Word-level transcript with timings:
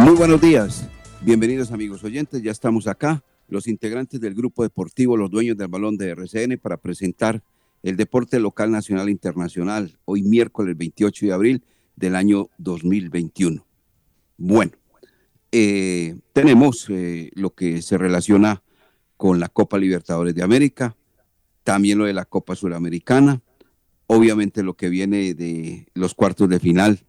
Muy 0.00 0.14
buenos 0.14 0.40
días, 0.40 0.88
bienvenidos 1.20 1.72
amigos 1.72 2.02
oyentes, 2.04 2.42
ya 2.42 2.50
estamos 2.50 2.86
acá, 2.86 3.22
los 3.48 3.68
integrantes 3.68 4.18
del 4.18 4.34
grupo 4.34 4.62
deportivo, 4.62 5.14
los 5.14 5.30
dueños 5.30 5.58
del 5.58 5.68
balón 5.68 5.98
de 5.98 6.08
RCN 6.08 6.56
para 6.56 6.78
presentar 6.78 7.42
el 7.82 7.98
deporte 7.98 8.40
local, 8.40 8.70
nacional 8.70 9.08
e 9.08 9.10
internacional, 9.10 9.98
hoy 10.06 10.22
miércoles 10.22 10.74
28 10.78 11.26
de 11.26 11.32
abril 11.34 11.64
del 11.96 12.16
año 12.16 12.48
2021. 12.56 13.66
Bueno, 14.38 14.72
eh, 15.52 16.16
tenemos 16.32 16.86
eh, 16.88 17.30
lo 17.34 17.50
que 17.50 17.82
se 17.82 17.98
relaciona 17.98 18.62
con 19.18 19.38
la 19.38 19.50
Copa 19.50 19.76
Libertadores 19.76 20.34
de 20.34 20.42
América, 20.42 20.96
también 21.62 21.98
lo 21.98 22.06
de 22.06 22.14
la 22.14 22.24
Copa 22.24 22.56
Suramericana, 22.56 23.42
obviamente 24.06 24.62
lo 24.62 24.72
que 24.78 24.88
viene 24.88 25.34
de 25.34 25.88
los 25.92 26.14
cuartos 26.14 26.48
de 26.48 26.58
final 26.58 27.00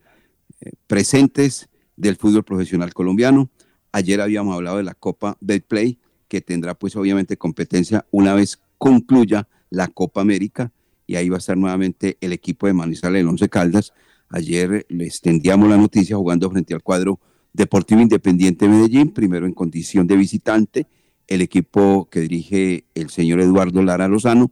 eh, 0.59 0.71
presentes 0.87 1.69
del 1.95 2.15
fútbol 2.15 2.43
profesional 2.43 2.93
colombiano. 2.93 3.49
Ayer 3.91 4.21
habíamos 4.21 4.55
hablado 4.55 4.77
de 4.77 4.83
la 4.83 4.93
Copa 4.93 5.37
Betplay, 5.41 5.99
que 6.27 6.41
tendrá 6.41 6.75
pues 6.75 6.95
obviamente 6.95 7.37
competencia 7.37 8.05
una 8.11 8.33
vez 8.33 8.59
concluya 8.77 9.47
la 9.69 9.87
Copa 9.87 10.21
América 10.21 10.71
y 11.05 11.15
ahí 11.15 11.29
va 11.29 11.35
a 11.35 11.39
estar 11.39 11.57
nuevamente 11.57 12.17
el 12.21 12.31
equipo 12.31 12.67
de 12.67 12.73
Manizales, 12.73 13.21
el 13.21 13.27
Once 13.27 13.49
Caldas. 13.49 13.93
Ayer 14.29 14.85
le 14.87 15.05
extendíamos 15.05 15.69
la 15.69 15.77
noticia 15.77 16.15
jugando 16.15 16.49
frente 16.49 16.73
al 16.73 16.81
cuadro 16.81 17.19
Deportivo 17.53 17.99
Independiente 17.99 18.67
Medellín, 18.69 19.11
primero 19.11 19.45
en 19.45 19.53
condición 19.53 20.07
de 20.07 20.15
visitante, 20.15 20.87
el 21.27 21.41
equipo 21.41 22.07
que 22.09 22.21
dirige 22.21 22.85
el 22.95 23.09
señor 23.09 23.41
Eduardo 23.41 23.83
Lara 23.83 24.07
Lozano, 24.07 24.51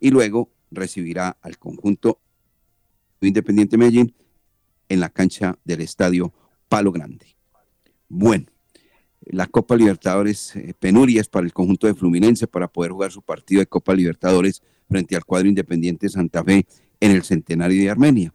y 0.00 0.10
luego 0.10 0.50
recibirá 0.70 1.36
al 1.42 1.58
conjunto 1.58 2.20
Independiente 3.20 3.76
Medellín 3.76 4.14
en 4.88 5.00
la 5.00 5.08
cancha 5.08 5.58
del 5.64 5.80
estadio 5.80 6.32
Palo 6.68 6.92
Grande. 6.92 7.26
Bueno, 8.08 8.46
la 9.22 9.46
Copa 9.46 9.76
Libertadores, 9.76 10.54
eh, 10.56 10.74
penurias 10.78 11.28
para 11.28 11.46
el 11.46 11.52
conjunto 11.52 11.86
de 11.86 11.94
Fluminense 11.94 12.46
para 12.46 12.68
poder 12.68 12.92
jugar 12.92 13.10
su 13.10 13.22
partido 13.22 13.60
de 13.60 13.66
Copa 13.66 13.94
Libertadores 13.94 14.62
frente 14.88 15.16
al 15.16 15.24
cuadro 15.24 15.48
Independiente 15.48 16.08
Santa 16.08 16.44
Fe 16.44 16.66
en 17.00 17.10
el 17.10 17.22
Centenario 17.22 17.82
de 17.82 17.90
Armenia. 17.90 18.32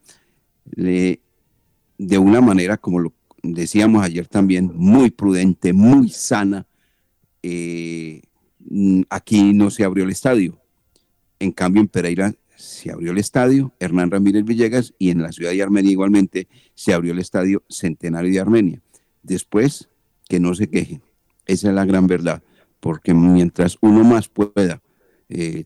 de 0.76 2.18
una 2.18 2.42
manera, 2.42 2.78
como 2.78 3.00
lo 3.00 3.14
decíamos 3.44 4.04
ayer 4.04 4.28
también, 4.28 4.72
muy 4.74 5.12
prudente, 5.12 5.72
muy 5.74 6.10
sana. 6.10 6.66
Eh, 7.44 8.22
aquí 9.10 9.54
no 9.54 9.70
se 9.70 9.84
abrió 9.84 10.04
el 10.04 10.12
estadio. 10.12 10.60
En 11.40 11.52
cambio, 11.52 11.82
en 11.82 11.88
Pereira 11.88 12.34
se 12.62 12.92
abrió 12.92 13.12
el 13.12 13.18
estadio 13.18 13.74
Hernán 13.80 14.12
Ramírez 14.12 14.46
Villegas 14.46 14.94
y 15.00 15.10
en 15.10 15.22
la 15.22 15.32
ciudad 15.32 15.52
de 15.52 15.64
Armenia 15.64 15.92
igualmente 15.92 16.48
se 16.76 16.94
abrió 16.94 17.12
el 17.12 17.20
estadio 17.20 17.64
Centenario 17.68 18.32
de 18.32 18.40
Armenia. 18.40 18.82
Después, 19.24 19.90
que 20.30 20.40
no 20.40 20.54
se 20.54 20.70
quejen. 20.70 21.02
Esa 21.46 21.70
es 21.70 21.74
la 21.74 21.86
gran 21.86 22.08
verdad, 22.08 22.44
porque 22.80 23.14
mientras 23.14 23.78
uno 23.82 24.04
más 24.04 24.30
pueda 24.30 24.82
eh, 25.30 25.66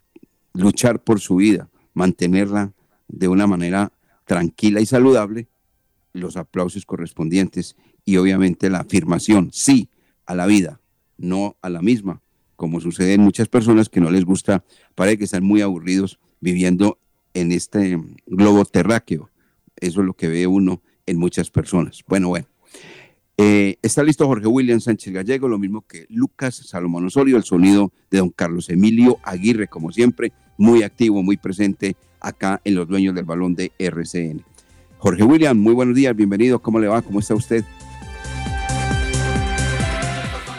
luchar 0.53 1.03
por 1.03 1.19
su 1.19 1.35
vida, 1.35 1.69
mantenerla 1.93 2.73
de 3.07 3.27
una 3.27 3.45
manera 3.45 3.91
tranquila 4.23 4.79
y 4.79 4.85
saludable, 4.85 5.47
los 6.13 6.37
aplausos 6.37 6.85
correspondientes 6.85 7.75
y 8.05 8.17
obviamente 8.17 8.69
la 8.69 8.79
afirmación, 8.79 9.49
sí, 9.51 9.89
a 10.25 10.33
la 10.33 10.45
vida, 10.45 10.79
no 11.17 11.57
a 11.61 11.69
la 11.69 11.81
misma, 11.81 12.21
como 12.55 12.79
sucede 12.79 13.13
en 13.13 13.21
muchas 13.21 13.49
personas 13.49 13.89
que 13.89 13.99
no 13.99 14.09
les 14.09 14.23
gusta, 14.23 14.63
parece 14.95 15.17
que 15.17 15.23
están 15.25 15.43
muy 15.43 15.61
aburridos 15.61 16.19
viviendo 16.45 16.99
en 17.33 17.51
este 17.51 17.99
globo 18.27 18.65
terráqueo. 18.65 19.31
Eso 19.77 20.01
es 20.01 20.05
lo 20.05 20.13
que 20.13 20.27
ve 20.27 20.45
uno 20.45 20.83
en 21.07 21.17
muchas 21.17 21.49
personas. 21.49 22.03
Bueno, 22.07 22.29
bueno. 22.29 22.45
Eh, 23.37 23.77
está 23.81 24.03
listo 24.03 24.27
Jorge 24.27 24.47
William 24.47 24.79
Sánchez 24.79 25.11
Gallego, 25.11 25.47
lo 25.49 25.57
mismo 25.57 25.81
que 25.81 26.05
Lucas 26.07 26.55
Salomón 26.55 27.05
Osorio, 27.05 27.35
el 27.35 27.43
sonido 27.43 27.91
de 28.11 28.19
don 28.19 28.29
Carlos 28.29 28.69
Emilio 28.69 29.17
Aguirre, 29.23 29.67
como 29.67 29.91
siempre, 29.91 30.31
muy 30.57 30.83
activo, 30.83 31.21
muy 31.23 31.35
presente 31.35 31.97
acá 32.21 32.61
en 32.63 32.75
los 32.75 32.87
dueños 32.87 33.15
del 33.15 33.25
balón 33.25 33.55
de 33.55 33.71
RCN. 33.79 34.45
Jorge 34.99 35.23
William, 35.23 35.57
muy 35.57 35.73
buenos 35.73 35.95
días, 35.95 36.15
bienvenido, 36.15 36.61
¿cómo 36.61 36.79
le 36.79 36.87
va? 36.87 37.01
¿Cómo 37.01 37.19
está 37.19 37.33
usted? 37.33 37.65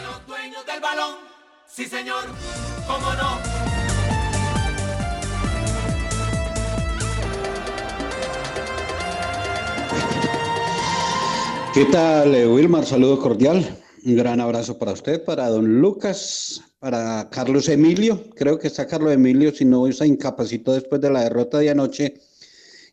los 0.03 0.27
dueños 0.27 0.65
del 0.65 0.81
balón, 0.81 1.15
sí 1.65 1.85
señor, 1.85 2.25
cómo 2.85 3.13
no. 3.15 3.36
¿Qué 11.77 11.85
tal, 11.85 12.33
eh, 12.33 12.47
Wilmar? 12.47 12.87
Saludo 12.87 13.19
cordial. 13.19 13.63
Un 14.03 14.15
gran 14.15 14.41
abrazo 14.41 14.79
para 14.79 14.93
usted, 14.93 15.23
para 15.23 15.47
don 15.47 15.79
Lucas, 15.79 16.63
para 16.79 17.29
Carlos 17.29 17.69
Emilio. 17.69 18.31
Creo 18.35 18.57
que 18.57 18.65
está 18.65 18.87
Carlos 18.87 19.13
Emilio, 19.13 19.53
si 19.53 19.63
no 19.63 19.91
se 19.91 20.07
incapacitó 20.07 20.73
después 20.73 20.99
de 21.01 21.11
la 21.11 21.21
derrota 21.21 21.59
de 21.59 21.69
anoche. 21.69 22.15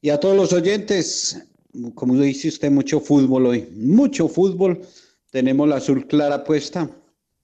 Y 0.02 0.10
a 0.10 0.20
todos 0.20 0.36
los 0.36 0.52
oyentes, 0.52 1.46
como 1.94 2.14
dice 2.16 2.48
usted, 2.48 2.70
mucho 2.70 3.00
fútbol 3.00 3.46
hoy. 3.46 3.66
Mucho 3.74 4.28
fútbol. 4.28 4.82
Tenemos 5.30 5.66
la 5.66 5.76
azul 5.76 6.06
clara 6.06 6.44
puesta. 6.44 6.90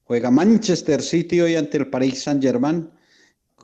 Juega 0.03 0.29
Manchester 0.29 1.01
City 1.01 1.41
hoy 1.41 1.55
ante 1.55 1.77
el 1.79 1.87
Paris 1.87 2.21
Saint-Germain. 2.21 2.87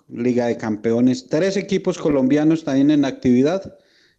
Liga 0.07 0.47
de 0.47 0.57
Campeones. 0.57 1.27
Tres 1.27 1.57
equipos 1.57 1.99
colombianos 1.99 2.63
también 2.63 2.89
en 2.89 3.05
actividad. 3.05 3.77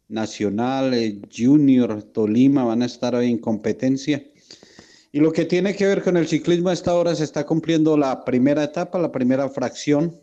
Nacional, 0.09 0.95
eh, 0.95 1.21
Junior, 1.31 2.03
Tolima 2.03 2.65
van 2.65 2.83
a 2.83 2.87
estar 2.87 3.15
hoy 3.15 3.31
en 3.31 3.39
competencia. 3.39 4.25
Y 5.13 5.21
lo 5.21 5.33
que 5.33 5.45
tiene 5.45 5.75
que 5.75 5.87
ver 5.87 6.03
con 6.03 6.17
el 6.17 6.27
ciclismo 6.27 6.71
a 6.71 6.73
esta 6.73 6.95
hora 6.95 7.15
se 7.15 7.25
está 7.25 7.45
cumpliendo 7.45 7.97
la 7.97 8.25
primera 8.25 8.65
etapa, 8.65 8.99
la 8.99 9.13
primera 9.13 9.49
fracción 9.49 10.19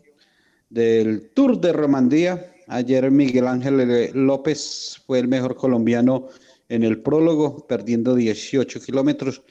del 0.70 1.30
Tour 1.34 1.60
de 1.60 1.72
Romandía. 1.72 2.52
Ayer 2.66 3.10
Miguel 3.12 3.46
Ángel 3.46 3.80
eh, 3.80 4.10
López 4.12 5.00
fue 5.06 5.20
el 5.20 5.28
mejor 5.28 5.56
colombiano 5.56 6.28
en 6.68 6.82
el 6.82 7.00
prólogo, 7.00 7.64
perdiendo 7.68 8.16
18 8.16 8.80
kilómetros. 8.80 9.42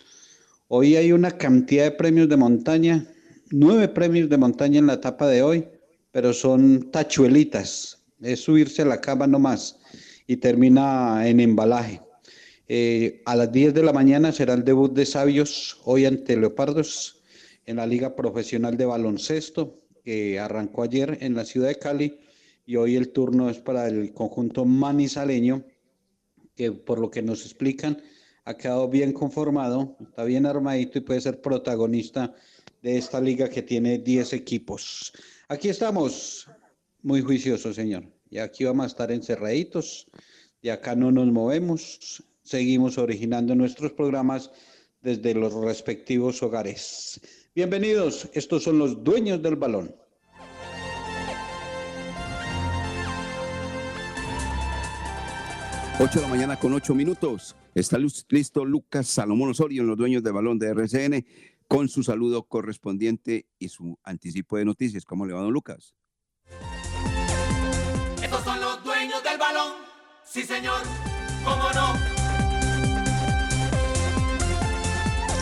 Hoy 0.67 0.97
hay 0.97 1.13
una 1.13 1.31
cantidad 1.31 1.85
de 1.85 1.91
premios 1.91 2.27
de 2.27 2.35
montaña, 2.35 3.07
nueve 3.51 3.87
premios 3.87 4.29
de 4.29 4.37
montaña 4.37 4.79
en 4.79 4.87
la 4.87 4.95
etapa 4.95 5.27
de 5.27 5.43
hoy, 5.43 5.67
pero 6.11 6.33
son 6.33 6.91
tachuelitas, 6.91 8.03
es 8.21 8.41
subirse 8.41 8.81
a 8.81 8.85
la 8.85 8.99
cama 8.99 9.27
nomás 9.27 9.79
y 10.27 10.37
termina 10.37 11.27
en 11.27 11.39
embalaje. 11.39 12.01
Eh, 12.67 13.21
a 13.25 13.35
las 13.35 13.51
10 13.51 13.73
de 13.73 13.83
la 13.83 13.93
mañana 13.93 14.31
será 14.31 14.53
el 14.53 14.63
debut 14.63 14.91
de 14.93 15.05
Sabios 15.05 15.79
hoy 15.83 16.05
ante 16.05 16.35
Leopardos 16.35 17.21
en 17.65 17.77
la 17.77 17.85
Liga 17.85 18.15
Profesional 18.15 18.77
de 18.77 18.85
Baloncesto. 18.85 19.81
que 20.03 20.39
arrancó 20.39 20.83
ayer 20.83 21.17
en 21.21 21.33
la 21.33 21.45
ciudad 21.45 21.67
de 21.67 21.79
Cali 21.79 22.19
y 22.65 22.75
hoy 22.75 22.95
el 22.95 23.09
turno 23.09 23.49
es 23.49 23.57
para 23.57 23.87
el 23.87 24.13
conjunto 24.13 24.63
manizaleño, 24.63 25.63
que 26.55 26.71
por 26.71 26.99
lo 26.99 27.09
que 27.09 27.23
nos 27.23 27.43
explican 27.43 28.01
ha 28.45 28.55
quedado 28.55 28.87
bien 28.87 29.11
conformado, 29.13 29.97
está 29.99 30.23
bien 30.23 30.45
armadito 30.45 30.99
y 30.99 31.01
puede 31.01 31.21
ser 31.21 31.41
protagonista 31.41 32.33
de 32.83 32.97
esta 32.97 33.19
liga 33.19 33.49
que 33.49 33.63
tiene 33.63 33.97
10 33.97 34.33
equipos. 34.33 35.11
Aquí 35.47 35.69
estamos, 35.69 36.47
muy 37.01 37.21
juiciosos, 37.21 37.75
señor. 37.75 38.14
Y 38.29 38.39
aquí 38.39 38.63
vamos 38.63 38.85
a 38.85 38.87
estar 38.87 39.11
encerraditos, 39.11 40.07
y 40.61 40.69
acá 40.69 40.95
no 40.95 41.11
nos 41.11 41.27
movemos, 41.27 42.23
seguimos 42.43 42.97
originando 42.97 43.53
nuestros 43.55 43.91
programas 43.91 44.51
desde 45.01 45.35
los 45.35 45.53
respectivos 45.53 46.41
hogares. 46.41 47.21
Bienvenidos, 47.53 48.27
estos 48.33 48.63
son 48.63 48.79
los 48.79 49.03
dueños 49.03 49.41
del 49.41 49.55
balón. 49.55 49.95
Ocho 55.97 56.19
de 56.19 56.21
la 56.23 56.27
mañana 56.27 56.59
con 56.59 56.73
ocho 56.73 56.93
minutos. 56.93 57.55
Está 57.73 57.97
listo 58.29 58.65
Lucas 58.65 59.07
Salomón 59.07 59.51
Osorio 59.51 59.83
los 59.83 59.97
dueños 59.97 60.23
del 60.23 60.33
balón 60.33 60.59
de 60.59 60.67
RCN 60.69 61.25
con 61.67 61.87
su 61.87 62.03
saludo 62.03 62.43
correspondiente 62.47 63.45
y 63.59 63.69
su 63.69 63.97
anticipo 64.03 64.57
de 64.57 64.65
noticias. 64.65 65.05
¿Cómo 65.05 65.25
le 65.25 65.33
va, 65.33 65.41
don 65.41 65.53
Lucas? 65.53 65.95
Sí, 70.35 70.43
señor. 70.43 70.81
¿Cómo 71.45 71.71
no? 71.71 71.93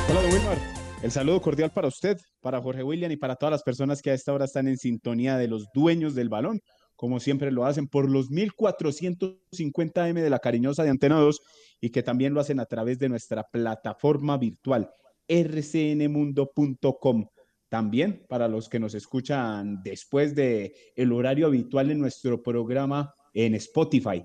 Hola, 0.07 0.21
Wilmar. 0.31 0.59
El 1.01 1.09
saludo 1.09 1.41
cordial 1.41 1.71
para 1.71 1.87
usted, 1.87 2.19
para 2.41 2.61
Jorge 2.61 2.83
William 2.83 3.11
y 3.11 3.17
para 3.17 3.35
todas 3.35 3.53
las 3.53 3.63
personas 3.63 4.03
que 4.03 4.11
a 4.11 4.13
esta 4.13 4.31
hora 4.31 4.45
están 4.45 4.67
en 4.67 4.77
sintonía 4.77 5.39
de 5.39 5.47
los 5.47 5.65
dueños 5.73 6.13
del 6.13 6.29
balón, 6.29 6.61
como 6.95 7.19
siempre 7.19 7.51
lo 7.51 7.65
hacen 7.65 7.87
por 7.87 8.07
los 8.07 8.29
1450M 8.29 10.21
de 10.21 10.29
la 10.29 10.37
cariñosa 10.37 10.83
de 10.83 10.91
Antena 10.91 11.15
2 11.15 11.41
y 11.81 11.89
que 11.89 12.03
también 12.03 12.35
lo 12.35 12.39
hacen 12.39 12.59
a 12.59 12.67
través 12.67 12.99
de 12.99 13.09
nuestra 13.09 13.47
plataforma 13.51 14.37
virtual 14.37 14.91
rcnmundo.com. 15.27 17.29
También 17.67 18.27
para 18.29 18.47
los 18.47 18.69
que 18.69 18.79
nos 18.79 18.93
escuchan 18.93 19.81
después 19.81 20.35
de 20.35 20.75
el 20.95 21.11
horario 21.13 21.47
habitual 21.47 21.89
en 21.89 21.97
nuestro 21.97 22.43
programa 22.43 23.15
en 23.33 23.55
Spotify. 23.55 24.23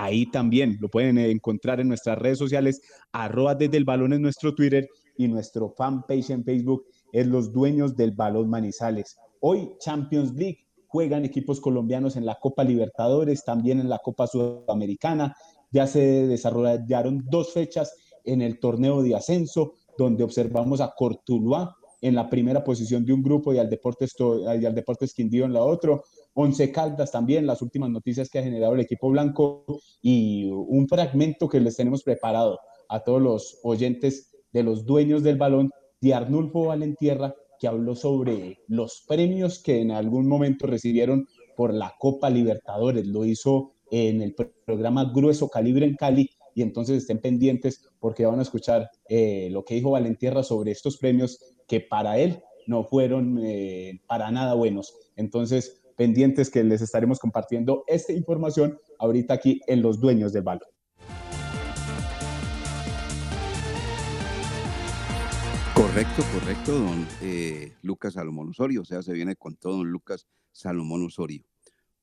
Ahí 0.00 0.26
también 0.26 0.78
lo 0.80 0.88
pueden 0.88 1.18
encontrar 1.18 1.80
en 1.80 1.88
nuestras 1.88 2.16
redes 2.16 2.38
sociales, 2.38 2.80
arroba 3.10 3.56
desde 3.56 3.78
el 3.78 3.84
balón 3.84 4.12
en 4.12 4.22
nuestro 4.22 4.54
Twitter 4.54 4.88
y 5.16 5.26
nuestro 5.26 5.70
fanpage 5.70 6.30
en 6.30 6.44
Facebook 6.44 6.84
es 7.12 7.26
Los 7.26 7.52
Dueños 7.52 7.96
del 7.96 8.12
Balón 8.12 8.48
Manizales. 8.48 9.18
Hoy 9.40 9.72
Champions 9.80 10.34
League 10.34 10.58
juegan 10.86 11.24
equipos 11.24 11.60
colombianos 11.60 12.14
en 12.14 12.26
la 12.26 12.36
Copa 12.36 12.62
Libertadores, 12.62 13.44
también 13.44 13.80
en 13.80 13.88
la 13.88 13.98
Copa 13.98 14.28
Sudamericana. 14.28 15.34
Ya 15.72 15.88
se 15.88 16.28
desarrollaron 16.28 17.24
dos 17.28 17.52
fechas 17.52 17.92
en 18.24 18.40
el 18.40 18.60
torneo 18.60 19.02
de 19.02 19.16
ascenso 19.16 19.72
donde 19.98 20.22
observamos 20.22 20.80
a 20.80 20.94
Cortuluá 20.96 21.76
en 22.00 22.14
la 22.14 22.28
primera 22.30 22.62
posición 22.64 23.04
de 23.04 23.12
un 23.12 23.22
grupo 23.22 23.52
y 23.52 23.58
al 23.58 23.68
Deportes, 23.68 24.14
y 24.18 24.64
al 24.64 24.74
Deportes 24.74 25.14
Quindío 25.14 25.44
en 25.44 25.52
la 25.52 25.62
otra. 25.62 26.00
Once 26.34 26.70
Caldas 26.70 27.10
también, 27.10 27.46
las 27.46 27.62
últimas 27.62 27.90
noticias 27.90 28.28
que 28.28 28.38
ha 28.38 28.42
generado 28.42 28.74
el 28.74 28.80
equipo 28.80 29.10
blanco 29.10 29.64
y 30.00 30.48
un 30.50 30.86
fragmento 30.88 31.48
que 31.48 31.60
les 31.60 31.76
tenemos 31.76 32.02
preparado 32.02 32.58
a 32.88 33.00
todos 33.00 33.20
los 33.20 33.58
oyentes 33.62 34.30
de 34.52 34.62
los 34.62 34.86
dueños 34.86 35.22
del 35.22 35.36
balón 35.36 35.70
de 36.00 36.14
Arnulfo 36.14 36.66
Valentierra, 36.66 37.34
que 37.58 37.66
habló 37.66 37.96
sobre 37.96 38.60
los 38.68 39.04
premios 39.08 39.60
que 39.60 39.80
en 39.80 39.90
algún 39.90 40.28
momento 40.28 40.66
recibieron 40.66 41.26
por 41.56 41.74
la 41.74 41.94
Copa 41.98 42.30
Libertadores. 42.30 43.06
Lo 43.06 43.24
hizo 43.24 43.72
en 43.90 44.22
el 44.22 44.34
programa 44.64 45.10
Grueso 45.12 45.48
Calibre 45.48 45.86
en 45.86 45.96
Cali 45.96 46.30
y 46.58 46.62
entonces 46.62 46.96
estén 46.98 47.20
pendientes 47.20 47.88
porque 48.00 48.26
van 48.26 48.40
a 48.40 48.42
escuchar 48.42 48.90
eh, 49.08 49.48
lo 49.52 49.64
que 49.64 49.74
dijo 49.74 49.92
Valentierra 49.92 50.42
sobre 50.42 50.72
estos 50.72 50.96
premios 50.96 51.38
que 51.68 51.80
para 51.80 52.18
él 52.18 52.42
no 52.66 52.82
fueron 52.82 53.38
eh, 53.40 54.02
para 54.08 54.32
nada 54.32 54.54
buenos. 54.54 54.92
Entonces, 55.14 55.84
pendientes 55.96 56.50
que 56.50 56.64
les 56.64 56.82
estaremos 56.82 57.20
compartiendo 57.20 57.84
esta 57.86 58.12
información 58.12 58.76
ahorita 58.98 59.34
aquí 59.34 59.60
en 59.68 59.82
Los 59.82 60.00
Dueños 60.00 60.32
del 60.32 60.42
Balón. 60.42 60.68
Correcto, 65.76 66.24
correcto, 66.34 66.72
don 66.76 67.06
eh, 67.22 67.72
Lucas 67.82 68.14
Salomón 68.14 68.48
Osorio. 68.48 68.82
O 68.82 68.84
sea, 68.84 69.00
se 69.02 69.12
viene 69.12 69.36
con 69.36 69.54
todo 69.54 69.76
don 69.76 69.92
Lucas 69.92 70.26
Salomón 70.50 71.06
Osorio. 71.06 71.44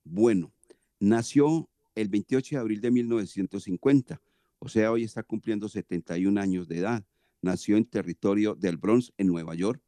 Bueno, 0.06 0.54
nació 1.02 1.68
el 1.94 2.08
28 2.08 2.56
de 2.56 2.62
abril 2.62 2.80
de 2.80 2.92
1950 2.92 4.22
o 4.60 4.70
sea, 4.70 4.92
hoy 4.92 5.04
está 5.04 5.24
cumpliendo 5.24 5.70
71 5.70 6.40
años 6.40 6.68
de 6.68 6.80
edad. 6.80 7.04
Nació 7.42 7.78
en 7.78 7.86
territorio 7.86 8.56
del 8.56 8.78
Bronx, 8.78 9.14
en 9.18 9.28
Nueva 9.28 9.56
York, 9.56 9.82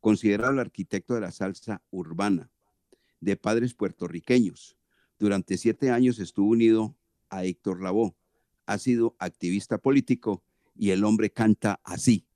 considerado 0.00 0.52
el 0.52 0.58
arquitecto 0.58 1.14
de 1.14 1.20
la 1.20 1.30
salsa 1.30 1.82
urbana, 1.90 2.50
de 3.20 3.36
padres 3.36 3.74
puertorriqueños. 3.74 4.76
Durante 5.18 5.56
siete 5.56 5.90
años 5.90 6.18
estuvo 6.18 6.50
unido 6.50 6.96
a 7.30 7.44
Héctor 7.44 7.82
Lavoe. 7.82 8.14
Ha 8.66 8.78
sido 8.78 9.14
activista 9.18 9.78
político 9.78 10.42
y 10.74 10.90
el 10.90 11.04
hombre 11.04 11.30
canta 11.30 11.80
así. 11.84 12.26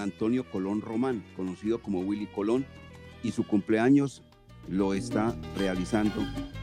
Antonio 0.00 0.44
Colón 0.50 0.80
Román, 0.80 1.24
conocido 1.36 1.80
como 1.80 2.00
Willy 2.00 2.26
Colón, 2.26 2.66
y 3.22 3.32
su 3.32 3.46
cumpleaños 3.46 4.22
lo 4.68 4.94
está 4.94 5.34
realizando 5.56 6.22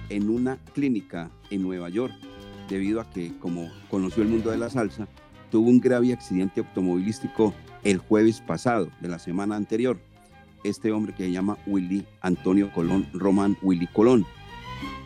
en 0.10 0.30
una 0.30 0.58
clínica 0.74 1.32
en 1.50 1.64
Nueva 1.64 1.90
York, 1.90 2.14
debido 2.70 3.02
a 3.02 3.10
que, 3.10 3.34
como 3.40 3.70
conoció 3.90 4.24
el 4.24 4.30
mundo 4.30 4.52
de 4.52 4.58
la 4.58 4.70
salsa, 4.70 5.08
tuvo 5.50 5.70
un 5.70 5.80
grave 5.80 6.14
accidente 6.14 6.62
automovilístico 6.62 7.54
el 7.84 7.98
jueves 7.98 8.42
pasado 8.42 8.90
de 9.02 9.10
la 9.10 9.20
semana 9.20 9.56
anterior. 9.56 10.00
este 10.64 10.92
hombre 10.92 11.16
que 11.16 11.24
se 11.24 11.32
llama 11.32 11.58
Willy 11.66 12.06
Antonio 12.22 12.72
Colón, 12.72 13.08
Román 13.14 13.58
Willy 13.64 13.88
Colón. 13.88 14.28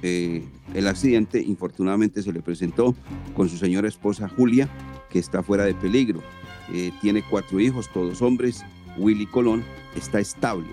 Eh, 0.01 0.43
el 0.73 0.87
accidente 0.87 1.41
infortunadamente 1.41 2.21
se 2.21 2.33
le 2.33 2.41
presentó 2.41 2.93
con 3.35 3.47
su 3.47 3.57
señora 3.57 3.87
esposa 3.87 4.27
Julia, 4.27 4.67
que 5.09 5.19
está 5.19 5.41
fuera 5.41 5.63
de 5.63 5.73
peligro. 5.73 6.21
Eh, 6.73 6.91
tiene 7.01 7.23
cuatro 7.23 7.59
hijos, 7.59 7.89
todos 7.93 8.21
hombres. 8.21 8.65
Willy 8.97 9.25
Colón 9.25 9.63
está 9.95 10.19
estable, 10.19 10.67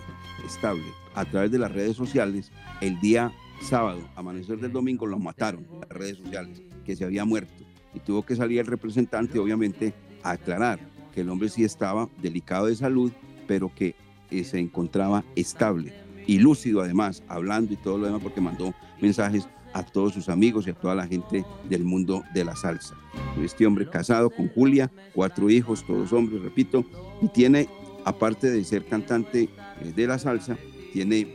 estable. 0.46 0.84
A 1.14 1.24
través 1.24 1.50
de 1.50 1.58
las 1.58 1.72
redes 1.72 1.96
sociales, 1.96 2.50
el 2.80 2.98
día 3.00 3.32
sábado, 3.60 4.00
amanecer 4.16 4.58
del 4.58 4.72
domingo, 4.72 5.06
lo 5.06 5.18
mataron 5.18 5.66
las 5.80 5.90
redes 5.90 6.18
sociales, 6.18 6.62
que 6.84 6.96
se 6.96 7.04
había 7.04 7.24
muerto. 7.24 7.64
Y 7.94 8.00
tuvo 8.00 8.24
que 8.24 8.36
salir 8.36 8.60
el 8.60 8.66
representante, 8.66 9.38
obviamente, 9.38 9.92
a 10.22 10.32
aclarar 10.32 10.80
que 11.14 11.20
el 11.20 11.28
hombre 11.28 11.48
sí 11.48 11.64
estaba 11.64 12.08
delicado 12.22 12.66
de 12.66 12.76
salud, 12.76 13.12
pero 13.46 13.72
que 13.74 13.94
eh, 14.30 14.44
se 14.44 14.58
encontraba 14.58 15.24
estable 15.36 15.92
y 16.26 16.38
lúcido 16.38 16.82
además, 16.82 17.22
hablando 17.28 17.72
y 17.72 17.76
todo 17.76 17.98
lo 17.98 18.06
demás, 18.06 18.22
porque 18.22 18.40
mandó 18.40 18.74
mensajes 19.00 19.48
a 19.72 19.82
todos 19.82 20.14
sus 20.14 20.28
amigos 20.28 20.66
y 20.66 20.70
a 20.70 20.74
toda 20.74 20.94
la 20.94 21.06
gente 21.06 21.44
del 21.68 21.84
mundo 21.84 22.22
de 22.34 22.44
la 22.44 22.56
salsa. 22.56 22.96
Este 23.42 23.66
hombre 23.66 23.88
casado 23.88 24.30
con 24.30 24.48
Julia, 24.48 24.90
cuatro 25.14 25.50
hijos, 25.50 25.84
todos 25.86 26.12
hombres, 26.12 26.42
repito, 26.42 26.84
y 27.20 27.28
tiene, 27.28 27.68
aparte 28.04 28.50
de 28.50 28.64
ser 28.64 28.84
cantante 28.84 29.48
eh, 29.80 29.92
de 29.94 30.06
la 30.06 30.18
salsa, 30.18 30.56
tiene 30.92 31.26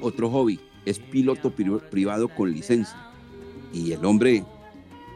otro 0.00 0.30
hobby, 0.30 0.60
es 0.84 0.98
piloto 0.98 1.52
privado 1.90 2.28
con 2.28 2.50
licencia. 2.50 2.96
Y 3.72 3.92
el 3.92 4.04
hombre, 4.04 4.44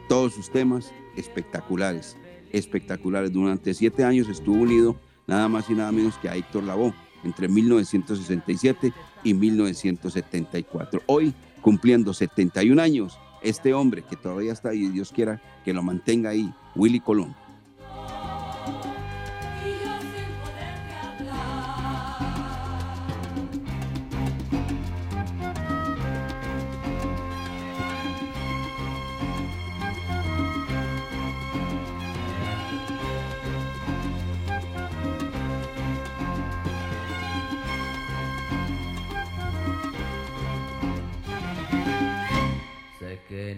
todos 0.07 0.33
sus 0.33 0.49
temas 0.51 0.91
espectaculares, 1.17 2.17
espectaculares. 2.51 3.31
Durante 3.31 3.73
siete 3.73 4.03
años 4.03 4.29
estuvo 4.29 4.61
unido 4.61 4.95
nada 5.27 5.47
más 5.47 5.69
y 5.69 5.73
nada 5.73 5.91
menos 5.91 6.17
que 6.17 6.29
a 6.29 6.35
Héctor 6.35 6.63
Lavoe 6.63 6.93
entre 7.23 7.47
1967 7.47 8.93
y 9.23 9.33
1974. 9.33 11.01
Hoy, 11.07 11.33
cumpliendo 11.65 12.13
71 12.13 12.79
años, 12.79 13.17
este 13.41 13.73
hombre 13.73 14.03
que 14.03 14.15
todavía 14.15 14.53
está 14.53 14.69
ahí, 14.69 14.87
Dios 14.89 15.11
quiera 15.11 15.41
que 15.63 15.73
lo 15.73 15.81
mantenga 15.81 16.29
ahí, 16.29 16.53
Willy 16.75 16.99
Colón. 16.99 17.35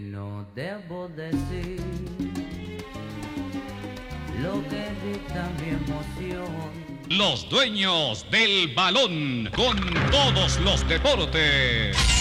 No 0.00 0.44
debo 0.56 1.08
decir 1.08 1.80
lo 4.42 4.62
que 4.68 4.90
dicta 5.04 5.48
mi 5.60 5.68
emoción. 5.70 6.48
Los 7.10 7.48
dueños 7.48 8.26
del 8.30 8.74
balón 8.74 9.48
con 9.54 9.76
todos 10.10 10.58
los 10.60 10.86
deportes. 10.88 12.17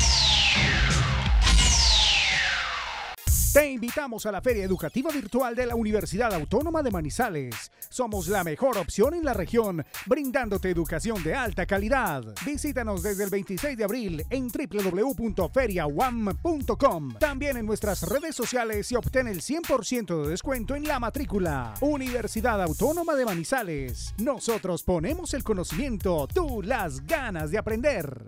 Te 3.58 3.72
invitamos 3.72 4.28
a 4.28 4.32
la 4.32 4.40
Feria 4.40 4.64
Educativa 4.64 5.12
Virtual 5.12 5.56
de 5.56 5.66
la 5.66 5.74
Universidad 5.74 6.32
Autónoma 6.32 6.84
de 6.84 6.92
Manizales. 6.92 7.72
Somos 7.90 8.28
la 8.28 8.44
mejor 8.44 8.78
opción 8.78 9.16
en 9.16 9.26
la 9.26 9.34
región, 9.34 9.84
brindándote 10.06 10.70
educación 10.70 11.24
de 11.24 11.34
alta 11.34 11.66
calidad. 11.66 12.24
Visítanos 12.46 13.02
desde 13.02 13.24
el 13.24 13.32
26 13.32 13.76
de 13.76 13.84
abril 13.84 14.24
en 14.30 14.50
www.feriawam.com. 14.50 17.16
También 17.18 17.58
en 17.58 17.66
nuestras 17.66 18.04
redes 18.04 18.36
sociales 18.36 18.92
y 18.92 18.96
obtén 18.96 19.28
el 19.28 19.42
100% 19.42 20.22
de 20.22 20.30
descuento 20.30 20.76
en 20.76 20.84
la 20.84 21.00
matrícula. 21.00 21.74
Universidad 21.82 22.62
Autónoma 22.62 23.16
de 23.16 23.26
Manizales. 23.26 24.14
Nosotros 24.20 24.84
ponemos 24.84 25.34
el 25.34 25.44
conocimiento, 25.44 26.28
tú 26.32 26.62
las 26.62 27.04
ganas 27.08 27.50
de 27.50 27.58
aprender. 27.58 28.28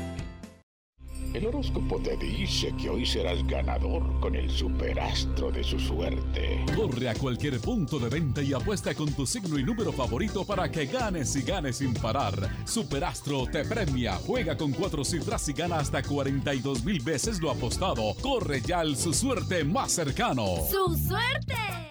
El 1.41 1.47
horóscopo 1.47 1.99
te 1.99 2.15
dice 2.17 2.71
que 2.79 2.87
hoy 2.87 3.03
serás 3.03 3.43
ganador 3.47 4.19
con 4.19 4.35
el 4.35 4.47
superastro 4.47 5.51
de 5.51 5.63
su 5.63 5.79
suerte. 5.79 6.63
Corre 6.75 7.09
a 7.09 7.15
cualquier 7.15 7.59
punto 7.59 7.97
de 7.97 8.09
venta 8.09 8.43
y 8.43 8.53
apuesta 8.53 8.93
con 8.93 9.11
tu 9.11 9.25
signo 9.25 9.57
y 9.57 9.63
número 9.63 9.91
favorito 9.91 10.45
para 10.45 10.69
que 10.69 10.85
ganes 10.85 11.35
y 11.35 11.41
ganes 11.41 11.77
sin 11.77 11.95
parar. 11.95 12.35
Superastro 12.63 13.47
te 13.47 13.65
premia, 13.65 14.17
juega 14.17 14.55
con 14.55 14.71
cuatro 14.71 15.03
cifras 15.03 15.49
y 15.49 15.53
gana 15.53 15.77
hasta 15.77 16.03
42 16.03 16.85
mil 16.85 17.01
veces 17.01 17.41
lo 17.41 17.49
apostado. 17.49 18.13
Corre 18.21 18.61
ya 18.61 18.81
al 18.81 18.95
su 18.95 19.11
suerte 19.11 19.63
más 19.63 19.93
cercano. 19.93 20.45
¡Su 20.69 20.95
suerte! 20.95 21.90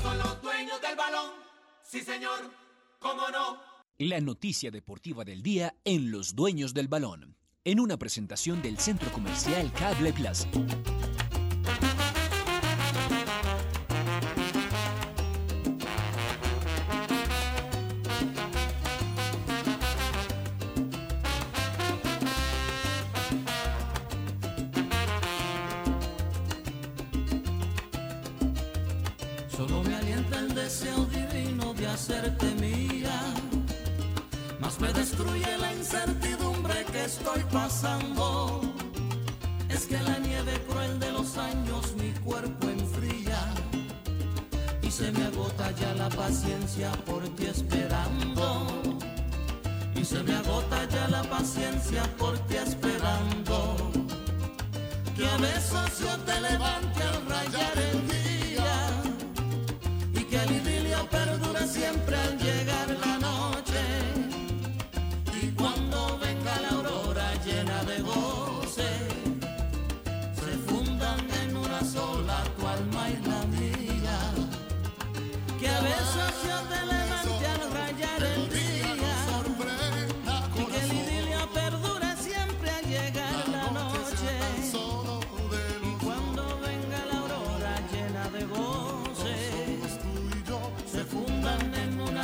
Son 0.00 0.18
los 0.18 0.40
dueños 0.42 0.80
del 0.80 0.96
balón. 0.96 1.30
Sí, 1.82 2.00
señor. 2.00 2.50
¿Cómo 2.98 3.28
no? 3.30 3.60
La 3.98 4.20
noticia 4.20 4.70
deportiva 4.70 5.24
del 5.24 5.42
día 5.42 5.74
en 5.84 6.10
Los 6.10 6.34
Dueños 6.34 6.72
del 6.72 6.88
Balón, 6.88 7.36
en 7.64 7.78
una 7.78 7.96
presentación 7.98 8.62
del 8.62 8.78
Centro 8.78 9.12
Comercial 9.12 9.70
Cable 9.72 10.12
Plaza. 10.12 10.48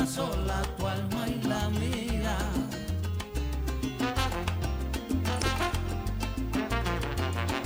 Sola 0.09 0.63
tu 0.77 0.87
alma 0.87 1.27
y 1.27 1.47
la 1.47 1.69
mía. 1.69 2.37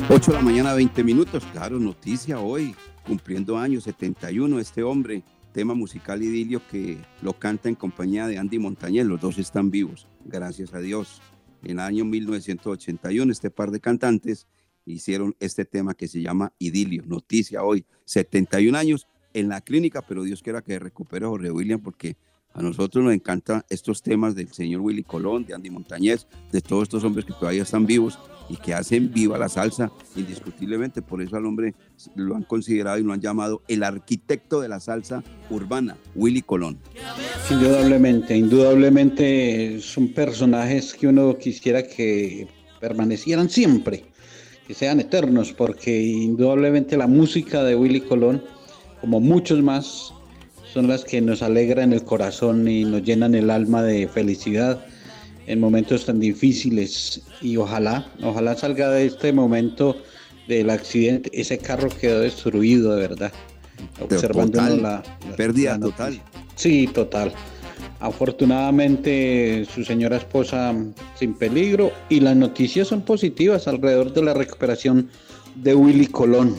8 0.09 0.31
de 0.31 0.37
la 0.37 0.43
mañana, 0.43 0.73
20 0.73 1.03
minutos. 1.03 1.43
Claro, 1.53 1.79
noticia 1.79 2.39
hoy, 2.39 2.75
cumpliendo 3.07 3.57
años, 3.57 3.85
71, 3.85 4.59
este 4.59 4.83
hombre. 4.83 5.23
Tema 5.53 5.75
musical 5.75 6.21
idilio 6.21 6.61
que 6.67 6.97
lo 7.21 7.33
canta 7.33 7.69
en 7.69 7.75
compañía 7.75 8.27
de 8.27 8.39
Andy 8.39 8.57
Montañez. 8.57 9.05
Los 9.05 9.21
dos 9.21 9.37
están 9.37 9.69
vivos, 9.69 10.07
gracias 10.25 10.73
a 10.73 10.79
Dios. 10.79 11.21
En 11.63 11.71
el 11.73 11.79
año 11.79 12.05
1981, 12.05 13.31
este 13.31 13.51
par 13.51 13.69
de 13.69 13.79
cantantes 13.79 14.47
hicieron 14.85 15.35
este 15.39 15.63
tema 15.63 15.93
que 15.93 16.07
se 16.07 16.21
llama 16.21 16.53
Idilio. 16.57 17.03
Noticia 17.05 17.63
hoy, 17.63 17.85
71 18.05 18.75
años 18.77 19.07
en 19.33 19.47
la 19.47 19.61
clínica, 19.61 20.01
pero 20.01 20.23
Dios 20.23 20.41
quiera 20.41 20.61
que 20.61 20.79
recupere 20.79 21.25
Jorge 21.25 21.51
William 21.51 21.79
porque 21.79 22.17
a 22.53 22.61
nosotros 22.61 23.03
nos 23.03 23.13
encantan 23.13 23.63
estos 23.69 24.01
temas 24.01 24.35
del 24.35 24.51
señor 24.51 24.81
Willy 24.81 25.03
Colón, 25.03 25.45
de 25.45 25.53
Andy 25.53 25.69
Montañez, 25.69 26.27
de 26.51 26.61
todos 26.61 26.83
estos 26.83 27.03
hombres 27.03 27.25
que 27.25 27.33
todavía 27.33 27.63
están 27.63 27.85
vivos 27.85 28.19
y 28.49 28.57
que 28.57 28.73
hacen 28.73 29.11
viva 29.11 29.37
la 29.37 29.49
salsa 29.49 29.91
indiscutiblemente. 30.15 31.01
Por 31.01 31.21
eso 31.21 31.35
al 31.35 31.45
hombre 31.45 31.73
lo 32.15 32.35
han 32.35 32.43
considerado 32.43 32.99
y 32.99 33.03
lo 33.03 33.13
han 33.13 33.21
llamado 33.21 33.61
el 33.67 33.83
arquitecto 33.83 34.61
de 34.61 34.69
la 34.69 34.79
salsa 34.79 35.23
urbana, 35.49 35.97
Willy 36.15 36.41
Colón. 36.41 36.77
Indudablemente, 37.49 38.37
indudablemente 38.37 39.79
son 39.81 40.09
personajes 40.09 40.93
que 40.93 41.07
uno 41.07 41.37
quisiera 41.37 41.83
que 41.83 42.47
permanecieran 42.79 43.49
siempre, 43.49 44.05
que 44.67 44.73
sean 44.73 44.99
eternos, 44.99 45.53
porque 45.53 46.01
indudablemente 46.01 46.97
la 46.97 47.07
música 47.07 47.63
de 47.63 47.75
Willy 47.75 48.01
Colón, 48.01 48.43
como 49.01 49.19
muchos 49.19 49.61
más, 49.61 50.12
son 50.73 50.87
las 50.87 51.03
que 51.05 51.21
nos 51.21 51.41
alegran 51.43 51.93
el 51.93 52.03
corazón 52.03 52.67
y 52.67 52.83
nos 52.83 53.03
llenan 53.03 53.35
el 53.35 53.49
alma 53.51 53.83
de 53.83 54.07
felicidad 54.07 54.83
en 55.45 55.59
momentos 55.59 56.05
tan 56.05 56.19
difíciles 56.19 57.21
y 57.41 57.57
ojalá, 57.57 58.07
ojalá 58.23 58.55
salga 58.55 58.89
de 58.89 59.05
este 59.05 59.31
momento 59.33 59.97
del 60.47 60.69
accidente, 60.69 61.29
ese 61.33 61.57
carro 61.57 61.89
quedó 61.89 62.21
destruido 62.21 62.95
de 62.95 63.01
verdad. 63.07 63.31
Observando 64.01 64.59
total, 64.59 64.81
la, 64.81 65.03
la- 65.29 65.35
pérdida 65.35 65.73
la 65.73 65.79
total. 65.79 66.21
Sí, 66.55 66.87
total. 66.93 67.33
Afortunadamente 67.99 69.65
su 69.73 69.83
señora 69.83 70.17
esposa 70.17 70.73
sin 71.17 71.33
peligro 71.33 71.91
y 72.09 72.19
las 72.19 72.35
noticias 72.35 72.87
son 72.87 73.01
positivas 73.01 73.67
alrededor 73.67 74.13
de 74.13 74.23
la 74.23 74.33
recuperación 74.33 75.09
de 75.55 75.75
Willy 75.75 76.07
Colón, 76.07 76.55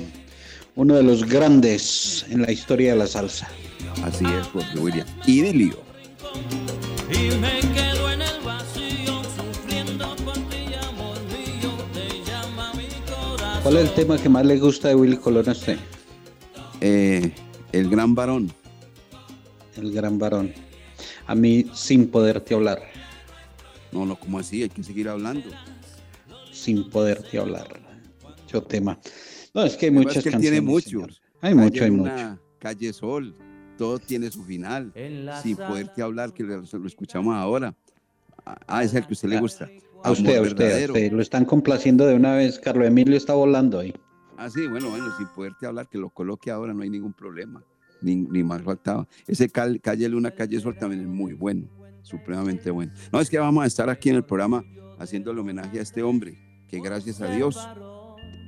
uno 0.77 0.95
de 0.95 1.03
los 1.03 1.25
grandes 1.25 2.25
en 2.31 2.41
la 2.43 2.51
historia 2.51 2.93
de 2.93 2.99
la 2.99 3.07
salsa. 3.07 3.49
Así 4.03 4.25
es, 4.25 4.47
Jorge 4.49 4.79
William. 4.79 5.07
Y 5.27 5.43
me 5.43 5.53
quedo 7.75 8.11
en 8.11 8.23
el 8.23 8.41
vacío 8.45 9.23
sufriendo 9.37 10.17
por 10.17 10.35
ti, 10.35 10.75
amor 10.89 11.19
mío, 11.29 11.71
te 11.93 12.31
llama 12.31 12.73
mi 12.75 12.89
corazón. 13.09 13.63
¿Cuál 13.63 13.77
es 13.77 13.89
el 13.89 13.95
tema 13.95 14.19
que 14.19 14.29
más 14.29 14.45
le 14.45 14.59
gusta 14.59 14.89
de 14.89 14.97
Willy 14.97 15.17
Colón 15.17 15.49
a 15.49 15.53
usted? 15.53 15.79
Eh, 16.81 17.33
el 17.73 17.89
gran 17.89 18.15
varón. 18.15 18.53
El 19.77 19.93
gran 19.93 20.19
varón. 20.19 20.53
A 21.27 21.35
mí 21.35 21.67
sin 21.73 22.09
poderte 22.09 22.55
hablar. 22.55 22.83
No, 23.93 24.05
no, 24.05 24.17
¿cómo 24.17 24.41
así? 24.41 24.65
Hay 24.65 24.69
que 24.69 24.83
seguir 24.83 25.09
hablando. 25.09 25.49
Sin 26.53 26.91
poderte 26.91 27.39
hablar. 27.39 27.81
Mucho 28.43 28.63
tema. 28.63 28.99
No, 29.55 29.63
es 29.65 29.77
que 29.77 29.87
hay 29.87 29.93
pasa 29.93 30.03
muchas 30.03 30.17
es 30.19 30.25
que 30.25 30.31
canciones. 30.33 30.61
tiene 30.61 30.67
muchos. 30.67 31.23
Hay 31.41 31.55
mucho, 31.55 31.69
Calle 31.73 31.85
hay 31.85 31.91
Luna, 31.91 32.29
mucho. 32.31 32.43
Calle 32.59 32.93
Sol, 32.93 33.35
todo 33.79 33.99
tiene 33.99 34.31
su 34.31 34.43
final. 34.45 34.93
Sin 35.43 35.57
poderte 35.57 36.03
hablar, 36.03 36.33
que 36.33 36.43
lo, 36.43 36.63
lo 36.63 36.87
escuchamos 36.87 37.35
ahora. 37.35 37.75
Ah, 38.67 38.83
es 38.83 38.93
el 38.95 39.03
que 39.03 39.11
a 39.11 39.13
usted 39.13 39.29
le 39.29 39.41
gusta. 39.41 39.71
A 40.03 40.11
usted, 40.11 40.37
a 40.37 40.43
usted, 40.43 40.65
a 40.65 40.69
verdadero. 40.69 40.93
usted. 40.93 41.13
Lo 41.13 41.23
están 41.23 41.45
complaciendo 41.45 42.07
de 42.07 42.15
una 42.15 42.35
vez. 42.35 42.59
Carlos 42.59 42.87
Emilio 42.87 43.17
está 43.17 43.33
volando 43.35 43.79
ahí. 43.79 43.95
Ah, 44.37 44.51
sí, 44.51 44.67
bueno, 44.67 44.91
bueno, 44.91 45.07
sin 45.17 45.29
poderte 45.29 45.67
hablar, 45.67 45.89
que 45.89 45.97
lo 45.97 46.11
coloque 46.11 46.51
ahora, 46.51 46.75
no 46.75 46.83
hay 46.83 46.91
ningún 46.91 47.13
problema. 47.13 47.63
Ni, 48.03 48.17
ni 48.17 48.43
más 48.43 48.61
faltaba. 48.63 49.07
Ese 49.27 49.49
cal- 49.49 49.81
Calle 49.81 50.09
Luna, 50.09 50.31
Calle 50.33 50.61
Sol 50.61 50.77
también 50.77 51.03
es 51.03 51.07
muy 51.07 51.33
bueno, 51.33 51.69
supremamente 52.03 52.71
bueno. 52.71 52.93
No, 53.13 53.21
es 53.21 53.31
que 53.31 53.39
vamos 53.39 53.65
a 53.65 53.67
estar 53.67 53.89
aquí 53.89 54.11
en 54.11 54.17
el 54.17 54.25
programa 54.25 54.63
haciendo 54.99 55.31
el 55.31 55.39
homenaje 55.39 55.79
a 55.79 55.83
este 55.83 56.03
hombre, 56.03 56.37
que 56.69 56.81
gracias 56.81 57.23
a 57.23 57.31
Dios 57.31 57.57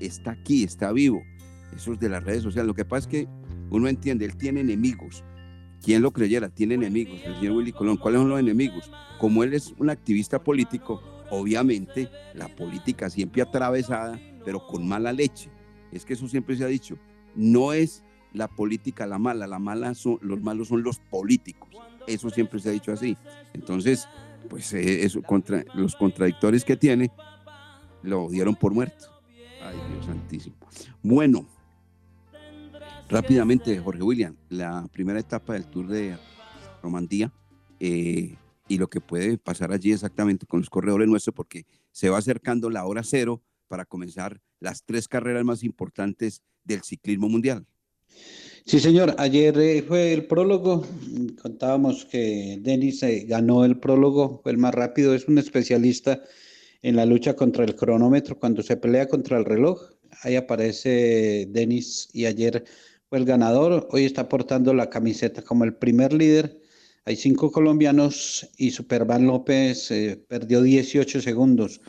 está 0.01 0.33
aquí, 0.33 0.65
está 0.65 0.93
vivo. 0.93 1.23
Eso 1.75 1.93
es 1.93 2.01
de 2.01 2.09
las 2.09 2.25
redes 2.25 2.43
sociales. 2.43 2.67
Lo 2.67 2.75
que 2.75 2.85
pasa 2.85 3.01
es 3.01 3.07
que 3.07 3.29
uno 3.71 3.89
entiende, 3.89 4.25
él 4.25 4.37
tiene 4.37 4.61
enemigos. 4.61 5.25
¿Quién 5.83 6.03
lo 6.03 6.13
creyera? 6.13 6.49
Tiene 6.49 6.75
enemigos, 6.75 7.21
el 7.25 7.37
señor 7.37 7.57
Willy 7.57 7.73
Colón. 7.73 7.97
¿Cuáles 7.97 8.21
son 8.21 8.31
los 8.31 8.41
enemigos? 8.41 8.91
Como 9.21 9.45
él 9.45 9.55
es 9.55 9.73
un 9.79 9.91
activista 9.91 10.43
político, 10.43 11.01
obviamente 11.31 12.09
la 12.35 12.49
política 12.49 13.11
siempre 13.11 13.43
atravesada, 13.43 14.19
pero 14.45 14.67
con 14.67 14.87
mala 14.87 15.13
leche. 15.13 15.51
Es 15.93 16.05
que 16.05 16.15
eso 16.15 16.29
siempre 16.29 16.57
se 16.57 16.65
ha 16.65 16.69
dicho. 16.69 16.99
No 17.35 17.73
es 17.73 18.03
la 18.33 18.49
política 18.49 19.07
la 19.07 19.19
mala, 19.19 19.47
la 19.47 19.59
mala 19.59 19.95
son, 19.95 20.19
los 20.21 20.41
malos 20.43 20.69
son 20.69 20.83
los 20.83 20.99
políticos. 20.99 21.71
Eso 22.07 22.31
siempre 22.31 22.61
se 22.61 22.69
ha 22.69 22.73
dicho 22.73 22.93
así. 22.93 23.17
Entonces, 23.55 24.09
pues 24.49 24.73
eh, 24.73 25.05
eso, 25.05 25.23
contra, 25.23 25.65
los 25.75 25.97
contradictores 25.97 26.65
que 26.65 26.77
tiene 26.77 27.11
lo 28.03 28.29
dieron 28.29 28.55
por 28.55 28.73
muerto. 28.73 29.16
Dios 29.77 30.07
santísimo. 30.07 30.57
Bueno, 31.03 31.47
rápidamente, 33.09 33.79
Jorge 33.79 34.03
William, 34.03 34.37
la 34.49 34.87
primera 34.93 35.21
etapa 35.21 35.55
del 35.55 35.67
Tour 35.67 35.89
de 35.89 36.17
Romandía 36.83 37.33
eh, 37.81 38.37
y 38.69 38.79
lo 38.79 38.89
que 38.89 39.01
puede 39.01 39.39
pasar 39.39 39.73
allí 39.73 39.93
exactamente 39.93 40.47
con 40.47 40.61
los 40.61 40.71
corredores 40.71 41.09
nuestros, 41.09 41.35
porque 41.35 41.65
se 41.93 42.11
va 42.11 42.19
acercando 42.19 42.71
la 42.71 42.85
hora 42.87 43.03
cero 43.03 43.43
para 43.69 43.85
comenzar 43.85 44.41
las 44.61 44.85
tres 44.85 45.09
carreras 45.09 45.45
más 45.45 45.63
importantes 45.63 46.43
del 46.65 46.83
ciclismo 46.83 47.29
mundial. 47.29 47.67
Sí, 48.65 48.81
señor. 48.81 49.15
Ayer 49.19 49.57
eh, 49.61 49.83
fue 49.87 50.13
el 50.13 50.27
prólogo. 50.27 50.85
Contábamos 51.41 52.05
que 52.05 52.59
Denis 52.61 53.03
eh, 53.05 53.25
ganó 53.29 53.65
el 53.65 53.79
prólogo, 53.79 54.41
fue 54.43 54.51
el 54.51 54.59
más 54.59 54.75
rápido. 54.75 55.15
Es 55.15 55.29
un 55.29 55.39
especialista 55.39 56.21
en 56.83 56.97
la 56.97 57.07
lucha 57.07 57.35
contra 57.35 57.65
el 57.65 57.75
cronómetro 57.75 58.39
cuando 58.39 58.63
se 58.63 58.77
pelea 58.77 59.09
contra 59.09 59.39
el 59.39 59.45
reloj. 59.45 59.81
Ahí 60.23 60.37
aparece 60.37 61.47
Denis 61.51 62.09
y 62.13 62.27
ayer 62.27 62.65
fue 63.09 63.19
el 63.19 63.25
ganador. 63.25 63.89
Hoy 63.91 64.05
está 64.05 64.29
portando 64.29 64.75
la 64.75 64.91
camiseta 64.91 65.43
como 65.43 65.65
el 65.65 65.75
primer 65.75 66.13
líder. 66.13 66.61
Hay 67.05 67.17
cinco 67.17 67.53
colombianos 67.53 68.49
y 68.57 68.71
Superman 68.71 69.27
López 69.27 69.91
eh, 69.91 70.25
perdió 70.29 70.63
18 70.63 71.21
segundos. 71.21 71.81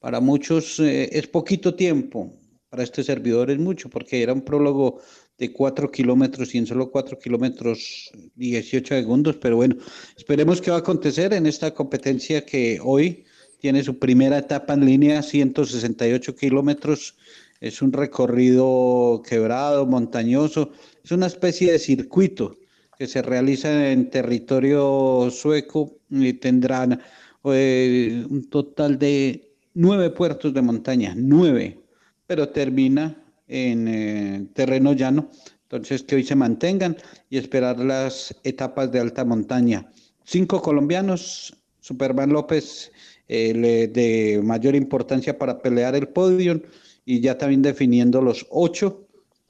Para 0.00 0.20
muchos 0.20 0.80
es 0.80 1.26
poquito 1.28 1.74
tiempo, 1.74 2.30
para 2.68 2.82
este 2.82 3.02
servidor 3.02 3.50
es 3.50 3.58
mucho 3.58 3.88
porque 3.88 4.22
era 4.22 4.32
un 4.32 4.42
prólogo 4.42 5.00
de 5.38 5.52
4 5.52 5.90
kilómetros 5.90 6.54
y 6.54 6.58
en 6.58 6.66
solo 6.66 6.90
4 6.90 7.18
kilómetros 7.18 8.10
18 8.36 8.96
segundos, 8.96 9.36
pero 9.36 9.56
bueno, 9.56 9.76
esperemos 10.16 10.60
qué 10.60 10.70
va 10.70 10.78
a 10.78 10.80
acontecer 10.80 11.32
en 11.32 11.46
esta 11.46 11.72
competencia 11.72 12.44
que 12.44 12.78
hoy 12.82 13.24
tiene 13.64 13.82
su 13.82 13.98
primera 13.98 14.36
etapa 14.36 14.74
en 14.74 14.84
línea, 14.84 15.22
168 15.22 16.36
kilómetros, 16.36 17.16
es 17.62 17.80
un 17.80 17.94
recorrido 17.94 19.22
quebrado, 19.26 19.86
montañoso, 19.86 20.72
es 21.02 21.10
una 21.12 21.28
especie 21.28 21.72
de 21.72 21.78
circuito 21.78 22.58
que 22.98 23.06
se 23.06 23.22
realiza 23.22 23.90
en 23.90 24.10
territorio 24.10 25.30
sueco 25.30 25.96
y 26.10 26.34
tendrán 26.34 27.00
eh, 27.44 28.26
un 28.28 28.50
total 28.50 28.98
de 28.98 29.54
nueve 29.72 30.10
puertos 30.10 30.52
de 30.52 30.60
montaña, 30.60 31.14
nueve, 31.16 31.80
pero 32.26 32.50
termina 32.50 33.16
en 33.48 33.88
eh, 33.88 34.46
terreno 34.52 34.92
llano, 34.92 35.30
entonces 35.62 36.02
que 36.02 36.16
hoy 36.16 36.24
se 36.24 36.36
mantengan 36.36 36.98
y 37.30 37.38
esperar 37.38 37.78
las 37.78 38.36
etapas 38.44 38.92
de 38.92 39.00
alta 39.00 39.24
montaña. 39.24 39.90
Cinco 40.22 40.60
colombianos, 40.60 41.56
Superman 41.80 42.30
López 42.30 42.92
de 43.28 44.40
mayor 44.44 44.74
importancia 44.74 45.38
para 45.38 45.60
pelear 45.60 45.94
el 45.94 46.08
podio 46.08 46.62
y 47.04 47.20
ya 47.20 47.38
también 47.38 47.62
definiendo 47.62 48.20
los 48.20 48.46
ocho 48.50 49.08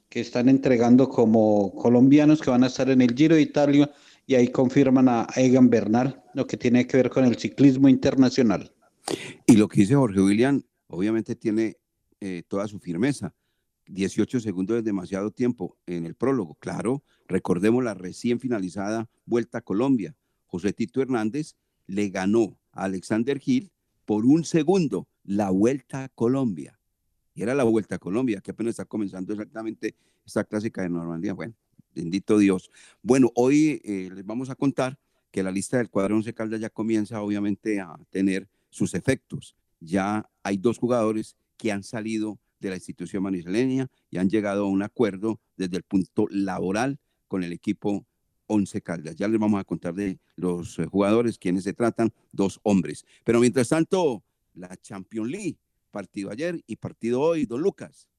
que 0.09 0.21
están 0.21 0.49
entregando 0.49 1.09
como 1.09 1.73
colombianos 1.75 2.41
que 2.41 2.49
van 2.49 2.63
a 2.63 2.67
estar 2.67 2.89
en 2.89 3.01
el 3.01 3.13
Giro 3.15 3.35
de 3.35 3.41
Italia 3.41 3.91
y 4.25 4.35
ahí 4.35 4.47
confirman 4.47 5.09
a 5.09 5.27
Egan 5.35 5.69
Bernal 5.69 6.23
lo 6.33 6.47
que 6.47 6.57
tiene 6.57 6.87
que 6.87 6.97
ver 6.97 7.09
con 7.09 7.25
el 7.25 7.37
ciclismo 7.37 7.89
internacional. 7.89 8.71
Y 9.45 9.57
lo 9.57 9.67
que 9.67 9.81
dice 9.81 9.95
Jorge 9.95 10.21
William, 10.21 10.63
obviamente 10.87 11.35
tiene 11.35 11.77
eh, 12.21 12.43
toda 12.47 12.67
su 12.67 12.79
firmeza 12.79 13.33
18 13.87 14.39
segundos 14.39 14.77
es 14.77 14.83
demasiado 14.83 15.31
tiempo 15.31 15.77
en 15.85 16.05
el 16.05 16.15
prólogo. 16.15 16.55
Claro, 16.55 17.03
recordemos 17.27 17.83
la 17.83 17.93
recién 17.93 18.39
finalizada 18.39 19.09
Vuelta 19.25 19.59
a 19.59 19.61
Colombia. 19.61 20.15
José 20.45 20.73
Tito 20.73 21.01
Hernández 21.01 21.55
le 21.87 22.09
ganó 22.09 22.57
Alexander 22.75 23.39
Gil 23.39 23.71
por 24.05 24.25
un 24.25 24.43
segundo 24.43 25.07
la 25.23 25.49
Vuelta 25.49 26.03
a 26.03 26.09
Colombia. 26.09 26.79
Y 27.33 27.41
era 27.41 27.55
la 27.55 27.63
Vuelta 27.63 27.95
a 27.95 27.99
Colombia, 27.99 28.41
que 28.41 28.51
apenas 28.51 28.71
está 28.71 28.85
comenzando 28.85 29.33
exactamente 29.33 29.95
esta 30.25 30.43
clásica 30.43 30.83
de 30.83 30.89
Normandía. 30.89 31.33
Bueno, 31.33 31.55
bendito 31.93 32.37
Dios. 32.37 32.69
Bueno, 33.01 33.31
hoy 33.35 33.81
eh, 33.83 34.09
les 34.13 34.25
vamos 34.25 34.49
a 34.49 34.55
contar 34.55 34.97
que 35.31 35.43
la 35.43 35.51
lista 35.51 35.77
del 35.77 35.89
cuadro 35.89 36.15
11 36.15 36.33
Caldas 36.33 36.61
ya 36.61 36.69
comienza 36.69 37.21
obviamente 37.21 37.81
a 37.81 37.97
tener 38.09 38.47
sus 38.69 38.93
efectos. 38.93 39.55
Ya 39.79 40.29
hay 40.43 40.57
dos 40.57 40.77
jugadores 40.77 41.35
que 41.57 41.71
han 41.71 41.83
salido 41.83 42.39
de 42.59 42.69
la 42.69 42.75
institución 42.75 43.23
manizaleña 43.23 43.87
y 44.09 44.17
han 44.17 44.29
llegado 44.29 44.65
a 44.65 44.69
un 44.69 44.81
acuerdo 44.81 45.41
desde 45.57 45.77
el 45.77 45.83
punto 45.83 46.27
laboral 46.29 46.99
con 47.27 47.43
el 47.43 47.51
equipo 47.51 48.05
Once 48.47 48.81
Caldas. 48.81 49.15
Ya 49.15 49.27
les 49.27 49.39
vamos 49.39 49.59
a 49.59 49.63
contar 49.63 49.93
de 49.93 50.19
los 50.35 50.79
eh, 50.79 50.85
jugadores, 50.85 51.37
quienes 51.37 51.63
se 51.63 51.73
tratan, 51.73 52.11
dos 52.31 52.59
hombres. 52.63 53.05
Pero 53.23 53.39
mientras 53.39 53.69
tanto, 53.69 54.23
la 54.53 54.75
Champions 54.77 55.29
League, 55.29 55.57
partido 55.91 56.31
ayer 56.31 56.61
y 56.67 56.75
partido 56.75 57.21
hoy, 57.21 57.45
don 57.45 57.61
Lucas. 57.61 58.09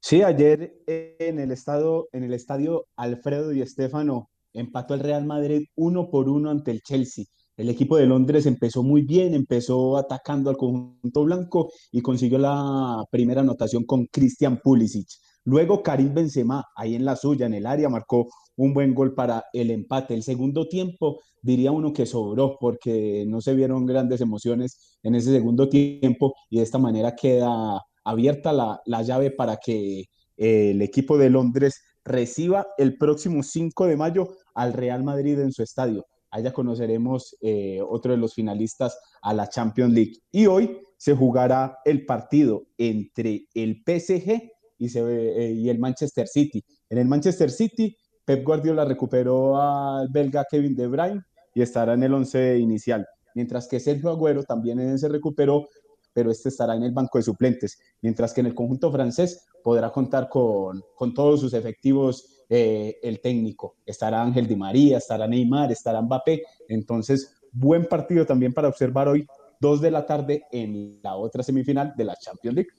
Sí, 0.00 0.22
ayer 0.22 0.82
en 0.86 1.38
el, 1.38 1.52
estado, 1.52 2.08
en 2.12 2.24
el 2.24 2.32
estadio 2.32 2.86
Alfredo 2.96 3.52
y 3.52 3.60
Estefano 3.60 4.30
empató 4.52 4.94
el 4.94 5.00
Real 5.00 5.24
Madrid 5.26 5.66
uno 5.76 6.10
por 6.10 6.28
uno 6.28 6.50
ante 6.50 6.70
el 6.70 6.80
Chelsea. 6.80 7.26
El 7.56 7.68
equipo 7.68 7.98
de 7.98 8.06
Londres 8.06 8.46
empezó 8.46 8.82
muy 8.82 9.02
bien, 9.02 9.34
empezó 9.34 9.98
atacando 9.98 10.48
al 10.48 10.56
conjunto 10.56 11.24
blanco 11.24 11.70
y 11.92 12.00
consiguió 12.00 12.38
la 12.38 13.04
primera 13.10 13.42
anotación 13.42 13.84
con 13.84 14.06
Christian 14.06 14.60
Pulisic. 14.62 15.08
Luego 15.44 15.82
Karim 15.82 16.14
Benzema, 16.14 16.64
ahí 16.76 16.94
en 16.94 17.04
la 17.04 17.16
suya, 17.16 17.46
en 17.46 17.54
el 17.54 17.66
área, 17.66 17.88
marcó 17.88 18.28
un 18.56 18.74
buen 18.74 18.94
gol 18.94 19.14
para 19.14 19.44
el 19.52 19.70
empate. 19.70 20.14
El 20.14 20.22
segundo 20.22 20.68
tiempo, 20.68 21.20
diría 21.42 21.72
uno 21.72 21.92
que 21.92 22.06
sobró 22.06 22.56
porque 22.60 23.24
no 23.26 23.40
se 23.40 23.54
vieron 23.54 23.86
grandes 23.86 24.20
emociones 24.20 24.98
en 25.02 25.14
ese 25.14 25.32
segundo 25.32 25.68
tiempo 25.68 26.34
y 26.50 26.58
de 26.58 26.62
esta 26.62 26.78
manera 26.78 27.14
queda 27.16 27.80
abierta 28.04 28.52
la, 28.52 28.80
la 28.84 29.02
llave 29.02 29.30
para 29.30 29.56
que 29.56 30.00
eh, 30.36 30.70
el 30.70 30.82
equipo 30.82 31.18
de 31.18 31.30
Londres 31.30 31.80
reciba 32.04 32.66
el 32.78 32.96
próximo 32.96 33.42
5 33.42 33.86
de 33.86 33.96
mayo 33.96 34.28
al 34.54 34.72
Real 34.72 35.04
Madrid 35.04 35.38
en 35.38 35.52
su 35.52 35.62
estadio. 35.62 36.06
Allá 36.30 36.52
conoceremos 36.52 37.36
eh, 37.40 37.80
otro 37.86 38.12
de 38.12 38.18
los 38.18 38.34
finalistas 38.34 38.98
a 39.22 39.34
la 39.34 39.48
Champions 39.48 39.92
League. 39.92 40.12
Y 40.30 40.46
hoy 40.46 40.78
se 40.96 41.14
jugará 41.14 41.78
el 41.84 42.06
partido 42.06 42.66
entre 42.78 43.46
el 43.54 43.82
PSG 43.84 44.50
eh, 44.86 45.52
y 45.56 45.68
el 45.68 45.78
Manchester 45.78 46.26
City. 46.26 46.64
En 46.88 46.98
el 46.98 47.06
Manchester 47.06 47.50
City, 47.50 47.96
Pep 48.24 48.44
Guardiola 48.44 48.84
recuperó 48.84 49.60
al 49.60 50.08
belga 50.08 50.46
Kevin 50.50 50.74
De 50.74 50.86
Bruyne 50.86 51.22
y 51.54 51.62
estará 51.62 51.94
en 51.94 52.02
el 52.02 52.14
once 52.14 52.58
inicial. 52.58 53.06
Mientras 53.34 53.68
que 53.68 53.80
Sergio 53.80 54.10
Agüero 54.10 54.42
también 54.42 54.98
se 54.98 55.08
recuperó, 55.08 55.68
pero 56.12 56.30
este 56.30 56.48
estará 56.48 56.74
en 56.74 56.82
el 56.82 56.92
banco 56.92 57.18
de 57.18 57.22
suplentes. 57.22 57.78
Mientras 58.02 58.32
que 58.32 58.40
en 58.40 58.46
el 58.46 58.54
conjunto 58.54 58.90
francés 58.90 59.46
podrá 59.62 59.90
contar 59.90 60.28
con, 60.28 60.82
con 60.94 61.14
todos 61.14 61.40
sus 61.40 61.54
efectivos 61.54 62.44
eh, 62.52 62.98
el 63.02 63.20
técnico. 63.20 63.76
Estará 63.86 64.22
Ángel 64.22 64.48
Di 64.48 64.56
María, 64.56 64.98
estará 64.98 65.28
Neymar, 65.28 65.70
estará 65.70 66.02
Mbappé. 66.02 66.42
Entonces, 66.68 67.36
buen 67.52 67.84
partido 67.84 68.26
también 68.26 68.52
para 68.52 68.66
observar 68.66 69.06
hoy, 69.06 69.24
dos 69.60 69.80
de 69.80 69.92
la 69.92 70.04
tarde 70.04 70.42
en 70.50 70.98
la 71.00 71.14
otra 71.14 71.44
semifinal 71.44 71.94
de 71.96 72.04
la 72.04 72.16
Champions 72.16 72.56
League. 72.56 72.70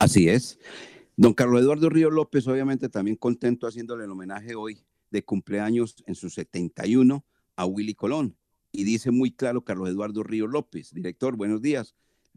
Así 0.00 0.28
es. 0.28 0.58
Don 1.20 1.34
Carlos 1.34 1.62
Eduardo 1.62 1.90
Río 1.90 2.12
López, 2.12 2.46
obviamente 2.46 2.88
también 2.88 3.16
contento 3.16 3.66
haciéndole 3.66 4.04
el 4.04 4.10
homenaje 4.12 4.54
hoy 4.54 4.84
de 5.10 5.24
cumpleaños 5.24 5.96
en 6.06 6.14
su 6.14 6.30
71 6.30 7.24
a 7.56 7.66
Willy 7.66 7.96
Colón. 7.96 8.36
Y 8.70 8.84
dice 8.84 9.10
muy 9.10 9.32
claro 9.32 9.64
Carlos 9.64 9.88
Eduardo 9.88 10.22
Río 10.22 10.46
López, 10.46 10.94
director, 10.94 11.36
buenos 11.36 11.60
días. 11.60 11.96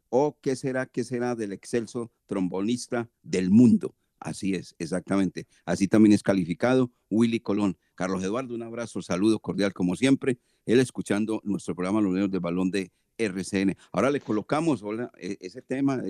¿O 0.10 0.26
oh, 0.26 0.40
qué 0.42 0.56
será, 0.56 0.88
qué 0.88 1.04
será 1.04 1.36
del 1.36 1.54
excelso 1.54 2.12
trombonista 2.26 3.08
del 3.22 3.52
mundo? 3.52 3.96
Así 4.20 4.56
es, 4.56 4.74
exactamente. 4.80 5.46
Así 5.64 5.88
también 5.88 6.14
es 6.14 6.24
calificado 6.24 6.92
Willy 7.12 7.40
Colón. 7.40 7.78
Carlos 7.94 8.24
Eduardo, 8.24 8.56
un 8.56 8.64
abrazo, 8.64 9.04
saludo 9.04 9.38
cordial 9.38 9.74
como 9.74 9.96
siempre. 9.96 10.40
Él 10.66 10.80
escuchando 10.80 11.40
nuestro 11.44 11.76
programa 11.76 12.02
Los 12.02 12.14
Niños 12.16 12.32
del 12.32 12.40
Balón 12.40 12.72
de 12.72 12.92
RCN. 13.20 13.78
Ahora 13.92 14.10
le 14.10 14.22
colocamos 14.22 14.84
e, 15.20 15.38
ese 15.40 15.62
tema 15.62 16.02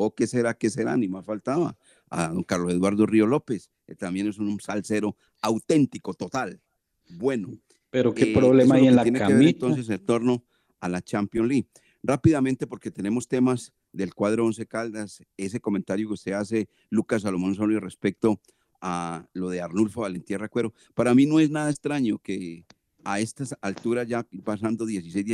o 0.00 0.14
qué 0.14 0.28
será, 0.28 0.54
qué 0.54 0.70
será, 0.70 0.96
ni 0.96 1.08
más 1.08 1.26
faltaba, 1.26 1.76
a 2.08 2.28
don 2.28 2.44
Carlos 2.44 2.72
Eduardo 2.72 3.04
Río 3.04 3.26
López, 3.26 3.68
que 3.84 3.96
también 3.96 4.28
es 4.28 4.38
un 4.38 4.60
salsero 4.60 5.16
auténtico, 5.42 6.14
total. 6.14 6.60
Bueno. 7.08 7.58
Pero 7.90 8.14
qué 8.14 8.30
eh, 8.30 8.34
problema 8.34 8.76
hay 8.76 8.86
en 8.86 8.94
la 8.94 9.02
camita. 9.02 9.26
entonces 9.26 9.88
en 9.88 10.06
torno 10.06 10.44
a 10.78 10.88
la 10.88 11.02
Champions 11.02 11.48
League. 11.48 11.68
Rápidamente, 12.00 12.68
porque 12.68 12.92
tenemos 12.92 13.26
temas 13.26 13.72
del 13.92 14.14
cuadro 14.14 14.46
Once 14.46 14.64
Caldas, 14.66 15.20
ese 15.36 15.58
comentario 15.58 16.06
que 16.06 16.14
usted 16.14 16.32
hace, 16.32 16.68
Lucas 16.90 17.22
Salomón 17.22 17.56
Solio, 17.56 17.80
respecto 17.80 18.40
a 18.80 19.26
lo 19.32 19.50
de 19.50 19.60
Arnulfo 19.60 20.02
Valentía 20.02 20.38
Recuero. 20.38 20.72
Para 20.94 21.12
mí 21.12 21.26
no 21.26 21.40
es 21.40 21.50
nada 21.50 21.70
extraño 21.70 22.18
que 22.18 22.64
a 23.02 23.18
estas 23.18 23.56
alturas, 23.60 24.06
ya 24.06 24.24
pasando 24.44 24.86
16, 24.86 25.26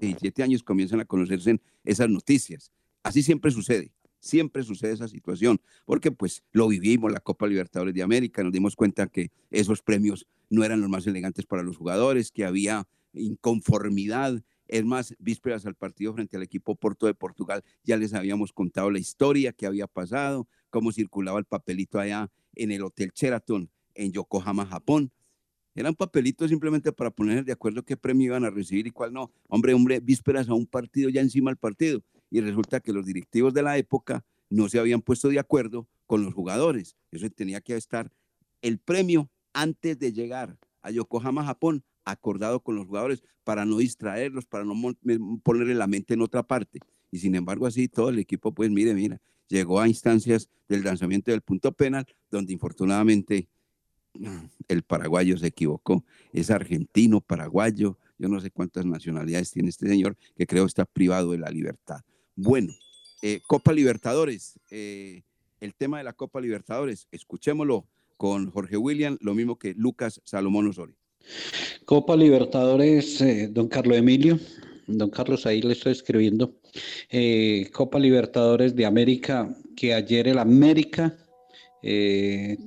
17 0.00 0.42
años, 0.42 0.64
comiencen 0.64 0.98
a 0.98 1.04
conocerse 1.04 1.60
esas 1.84 2.10
noticias. 2.10 2.72
Así 3.06 3.22
siempre 3.22 3.52
sucede, 3.52 3.92
siempre 4.18 4.64
sucede 4.64 4.90
esa 4.90 5.06
situación, 5.06 5.60
porque 5.84 6.10
pues 6.10 6.42
lo 6.50 6.66
vivimos, 6.66 7.12
la 7.12 7.20
Copa 7.20 7.46
Libertadores 7.46 7.94
de 7.94 8.02
América, 8.02 8.42
nos 8.42 8.52
dimos 8.52 8.74
cuenta 8.74 9.06
que 9.06 9.30
esos 9.48 9.80
premios 9.80 10.26
no 10.50 10.64
eran 10.64 10.80
los 10.80 10.90
más 10.90 11.06
elegantes 11.06 11.46
para 11.46 11.62
los 11.62 11.76
jugadores, 11.76 12.32
que 12.32 12.44
había 12.44 12.88
inconformidad. 13.12 14.42
Es 14.66 14.84
más, 14.84 15.14
vísperas 15.20 15.66
al 15.66 15.76
partido 15.76 16.14
frente 16.14 16.36
al 16.36 16.42
equipo 16.42 16.74
Porto 16.74 17.06
de 17.06 17.14
Portugal, 17.14 17.62
ya 17.84 17.96
les 17.96 18.12
habíamos 18.12 18.52
contado 18.52 18.90
la 18.90 18.98
historia 18.98 19.52
que 19.52 19.66
había 19.66 19.86
pasado, 19.86 20.48
cómo 20.68 20.90
circulaba 20.90 21.38
el 21.38 21.44
papelito 21.44 22.00
allá 22.00 22.28
en 22.56 22.72
el 22.72 22.82
Hotel 22.82 23.12
Sheraton 23.14 23.70
en 23.94 24.10
Yokohama, 24.10 24.66
Japón. 24.66 25.12
Eran 25.76 25.94
papelitos 25.94 26.50
simplemente 26.50 26.90
para 26.90 27.12
poner 27.12 27.44
de 27.44 27.52
acuerdo 27.52 27.84
qué 27.84 27.96
premio 27.96 28.26
iban 28.26 28.44
a 28.44 28.50
recibir 28.50 28.88
y 28.88 28.90
cuál 28.90 29.12
no. 29.12 29.30
Hombre, 29.46 29.74
hombre, 29.74 30.00
vísperas 30.00 30.48
a 30.48 30.54
un 30.54 30.66
partido, 30.66 31.08
ya 31.08 31.20
encima 31.20 31.52
del 31.52 31.58
partido. 31.58 32.02
Y 32.36 32.42
resulta 32.42 32.80
que 32.80 32.92
los 32.92 33.06
directivos 33.06 33.54
de 33.54 33.62
la 33.62 33.78
época 33.78 34.22
no 34.50 34.68
se 34.68 34.78
habían 34.78 35.00
puesto 35.00 35.30
de 35.30 35.38
acuerdo 35.38 35.88
con 36.04 36.22
los 36.22 36.34
jugadores. 36.34 36.94
Eso 37.10 37.30
tenía 37.30 37.62
que 37.62 37.74
estar 37.74 38.12
el 38.60 38.78
premio 38.78 39.30
antes 39.54 39.98
de 39.98 40.12
llegar 40.12 40.58
a 40.82 40.90
Yokohama, 40.90 41.46
Japón, 41.46 41.82
acordado 42.04 42.60
con 42.60 42.76
los 42.76 42.86
jugadores 42.86 43.22
para 43.42 43.64
no 43.64 43.78
distraerlos, 43.78 44.44
para 44.44 44.64
no 44.64 44.74
ponerle 45.42 45.74
la 45.74 45.86
mente 45.86 46.12
en 46.12 46.20
otra 46.20 46.42
parte. 46.42 46.80
Y 47.10 47.20
sin 47.20 47.34
embargo, 47.36 47.66
así 47.66 47.88
todo 47.88 48.10
el 48.10 48.18
equipo, 48.18 48.52
pues 48.52 48.70
mire, 48.70 48.92
mira, 48.92 49.18
llegó 49.48 49.80
a 49.80 49.88
instancias 49.88 50.50
del 50.68 50.84
lanzamiento 50.84 51.30
del 51.30 51.40
punto 51.40 51.72
penal, 51.72 52.06
donde 52.30 52.52
infortunadamente 52.52 53.48
el 54.68 54.82
paraguayo 54.82 55.38
se 55.38 55.46
equivocó. 55.46 56.04
Es 56.34 56.50
argentino, 56.50 57.22
paraguayo, 57.22 57.96
yo 58.18 58.28
no 58.28 58.40
sé 58.40 58.50
cuántas 58.50 58.84
nacionalidades 58.84 59.52
tiene 59.52 59.70
este 59.70 59.88
señor, 59.88 60.18
que 60.36 60.46
creo 60.46 60.66
está 60.66 60.84
privado 60.84 61.32
de 61.32 61.38
la 61.38 61.48
libertad. 61.48 62.02
Bueno, 62.38 62.74
eh, 63.22 63.40
Copa 63.46 63.72
Libertadores, 63.72 64.60
eh, 64.70 65.22
el 65.58 65.74
tema 65.74 65.96
de 65.96 66.04
la 66.04 66.12
Copa 66.12 66.38
Libertadores, 66.38 67.08
escuchémoslo 67.10 67.88
con 68.18 68.50
Jorge 68.50 68.76
William, 68.76 69.16
lo 69.22 69.32
mismo 69.34 69.58
que 69.58 69.72
Lucas 69.72 70.20
Salomón 70.22 70.68
Osorio. 70.68 70.96
Copa 71.86 72.14
Libertadores, 72.14 73.22
eh, 73.22 73.48
don 73.50 73.68
Carlos 73.68 73.96
Emilio, 73.96 74.38
don 74.86 75.08
Carlos, 75.08 75.46
ahí 75.46 75.62
le 75.62 75.72
estoy 75.72 75.92
escribiendo. 75.92 76.60
Copa 77.72 77.98
Libertadores 77.98 78.76
de 78.76 78.84
América, 78.84 79.48
que 79.74 79.94
ayer 79.94 80.28
el 80.28 80.38
América 80.38 81.16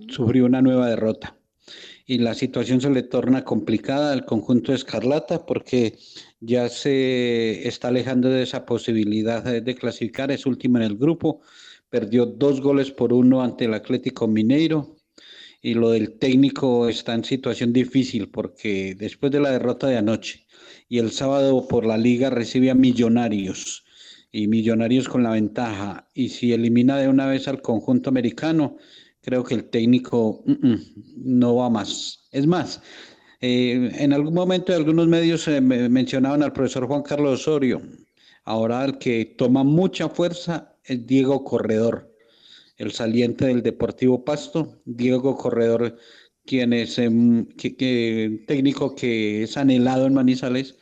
sufrió 0.08 0.46
una 0.46 0.64
nueva 0.64 0.90
derrota. 0.90 1.36
Y 2.08 2.18
la 2.18 2.34
situación 2.34 2.82
se 2.82 2.90
le 2.90 3.04
torna 3.04 3.46
complicada 3.46 4.14
al 4.14 4.26
conjunto 4.26 4.72
de 4.72 4.80
Escarlata 4.80 5.46
porque 5.46 6.00
ya 6.40 6.70
se 6.70 7.68
está 7.68 7.90
alejando 7.90 8.30
de 8.30 8.44
esa 8.44 8.66
posibilidad 8.66 9.44
de 9.44 9.76
clasificar, 9.76 10.32
es 10.32 10.46
último 10.46 10.78
en 10.78 10.84
el 10.84 10.98
grupo, 10.98 11.42
perdió 11.90 12.26
dos 12.26 12.62
goles 12.62 12.92
por 12.92 13.14
uno 13.14 13.42
ante 13.42 13.66
el 13.66 13.74
Atlético 13.74 14.28
Mineiro, 14.28 15.00
y 15.62 15.74
lo 15.74 15.92
del 15.92 16.18
técnico 16.18 16.88
está 16.88 17.14
en 17.14 17.24
situación 17.24 17.74
difícil 17.74 18.30
porque 18.30 18.96
después 18.96 19.32
de 19.32 19.42
la 19.42 19.52
derrota 19.52 19.88
de 19.88 19.98
anoche 19.98 20.46
y 20.88 21.00
el 21.00 21.12
sábado 21.12 21.68
por 21.68 21.86
la 21.86 21.98
liga 21.98 22.30
recibe 22.30 22.70
a 22.70 22.76
Millonarios 22.76 23.84
y 24.32 24.48
Millonarios 24.48 25.10
con 25.10 25.24
la 25.24 25.32
ventaja 25.32 26.08
y 26.14 26.30
si 26.30 26.54
elimina 26.54 26.98
de 26.98 27.10
una 27.10 27.26
vez 27.26 27.48
al 27.48 27.62
conjunto 27.62 28.10
americano, 28.10 28.78
creo 29.22 29.44
que 29.44 29.56
el 29.56 29.66
técnico 29.66 30.44
no 31.18 31.56
va 31.56 31.70
más. 31.70 32.30
Es 32.32 32.48
más, 32.48 32.82
eh, 33.42 33.92
en 34.00 34.14
algún 34.14 34.34
momento 34.34 34.74
algunos 34.74 35.08
medios 35.08 35.48
eh, 35.48 35.62
mencionaban 35.62 36.44
al 36.44 36.54
profesor 36.54 36.88
Juan 36.88 37.04
Carlos 37.04 37.42
Osorio. 37.42 37.82
Ahora 38.44 38.84
el 38.86 38.98
que 38.98 39.36
toma 39.38 39.64
mucha 39.64 40.10
fuerza 40.10 40.76
es 40.84 41.06
Diego 41.06 41.44
Corredor 41.44 42.10
el 42.80 42.92
saliente 42.94 43.46
del 43.46 43.62
Deportivo 43.62 44.24
Pasto, 44.26 44.82
Diego 44.86 45.36
Corredor, 45.36 45.98
quien 46.46 46.74
es 46.74 46.98
em, 46.98 47.46
técnico 48.48 48.96
que 48.96 49.44
es 49.44 49.58
anhelado 49.58 50.08
en 50.08 50.14
Manizales, 50.14 50.78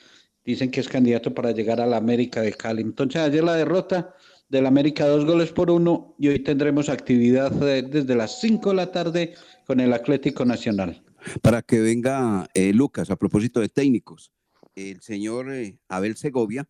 dicen 0.45 0.71
que 0.71 0.79
es 0.79 0.87
candidato 0.87 1.33
para 1.33 1.51
llegar 1.51 1.81
a 1.81 1.87
la 1.87 1.97
América 1.97 2.41
de 2.41 2.53
Cali. 2.53 2.83
Entonces 2.83 3.21
ayer 3.21 3.43
la 3.43 3.55
derrota 3.55 4.13
del 4.47 4.67
América 4.67 5.07
dos 5.07 5.25
goles 5.25 5.51
por 5.51 5.71
uno 5.71 6.15
y 6.19 6.29
hoy 6.29 6.39
tendremos 6.39 6.87
actividad 6.87 7.51
eh, 7.67 7.81
desde 7.81 8.15
las 8.15 8.39
5 8.39 8.69
de 8.69 8.75
la 8.75 8.91
tarde 8.91 9.33
con 9.65 9.79
el 9.79 9.91
Atlético 9.91 10.45
Nacional. 10.45 11.03
Para 11.41 11.61
que 11.61 11.79
venga 11.79 12.49
eh, 12.53 12.73
Lucas, 12.73 13.09
a 13.09 13.15
propósito 13.15 13.59
de 13.59 13.69
técnicos, 13.69 14.31
el 14.75 15.01
señor 15.01 15.51
eh, 15.51 15.77
Abel 15.87 16.15
Segovia, 16.15 16.67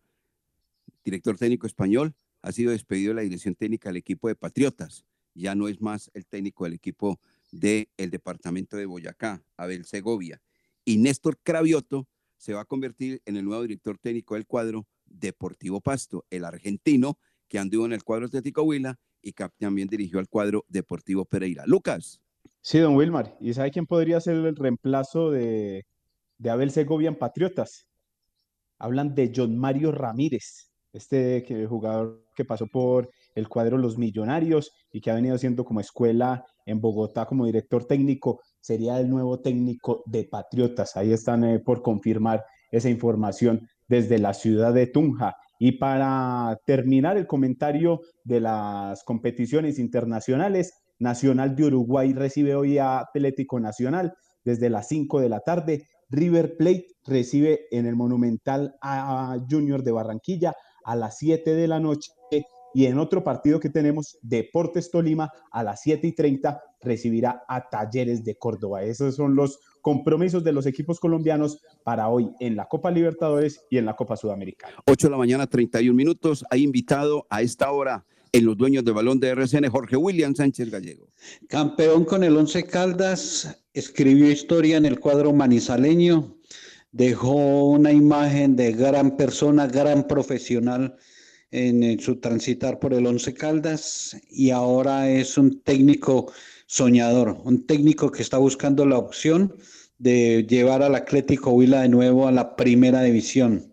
director 1.04 1.36
técnico 1.36 1.66
español, 1.66 2.14
ha 2.42 2.52
sido 2.52 2.72
despedido 2.72 3.10
de 3.10 3.16
la 3.16 3.22
dirección 3.22 3.54
técnica 3.54 3.88
del 3.88 3.96
equipo 3.96 4.28
de 4.28 4.34
Patriotas 4.34 5.04
ya 5.38 5.54
no 5.54 5.68
es 5.68 5.80
más 5.80 6.10
el 6.14 6.26
técnico 6.26 6.64
del 6.64 6.74
equipo 6.74 7.20
del 7.50 7.88
departamento 7.96 8.76
de 8.76 8.86
Boyacá, 8.86 9.42
Abel 9.56 9.84
Segovia. 9.84 10.42
Y 10.84 10.98
Néstor 10.98 11.38
Cravioto 11.42 12.08
se 12.36 12.54
va 12.54 12.62
a 12.62 12.66
convertir 12.66 13.22
en 13.24 13.36
el 13.36 13.44
nuevo 13.44 13.62
director 13.62 13.98
técnico 13.98 14.34
del 14.34 14.46
cuadro 14.46 14.86
Deportivo 15.06 15.80
Pasto, 15.80 16.26
el 16.30 16.44
argentino 16.44 17.18
que 17.48 17.58
anduvo 17.58 17.86
en 17.86 17.92
el 17.92 18.04
cuadro 18.04 18.26
Atlético 18.26 18.62
Huila 18.62 18.98
y 19.22 19.32
también 19.58 19.88
dirigió 19.88 20.18
al 20.18 20.28
cuadro 20.28 20.64
Deportivo 20.68 21.24
Pereira. 21.24 21.64
Lucas. 21.66 22.20
Sí, 22.60 22.78
don 22.78 22.96
Wilmar. 22.96 23.36
¿Y 23.40 23.54
sabe 23.54 23.70
quién 23.70 23.86
podría 23.86 24.20
ser 24.20 24.36
el 24.36 24.56
reemplazo 24.56 25.30
de, 25.30 25.84
Abel 26.48 26.70
Segovia 26.70 27.08
en 27.08 27.16
Patriotas? 27.16 27.86
Hablan 28.78 29.14
de 29.14 29.32
John 29.34 29.56
Mario 29.56 29.92
Ramírez, 29.92 30.70
este 30.92 31.66
jugador 31.68 32.24
que 32.34 32.44
pasó 32.44 32.66
por 32.66 33.10
el 33.34 33.48
cuadro 33.48 33.78
Los 33.78 33.98
Millonarios 33.98 34.72
y 34.92 35.00
que 35.00 35.10
ha 35.10 35.14
venido 35.14 35.38
siendo 35.38 35.64
como 35.64 35.80
escuela 35.80 36.44
en 36.66 36.80
Bogotá 36.80 37.26
como 37.26 37.46
director 37.46 37.86
técnico, 37.86 38.40
sería 38.60 39.00
el 39.00 39.08
nuevo 39.08 39.40
técnico 39.40 40.02
de 40.06 40.24
Patriotas. 40.24 40.96
Ahí 40.96 41.12
están 41.12 41.44
eh, 41.44 41.58
por 41.60 41.82
confirmar 41.82 42.44
esa 42.70 42.90
información 42.90 43.66
desde 43.88 44.18
la 44.18 44.34
ciudad 44.34 44.74
de 44.74 44.86
Tunja. 44.86 45.36
Y 45.58 45.72
para 45.72 46.58
terminar 46.66 47.16
el 47.16 47.26
comentario 47.26 48.00
de 48.22 48.40
las 48.40 49.02
competiciones 49.04 49.78
internacionales, 49.78 50.74
Nacional 50.98 51.54
de 51.56 51.64
Uruguay 51.64 52.12
recibe 52.12 52.54
hoy 52.54 52.78
a 52.78 53.00
Atlético 53.00 53.60
Nacional 53.60 54.14
desde 54.44 54.70
las 54.70 54.88
5 54.88 55.20
de 55.20 55.28
la 55.28 55.40
tarde. 55.40 55.86
River 56.10 56.56
Plate 56.56 56.86
recibe 57.04 57.66
en 57.70 57.86
el 57.86 57.96
Monumental 57.96 58.76
a 58.80 59.36
Junior 59.48 59.82
de 59.82 59.92
Barranquilla 59.92 60.54
a 60.84 60.96
las 60.96 61.18
7 61.18 61.54
de 61.54 61.68
la 61.68 61.80
noche 61.80 62.12
y 62.74 62.86
en 62.86 62.98
otro 62.98 63.24
partido 63.24 63.60
que 63.60 63.70
tenemos, 63.70 64.18
Deportes 64.22 64.90
Tolima, 64.90 65.32
a 65.50 65.62
las 65.62 65.80
7 65.82 66.06
y 66.06 66.14
30 66.14 66.60
recibirá 66.80 67.42
a 67.48 67.68
Talleres 67.68 68.24
de 68.24 68.36
Córdoba. 68.36 68.82
Esos 68.82 69.16
son 69.16 69.34
los 69.34 69.58
compromisos 69.80 70.44
de 70.44 70.52
los 70.52 70.66
equipos 70.66 71.00
colombianos 71.00 71.60
para 71.82 72.08
hoy 72.08 72.30
en 72.40 72.56
la 72.56 72.66
Copa 72.66 72.90
Libertadores 72.90 73.64
y 73.70 73.78
en 73.78 73.86
la 73.86 73.96
Copa 73.96 74.16
Sudamericana. 74.16 74.74
8 74.86 75.06
de 75.06 75.10
la 75.10 75.16
mañana, 75.16 75.46
31 75.46 75.96
minutos. 75.96 76.44
Hay 76.50 76.62
invitado 76.62 77.26
a 77.30 77.42
esta 77.42 77.70
hora 77.72 78.04
en 78.32 78.44
los 78.44 78.56
dueños 78.56 78.84
del 78.84 78.94
balón 78.94 79.20
de 79.20 79.28
RCN, 79.28 79.68
Jorge 79.70 79.96
William 79.96 80.34
Sánchez 80.34 80.70
Gallego. 80.70 81.08
Campeón 81.48 82.04
con 82.04 82.24
el 82.24 82.36
Once 82.36 82.64
Caldas, 82.64 83.62
escribió 83.72 84.30
historia 84.30 84.76
en 84.76 84.86
el 84.86 84.98
cuadro 85.00 85.32
manizaleño, 85.32 86.36
dejó 86.92 87.66
una 87.66 87.92
imagen 87.92 88.56
de 88.56 88.72
gran 88.72 89.16
persona, 89.16 89.66
gran 89.66 90.06
profesional 90.06 90.96
en, 91.50 91.98
su 92.00 92.16
transitar 92.16 92.78
por 92.78 92.94
el 92.94 93.06
Once 93.06 93.32
Caldas 93.34 94.16
y 94.30 94.50
ahora 94.50 95.10
es 95.10 95.38
un 95.38 95.60
técnico 95.62 96.32
soñador, 96.66 97.40
un 97.44 97.66
técnico 97.66 98.10
que 98.10 98.22
está 98.22 98.38
buscando 98.38 98.84
la 98.86 98.98
opción 98.98 99.54
de 99.98 100.46
llevar 100.48 100.82
al 100.82 100.94
Atlético 100.94 101.50
Huila 101.50 101.82
de 101.82 101.88
nuevo 101.88 102.28
a 102.28 102.32
la 102.32 102.56
primera 102.56 103.02
división. 103.02 103.67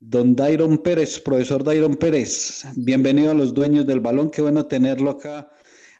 Don 0.00 0.36
Dairon 0.36 0.78
Pérez, 0.78 1.20
profesor 1.20 1.64
Dairon 1.64 1.96
Pérez, 1.96 2.64
bienvenido 2.76 3.32
a 3.32 3.34
los 3.34 3.52
dueños 3.52 3.84
del 3.84 3.98
balón, 3.98 4.30
qué 4.30 4.40
bueno 4.40 4.64
tenerlo 4.64 5.10
acá 5.10 5.50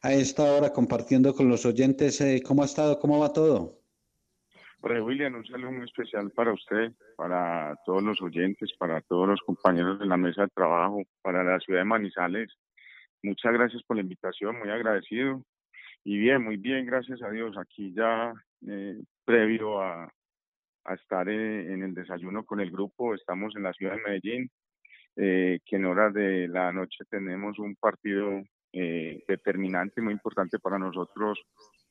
a 0.02 0.12
esta 0.12 0.44
hora 0.44 0.72
compartiendo 0.72 1.34
con 1.34 1.48
los 1.48 1.66
oyentes. 1.66 2.20
Eh, 2.20 2.40
¿Cómo 2.46 2.62
ha 2.62 2.66
estado? 2.66 3.00
¿Cómo 3.00 3.18
va 3.18 3.32
todo? 3.32 3.82
Jorge 4.80 5.00
William, 5.00 5.34
un 5.34 5.44
saludo 5.44 5.72
muy 5.72 5.84
especial 5.84 6.30
para 6.30 6.52
usted, 6.52 6.92
para 7.16 7.76
todos 7.84 8.00
los 8.04 8.22
oyentes, 8.22 8.72
para 8.78 9.00
todos 9.00 9.26
los 9.26 9.40
compañeros 9.40 9.98
de 9.98 10.06
la 10.06 10.16
mesa 10.16 10.42
de 10.42 10.48
trabajo, 10.54 11.02
para 11.20 11.42
la 11.42 11.58
ciudad 11.58 11.80
de 11.80 11.86
Manizales. 11.86 12.56
Muchas 13.24 13.52
gracias 13.52 13.82
por 13.82 13.96
la 13.96 14.02
invitación, 14.02 14.60
muy 14.60 14.70
agradecido. 14.70 15.42
Y 16.04 16.18
bien, 16.18 16.44
muy 16.44 16.56
bien, 16.56 16.86
gracias 16.86 17.20
a 17.20 17.30
Dios. 17.30 17.58
Aquí 17.58 17.92
ya 17.92 18.32
eh, 18.64 19.02
previo 19.24 19.82
a, 19.82 20.08
estar 20.94 21.28
eh, 21.28 21.72
en, 21.72 21.82
el 21.82 21.94
desayuno 21.94 22.44
con 22.44 22.60
el 22.60 22.70
grupo, 22.70 23.14
estamos 23.14 23.54
en 23.56 23.62
la 23.62 23.72
ciudad 23.72 23.96
de 23.96 24.02
Medellín, 24.02 24.50
eh, 25.16 25.60
que 25.64 25.76
en 25.76 25.84
horas 25.84 26.14
de 26.14 26.48
la 26.48 26.72
noche 26.72 27.04
tenemos 27.10 27.58
un 27.58 27.76
partido 27.76 28.42
determinante, 28.70 30.00
muy 30.00 30.12
importante 30.12 30.58
para 30.58 30.78
nosotros 30.78 31.40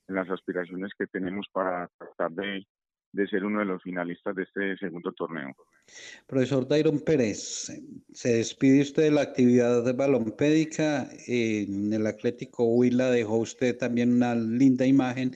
en 0.08 0.16
las 0.16 0.30
aspiraciones 0.30 0.92
que 0.98 1.08
tenemos 1.08 1.48
para 1.52 1.90
tratar 1.98 2.32
de, 2.32 2.66
de 3.12 3.28
ser 3.28 3.44
uno 3.44 3.60
de 3.60 3.66
los 3.66 3.82
finalistas 3.82 4.36
de 4.36 4.44
este 4.44 4.78
segundo 4.78 5.12
torneo. 5.12 5.56
Profesor 6.28 6.68
Dairon 6.68 7.00
Pérez, 7.00 7.72
se 8.14 8.30
despide 8.30 8.82
usted 8.82 9.04
de 9.04 9.12
la 9.12 9.22
actividad 9.22 9.84
de 9.84 9.94
balompédica. 9.94 11.10
En 11.28 11.94
el 11.94 12.06
Atlético 12.06 12.66
Huila 12.66 13.10
dejó 13.10 13.38
usted 13.38 13.78
también 13.78 14.14
una 14.14 14.36
linda 14.36 14.86
imagen. 14.86 15.36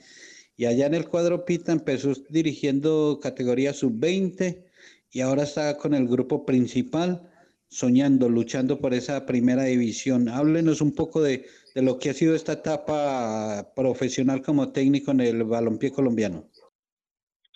Y 0.61 0.67
allá 0.67 0.85
en 0.85 0.93
el 0.93 1.09
cuadro 1.09 1.43
Pita 1.43 1.71
empezó 1.71 2.13
dirigiendo 2.29 3.19
categoría 3.19 3.73
sub-20 3.73 4.63
y 5.09 5.21
ahora 5.21 5.41
está 5.41 5.75
con 5.75 5.95
el 5.95 6.07
grupo 6.07 6.45
principal, 6.45 7.27
soñando, 7.67 8.29
luchando 8.29 8.79
por 8.79 8.93
esa 8.93 9.25
primera 9.25 9.63
división. 9.63 10.29
Háblenos 10.29 10.81
un 10.81 10.93
poco 10.93 11.19
de, 11.23 11.47
de 11.73 11.81
lo 11.81 11.97
que 11.97 12.11
ha 12.11 12.13
sido 12.13 12.35
esta 12.35 12.53
etapa 12.53 13.73
profesional 13.75 14.43
como 14.43 14.71
técnico 14.71 15.09
en 15.09 15.21
el 15.21 15.43
balompié 15.45 15.91
colombiano. 15.91 16.43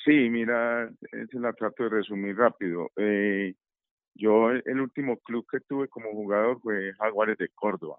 Sí, 0.04 0.28
mira, 0.32 0.92
se 1.30 1.40
la 1.40 1.54
trato 1.54 1.84
de 1.84 1.90
resumir 1.90 2.36
rápido. 2.36 2.90
Eh, 2.98 3.54
yo 4.16 4.50
el 4.50 4.82
último 4.82 5.18
club 5.18 5.46
que 5.52 5.60
tuve 5.60 5.88
como 5.90 6.10
jugador 6.10 6.60
fue 6.60 6.92
Jaguares 6.94 7.38
de 7.38 7.50
Córdoba, 7.50 7.98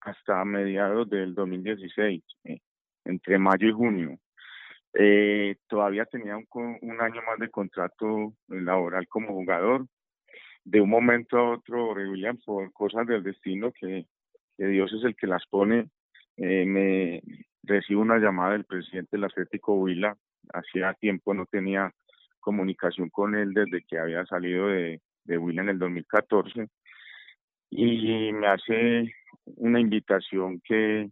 hasta 0.00 0.42
mediados 0.46 1.10
del 1.10 1.34
2016, 1.34 2.24
eh, 2.44 2.60
entre 3.04 3.38
mayo 3.38 3.68
y 3.68 3.72
junio. 3.72 4.18
Eh, 4.94 5.56
todavía 5.68 6.04
tenía 6.04 6.36
un, 6.36 7.00
año 7.00 7.22
más 7.26 7.38
de 7.38 7.48
contrato 7.48 8.34
laboral 8.48 9.08
como 9.08 9.28
jugador. 9.28 9.86
De 10.64 10.80
un 10.80 10.90
momento 10.90 11.38
a 11.38 11.50
otro, 11.52 11.92
William, 11.92 12.38
por 12.44 12.72
cosas 12.72 13.06
del 13.06 13.22
destino 13.22 13.72
que, 13.72 14.06
Dios 14.58 14.92
es 14.92 15.02
el 15.04 15.16
que 15.16 15.26
las 15.26 15.44
pone, 15.46 15.88
me 16.36 17.20
recibo 17.64 18.02
una 18.02 18.18
llamada 18.18 18.52
del 18.52 18.64
presidente 18.64 19.16
del 19.16 19.24
Atlético 19.24 19.74
Huila 19.74 20.16
hacía 20.52 20.94
tiempo 20.94 21.34
no 21.34 21.46
tenía 21.46 21.92
comunicación 22.40 23.08
con 23.10 23.34
él 23.34 23.54
desde 23.54 23.84
que 23.84 23.98
había 23.98 24.24
salido 24.26 24.68
de, 24.68 25.00
de 25.24 25.38
Huila 25.38 25.62
en 25.62 25.68
el 25.70 25.78
2014 25.78 26.68
y 27.70 28.32
me 28.32 28.48
hace 28.48 29.14
una 29.56 29.80
invitación 29.80 30.60
que, 30.60 31.08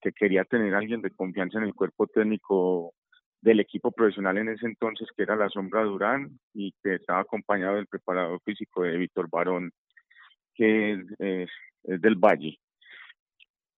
que 0.00 0.12
quería 0.12 0.44
tener 0.44 0.74
alguien 0.74 1.02
de 1.02 1.10
confianza 1.10 1.58
en 1.58 1.64
el 1.64 1.74
cuerpo 1.74 2.06
técnico 2.06 2.94
del 3.40 3.60
equipo 3.60 3.92
profesional 3.92 4.38
en 4.38 4.48
ese 4.48 4.66
entonces, 4.66 5.08
que 5.16 5.22
era 5.22 5.36
la 5.36 5.48
Sombra 5.48 5.82
Durán, 5.82 6.38
y 6.54 6.72
que 6.82 6.96
estaba 6.96 7.20
acompañado 7.20 7.76
del 7.76 7.86
preparador 7.86 8.40
físico 8.44 8.82
de 8.82 8.96
Víctor 8.96 9.28
Barón, 9.30 9.70
que 10.54 10.92
es, 10.92 11.00
es, 11.18 11.50
del 12.00 12.16
Valle. 12.16 12.58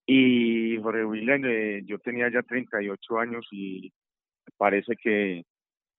Y 0.07 0.77
Jorge 0.83 1.05
William, 1.05 1.43
eh, 1.45 1.83
yo 1.85 1.99
tenía 1.99 2.31
ya 2.33 2.43
38 2.43 3.19
años 3.19 3.47
y 3.53 3.93
parece 4.57 4.97
que, 4.97 5.45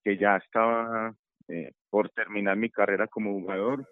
que 0.04 0.18
ya 0.18 0.38
estaba 0.38 1.14
eh, 1.48 1.72
por 1.90 2.10
terminar 2.10 2.58
mi 2.58 2.70
carrera 2.70 3.08
como 3.08 3.32
jugador. 3.40 3.88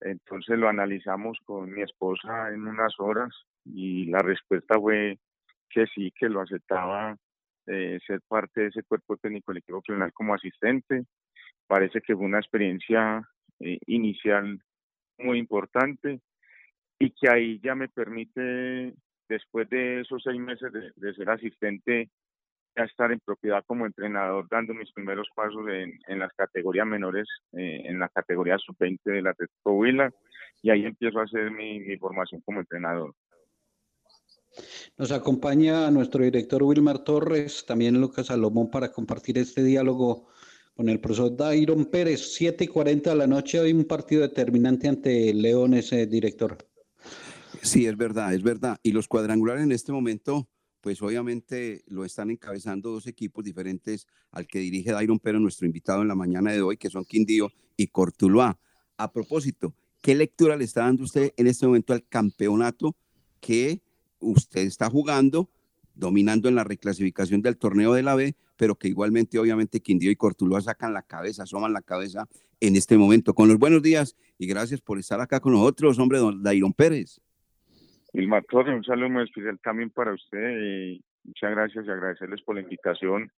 Entonces 0.00 0.58
lo 0.58 0.68
analizamos 0.68 1.38
con 1.44 1.72
mi 1.72 1.82
esposa 1.82 2.50
en 2.50 2.66
unas 2.66 2.94
horas 2.98 3.30
y 3.64 4.06
la 4.06 4.20
respuesta 4.20 4.78
fue 4.78 5.18
que 5.72 5.86
sí, 5.86 6.12
que 6.18 6.28
lo 6.28 6.40
aceptaba 6.40 7.16
eh, 7.66 7.98
ser 8.06 8.20
parte 8.26 8.62
de 8.62 8.66
ese 8.68 8.82
cuerpo 8.82 9.16
técnico 9.16 9.52
del 9.52 9.58
equipo 9.58 9.80
profesional 9.80 10.12
como 10.12 10.34
asistente. 10.34 11.04
Parece 11.66 12.00
que 12.00 12.16
fue 12.16 12.24
una 12.24 12.40
experiencia 12.40 13.22
eh, 13.60 13.78
inicial 13.86 14.60
muy 15.18 15.38
importante 15.38 16.20
y 16.98 17.10
que 17.10 17.30
ahí 17.30 17.60
ya 17.62 17.74
me 17.74 17.88
permite, 17.88 18.94
después 19.28 19.68
de 19.70 20.00
esos 20.00 20.22
seis 20.22 20.40
meses 20.40 20.70
de, 20.72 21.14
ser 21.14 21.30
asistente, 21.30 22.10
a 22.76 22.84
estar 22.84 23.10
en 23.10 23.20
propiedad 23.20 23.64
como 23.66 23.86
entrenador, 23.86 24.46
dando 24.50 24.74
mis 24.74 24.92
primeros 24.92 25.28
pasos 25.34 25.66
en, 25.68 25.98
en 26.06 26.18
las 26.18 26.32
categorías 26.34 26.86
menores, 26.86 27.26
eh, 27.52 27.82
en 27.84 27.98
la 27.98 28.08
categoría 28.08 28.58
sub-20 28.58 29.00
de 29.04 29.22
la 29.22 29.34
Huila, 29.64 30.10
y 30.62 30.70
ahí 30.70 30.84
empiezo 30.84 31.20
a 31.20 31.24
hacer 31.24 31.50
mi, 31.50 31.80
mi, 31.80 31.96
formación 31.96 32.40
como 32.42 32.60
entrenador. 32.60 33.14
Nos 35.00 35.12
acompaña 35.12 35.90
nuestro 35.90 36.24
director 36.24 36.62
Wilmar 36.62 36.98
Torres, 36.98 37.64
también 37.66 37.98
Lucas 37.98 38.26
Salomón, 38.26 38.70
para 38.70 38.92
compartir 38.92 39.38
este 39.38 39.64
diálogo 39.64 40.26
con 40.76 40.90
el 40.90 41.00
profesor 41.00 41.34
Dairon 41.34 41.86
Pérez. 41.86 42.34
7 42.34 42.64
y 42.64 42.68
40 42.68 43.08
de 43.08 43.16
la 43.16 43.26
noche, 43.26 43.58
hoy 43.58 43.72
un 43.72 43.86
partido 43.86 44.20
determinante 44.20 44.88
ante 44.88 45.32
Leones, 45.32 45.90
eh, 45.94 46.06
director. 46.06 46.58
Sí, 47.62 47.86
es 47.86 47.96
verdad, 47.96 48.34
es 48.34 48.42
verdad. 48.42 48.78
Y 48.82 48.92
los 48.92 49.08
cuadrangulares 49.08 49.62
en 49.62 49.72
este 49.72 49.90
momento 49.90 50.50
pues 50.82 51.00
obviamente 51.00 51.82
lo 51.86 52.04
están 52.04 52.30
encabezando 52.30 52.90
dos 52.90 53.06
equipos 53.06 53.42
diferentes 53.42 54.06
al 54.32 54.46
que 54.46 54.58
dirige 54.58 54.92
Dairon 54.92 55.18
Pérez, 55.18 55.40
nuestro 55.40 55.66
invitado 55.66 56.02
en 56.02 56.08
la 56.08 56.14
mañana 56.14 56.52
de 56.52 56.60
hoy, 56.60 56.76
que 56.76 56.90
son 56.90 57.06
Quindío 57.06 57.50
y 57.74 57.86
Cortuluá. 57.86 58.58
A 58.98 59.10
propósito, 59.10 59.72
¿qué 60.02 60.14
lectura 60.14 60.58
le 60.58 60.64
está 60.64 60.82
dando 60.82 61.04
usted 61.04 61.32
en 61.38 61.46
este 61.46 61.66
momento 61.66 61.94
al 61.94 62.06
campeonato 62.06 62.94
que 63.40 63.80
usted 64.20 64.62
está 64.62 64.88
jugando, 64.88 65.50
dominando 65.94 66.48
en 66.48 66.54
la 66.54 66.64
reclasificación 66.64 67.42
del 67.42 67.58
torneo 67.58 67.94
de 67.94 68.02
la 68.02 68.14
B, 68.14 68.34
pero 68.56 68.76
que 68.76 68.88
igualmente 68.88 69.38
obviamente 69.38 69.80
Quindío 69.80 70.10
y 70.10 70.16
Cortuluá 70.16 70.60
sacan 70.60 70.92
la 70.92 71.02
cabeza, 71.02 71.42
asoman 71.42 71.72
la 71.72 71.82
cabeza 71.82 72.28
en 72.60 72.76
este 72.76 72.96
momento? 72.96 73.34
Con 73.34 73.48
los 73.48 73.58
buenos 73.58 73.82
días 73.82 74.16
y 74.38 74.46
gracias 74.46 74.80
por 74.80 74.98
estar 74.98 75.20
acá 75.20 75.40
con 75.40 75.52
nosotros, 75.52 75.98
hombre, 75.98 76.18
don 76.18 76.42
Dairon 76.42 76.72
Pérez. 76.72 77.20
Vilma 78.12 78.42
Torre, 78.42 78.74
un 78.74 78.84
saludo 78.84 79.08
muy 79.08 79.24
especial 79.24 79.58
también 79.62 79.90
para 79.90 80.12
usted 80.12 81.00
muchas 81.24 81.50
gracias 81.50 81.86
y 81.86 81.90
agradecerles 81.90 82.42
por 82.42 82.56
la 82.56 82.62
invitación. 82.62 83.30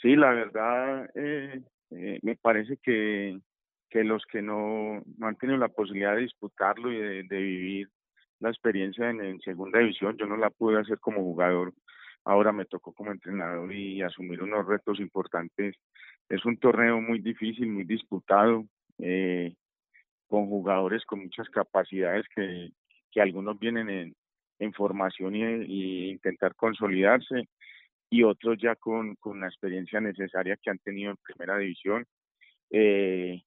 Sí, 0.00 0.16
la 0.16 0.30
verdad, 0.30 1.10
eh, 1.14 1.62
eh, 1.90 2.18
me 2.22 2.36
parece 2.36 2.76
que, 2.82 3.38
que 3.88 4.04
los 4.04 4.24
que 4.26 4.42
no, 4.42 5.02
no, 5.16 5.26
han 5.26 5.36
tenido 5.36 5.58
la 5.58 5.68
posibilidad 5.68 6.14
de 6.14 6.22
disputarlo 6.22 6.92
y 6.92 7.26
de 7.26 7.36
vivir 7.38 7.88
la 8.44 8.50
experiencia 8.50 9.10
en, 9.10 9.20
en, 9.20 9.40
segunda 9.40 9.78
división, 9.80 10.16
yo 10.16 10.26
no 10.26 10.36
la 10.36 10.50
pude 10.50 10.78
hacer 10.78 10.98
como 11.00 11.22
jugador, 11.22 11.72
ahora 12.24 12.52
me 12.52 12.66
tocó 12.66 12.92
como 12.92 13.10
entrenador 13.10 13.72
y 13.72 14.02
asumir 14.02 14.42
unos 14.42 14.66
retos 14.66 15.00
importantes. 15.00 15.76
Es 16.28 16.44
un 16.44 16.58
torneo 16.58 17.00
muy 17.00 17.20
difícil, 17.20 17.68
muy 17.68 17.84
disputado, 17.84 18.64
eh, 18.98 19.54
con 20.28 20.46
jugadores 20.46 21.04
con 21.04 21.20
muchas 21.20 21.48
capacidades 21.48 22.26
que, 22.34 22.70
que 23.10 23.20
algunos 23.20 23.58
vienen 23.58 23.88
en, 23.88 24.14
en 24.58 24.72
formación 24.72 25.34
y, 25.36 26.10
intentar 26.10 26.54
consolidarse 26.54 27.48
y 28.10 28.22
otros 28.22 28.58
ya 28.60 28.76
con, 28.76 29.16
con 29.16 29.40
la 29.40 29.48
experiencia 29.48 30.00
necesaria 30.00 30.58
que 30.62 30.70
han 30.70 30.78
tenido 30.78 31.10
en 31.10 31.16
primera 31.16 31.58
división. 31.58 32.04
Eh, 32.70 33.42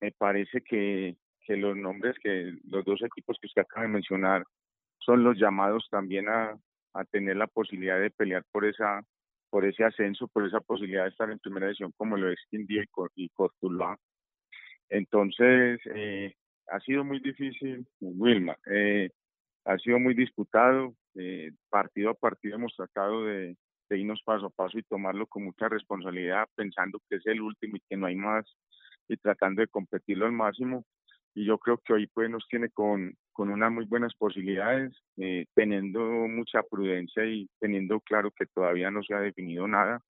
me 0.00 0.12
parece 0.12 0.60
que, 0.62 1.16
que 1.46 1.56
los 1.56 1.76
nombres 1.76 2.16
que 2.22 2.52
los 2.68 2.84
dos 2.84 3.02
equipos 3.02 3.38
que 3.40 3.46
usted 3.46 3.62
acaba 3.62 3.86
de 3.86 3.92
mencionar 3.92 4.44
son 4.98 5.22
los 5.22 5.38
llamados 5.38 5.86
también 5.90 6.28
a, 6.28 6.56
a 6.94 7.04
tener 7.04 7.36
la 7.36 7.46
posibilidad 7.46 8.00
de 8.00 8.10
pelear 8.10 8.42
por 8.52 8.64
esa 8.64 9.02
por 9.50 9.64
ese 9.64 9.84
ascenso, 9.84 10.28
por 10.28 10.46
esa 10.46 10.60
posibilidad 10.60 11.04
de 11.04 11.10
estar 11.10 11.30
en 11.30 11.38
primera 11.38 11.66
división 11.66 11.92
como 11.96 12.16
lo 12.16 12.30
es 12.30 12.38
Quindío 12.50 12.82
y, 13.14 13.28
Cortuluá. 13.30 13.96
Entonces, 14.88 15.80
eh, 15.94 16.34
ha 16.68 16.80
sido 16.80 17.04
muy 17.04 17.20
difícil, 17.20 17.86
Wilma. 18.00 18.56
Eh, 18.70 19.10
ha 19.64 19.78
sido 19.78 19.98
muy 19.98 20.14
disputado. 20.14 20.94
Eh, 21.14 21.52
partido 21.70 22.10
a 22.10 22.14
partido 22.14 22.56
hemos 22.56 22.74
tratado 22.76 23.24
de, 23.24 23.56
de, 23.88 23.98
irnos 23.98 24.22
paso 24.24 24.46
a 24.46 24.50
paso 24.50 24.78
y 24.78 24.82
tomarlo 24.82 25.26
con 25.26 25.44
mucha 25.44 25.68
responsabilidad, 25.68 26.46
pensando 26.54 27.00
que 27.08 27.16
es 27.16 27.26
el 27.26 27.40
último 27.40 27.76
y 27.76 27.82
que 27.88 27.96
no 27.96 28.06
hay 28.06 28.16
más, 28.16 28.44
y 29.08 29.16
tratando 29.16 29.62
de 29.62 29.68
competirlo 29.68 30.26
al 30.26 30.32
máximo. 30.32 30.84
Y 31.36 31.44
yo 31.44 31.58
creo 31.58 31.76
que 31.78 31.92
hoy 31.92 32.06
pues 32.06 32.30
nos 32.30 32.48
tiene 32.48 32.70
con, 32.70 33.14
con 33.32 33.50
unas 33.50 33.70
muy 33.70 33.84
buenas 33.84 34.14
posibilidades, 34.14 34.92
eh, 35.18 35.44
teniendo 35.54 36.00
mucha 36.00 36.62
prudencia 36.62 37.26
y 37.26 37.46
teniendo 37.60 38.00
claro 38.00 38.30
que 38.30 38.46
todavía 38.46 38.90
no 38.90 39.02
se 39.02 39.12
ha 39.12 39.20
definido 39.20 39.68
nada. 39.68 40.00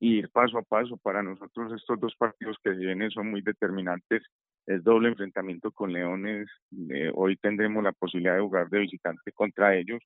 Y 0.00 0.18
ir 0.20 0.30
paso 0.30 0.56
a 0.56 0.62
paso 0.62 0.96
para 0.96 1.22
nosotros 1.22 1.72
estos 1.74 2.00
dos 2.00 2.16
partidos 2.16 2.56
que 2.64 2.70
vienen 2.70 3.10
son 3.10 3.30
muy 3.30 3.42
determinantes 3.42 4.22
es 4.66 4.82
doble 4.82 5.08
enfrentamiento 5.08 5.72
con 5.72 5.92
Leones. 5.92 6.48
Eh, 6.90 7.10
hoy 7.14 7.36
tendremos 7.36 7.84
la 7.84 7.92
posibilidad 7.92 8.36
de 8.36 8.40
jugar 8.40 8.68
de 8.70 8.78
visitante 8.78 9.30
contra 9.32 9.76
ellos 9.76 10.00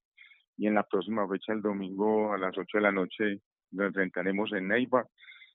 y 0.57 0.67
en 0.67 0.75
la 0.75 0.83
próxima 0.83 1.29
fecha, 1.29 1.53
el 1.53 1.63
domingo 1.63 2.33
a 2.33 2.39
las 2.39 2.59
8 2.59 2.79
de 2.79 2.83
la 2.83 2.93
noche, 2.93 3.41
nos 3.71 3.87
enfrentaremos 3.89 4.53
en 4.53 4.69
Neiva 4.69 5.07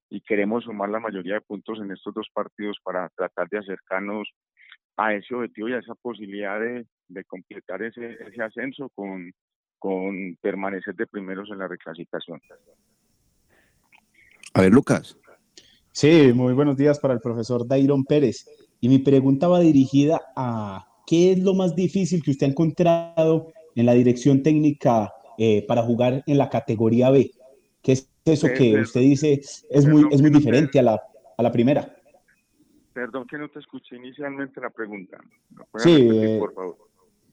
y 0.09 0.22
queremos 0.22 0.66
sumar 0.66 0.89
la 0.89 0.99
mayoría 0.99 1.36
de 1.36 1.41
puntos 1.41 1.80
en 1.80 1.91
estos 1.91 2.14
dos 2.14 2.30
partidos 2.34 2.78
para 2.84 3.09
tratar 3.09 3.49
de 3.49 3.59
acercarnos 3.59 4.30
a 4.97 5.13
ese 5.13 5.33
objetivo 5.33 5.69
y 5.69 5.73
a 5.73 5.79
esa 5.79 5.95
posibilidad 5.95 6.59
de, 6.59 6.85
de 7.07 7.23
completar 7.25 7.81
ese, 7.83 8.17
ese 8.27 8.41
ascenso 8.41 8.89
con, 8.89 9.31
con 9.79 10.37
permanecer 10.41 10.95
de 10.95 11.07
primeros 11.07 11.49
en 11.51 11.59
la 11.59 11.67
reclasificación. 11.67 12.39
A 14.53 14.61
ver, 14.61 14.71
Lucas. 14.71 15.17
Sí, 15.91 16.31
muy 16.33 16.53
buenos 16.53 16.77
días 16.77 16.99
para 16.99 17.13
el 17.13 17.19
profesor 17.19 17.67
Dairon 17.67 18.05
Pérez. 18.05 18.45
Y 18.79 18.89
mi 18.89 18.99
pregunta 18.99 19.47
va 19.47 19.59
dirigida 19.59 20.21
a 20.35 20.87
qué 21.05 21.33
es 21.33 21.39
lo 21.39 21.53
más 21.53 21.75
difícil 21.75 22.23
que 22.23 22.31
usted 22.31 22.47
ha 22.47 22.49
encontrado 22.49 23.51
en 23.75 23.85
la 23.85 23.93
dirección 23.93 24.43
técnica 24.43 25.13
eh, 25.37 25.65
para 25.67 25.83
jugar 25.83 26.23
en 26.25 26.37
la 26.37 26.49
categoría 26.49 27.09
B. 27.09 27.31
¿Qué 27.81 27.93
es 27.93 28.09
eso 28.25 28.47
que 28.55 28.81
usted 28.81 29.01
dice 29.01 29.41
es 29.69 29.87
muy, 29.87 30.05
es 30.11 30.21
muy 30.21 30.29
diferente 30.29 30.79
a 30.79 30.83
la, 30.83 31.01
a 31.37 31.43
la 31.43 31.51
primera? 31.51 31.95
Perdón 32.93 33.25
que 33.27 33.37
no 33.37 33.49
te 33.49 33.59
escuché 33.59 33.95
inicialmente 33.95 34.59
la 34.59 34.69
pregunta. 34.69 35.17
Sí, 35.75 36.09
eh, 36.11 36.37
por 36.39 36.53
favor. 36.53 36.77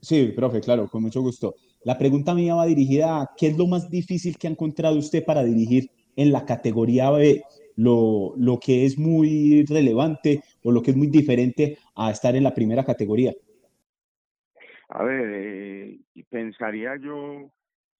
Sí, 0.01 0.33
profe, 0.35 0.61
claro, 0.61 0.89
con 0.89 1.03
mucho 1.03 1.21
gusto. 1.21 1.55
La 1.85 1.99
pregunta 1.99 2.35
mía 2.35 2.55
va 2.55 2.67
dirigida 2.67 3.21
a 3.21 3.31
qué 3.37 3.49
es 3.49 3.59
lo 3.59 3.67
más 3.67 3.91
difícil 3.91 4.37
que 4.39 4.47
ha 4.47 4.51
encontrado 4.51 4.97
usted 4.97 5.25
para 5.25 5.43
dirigir 5.43 5.91
en 6.17 6.33
la 6.33 6.45
categoría 6.45 7.11
B, 7.11 7.43
lo, 7.77 8.35
lo 8.37 8.59
que 8.59 8.85
es 8.85 8.99
muy 8.99 9.65
relevante 9.65 10.43
o 10.63 10.73
lo 10.73 10.83
que 10.83 10.93
es 10.93 10.97
muy 10.97 11.09
diferente 11.09 11.79
a 11.95 12.11
estar 12.11 12.35
en 12.37 12.45
la 12.45 12.55
primera 12.55 12.85
categoría. 12.85 13.33
A 14.89 15.05
ver, 15.05 15.31
eh, 15.35 16.01
pensaría 16.31 16.97
yo 16.97 17.51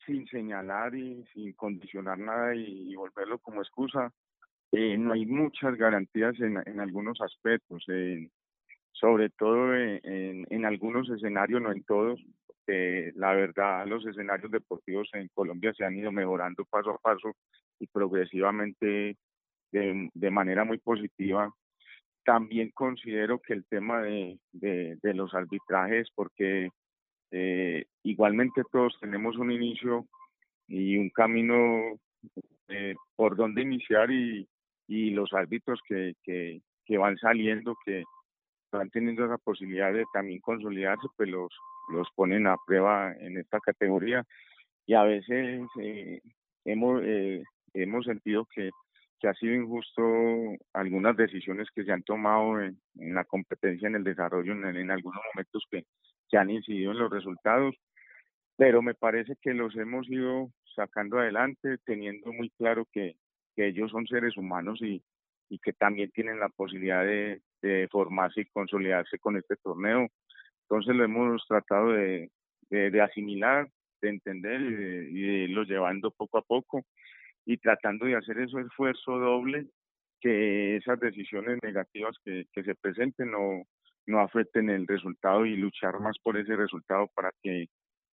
sin 0.07 0.27
señalar 0.27 0.95
y 0.95 1.25
sin 1.35 1.53
condicionar 1.53 2.19
nada 2.19 2.55
y, 2.55 2.95
volverlo 2.95 3.39
como 3.39 3.61
excusa, 3.61 4.13
eh, 4.73 4.97
no 4.99 5.13
hay 5.13 5.27
muchas 5.27 5.77
garantías 5.77 6.39
en, 6.41 6.63
en 6.67 6.81
algunos 6.81 7.21
aspectos, 7.21 7.85
sobre 8.93 9.31
todo 9.31 9.75
en, 9.75 10.47
en, 10.51 10.65
algunos 10.65 11.09
escenarios, 11.11 11.63
no 11.63 11.73
en 11.73 11.85
todos. 11.85 12.21
la 12.67 13.33
verdad, 13.33 13.87
los 13.87 14.05
escenarios 14.07 14.51
deportivos 14.51 15.09
en 15.15 15.29
Colombia 15.35 15.73
se 15.75 15.85
han 15.85 15.97
ido 15.97 16.13
mejorando 16.13 16.65
paso 16.65 16.91
a 16.91 16.99
paso 16.99 17.33
y 17.81 17.87
progresivamente 17.87 19.17
de, 19.73 20.11
de 20.13 20.31
manera 20.31 20.65
muy 20.65 20.79
positiva. 20.79 21.53
También 22.25 22.71
considero 22.75 23.41
que 23.41 23.55
el 23.55 23.65
tema 23.67 24.03
de, 24.03 24.39
de, 24.53 25.15
los 25.15 25.33
arbitrajes, 25.35 26.09
porque 26.15 26.71
eh, 27.31 27.87
igualmente 28.03 28.63
todos 28.71 28.99
tenemos 29.01 29.37
un 29.39 29.51
inicio 29.51 30.07
y 30.67 30.97
un 30.99 31.09
camino 31.11 31.99
eh, 32.69 32.95
por 33.17 33.37
donde 33.37 33.63
iniciar 33.63 34.11
y, 34.11 34.47
y 34.89 35.11
los 35.11 35.33
árbitros 35.33 35.81
que, 35.87 36.15
que, 36.25 36.99
van 36.99 37.17
saliendo, 37.19 37.77
que 37.85 38.03
van 38.73 38.91
teniendo 38.91 39.27
la 39.27 39.39
posibilidad 39.39 39.93
de 39.93 40.05
también 40.13 40.41
consolidarse, 40.41 41.07
pues 41.17 41.29
los, 41.29 41.53
los 41.93 42.09
ponen 42.17 42.47
a 42.47 42.57
prueba 42.67 43.13
en 43.13 43.37
esta 43.37 43.61
categoría. 43.61 44.25
Y 44.87 44.95
a 44.95 45.03
veces 45.03 45.67
eh, 45.81 46.21
hemos, 46.65 47.03
hemos 47.75 48.05
sentido 48.07 48.47
que, 48.55 48.71
que 49.21 49.29
ha 49.29 49.35
sido 49.35 49.55
injusto 49.55 50.03
algunas 50.73 51.17
decisiones 51.17 51.69
que 51.75 51.85
se 51.85 51.93
han 51.93 52.03
tomado 52.03 52.61
en, 52.61 52.81
en 52.97 53.15
la 53.15 53.25
competencia, 53.25 53.87
en 53.87 53.97
el 53.97 54.05
desarrollo, 54.05 54.53
en, 54.53 54.65
en 54.65 54.91
algunos 54.91 55.21
momentos 55.35 55.65
que, 55.71 55.85
que 56.31 56.39
han 56.39 56.51
incidido 56.51 56.93
en 56.93 56.99
los 56.99 57.11
resultados, 57.11 57.75
pero 58.57 58.83
me 58.83 58.95
parece 58.95 59.35
que 59.43 59.53
los 59.53 59.77
hemos 59.77 60.09
ido 60.09 60.51
sacando 60.75 61.19
adelante, 61.19 61.77
teniendo 61.85 62.33
muy 62.33 62.51
claro 62.51 62.87
que, 62.93 63.17
ellos 63.67 63.91
son 63.91 64.07
seres 64.07 64.37
humanos 64.37 64.81
y, 64.83 65.03
y 65.49 65.59
que 65.59 65.73
también 65.73 66.11
tienen 66.11 66.39
la 66.39 66.49
posibilidad 66.49 67.05
de, 67.05 67.41
formarse 67.91 68.43
y 68.43 68.47
consolidarse 68.47 69.19
con 69.19 69.37
este 69.37 69.57
torneo. 69.57 70.07
Entonces 70.63 70.95
lo 70.95 71.05
hemos 71.05 71.45
tratado 71.47 71.93
de, 71.93 72.31
de, 72.71 73.01
asimilar, 73.01 73.69
de 74.01 74.09
entender 74.11 74.61
y 74.61 74.75
de, 74.75 75.11
y 75.11 75.25
irlo 75.45 75.65
llevando 75.65 76.11
poco 76.11 76.39
a 76.39 76.43
poco 76.43 76.85
y 77.45 77.57
tratando 77.57 78.07
de 78.07 78.17
hacer 78.17 78.39
ese 78.39 78.61
esfuerzo 78.61 79.19
doble 79.19 79.67
que 80.21 80.77
esas 80.77 81.01
decisiones 81.01 81.59
negativas 81.63 82.17
que, 82.25 82.47
que 82.53 82.63
se 82.63 82.75
presenten 82.75 83.31
no, 83.31 83.65
no 84.07 84.21
afecten 84.21 84.71
el 84.71 84.87
resultado 84.87 85.47
y 85.47 85.57
luchar 85.57 86.01
más 86.01 86.19
por 86.19 86.37
ese 86.37 86.57
resultado 86.57 87.09
para 87.15 87.31
que 87.43 87.69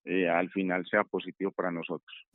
eh, 0.06 0.28
al 0.28 0.50
final 0.52 0.86
sea 0.86 1.04
positivo 1.04 1.52
para 1.52 1.72
nosotros. 1.72 2.26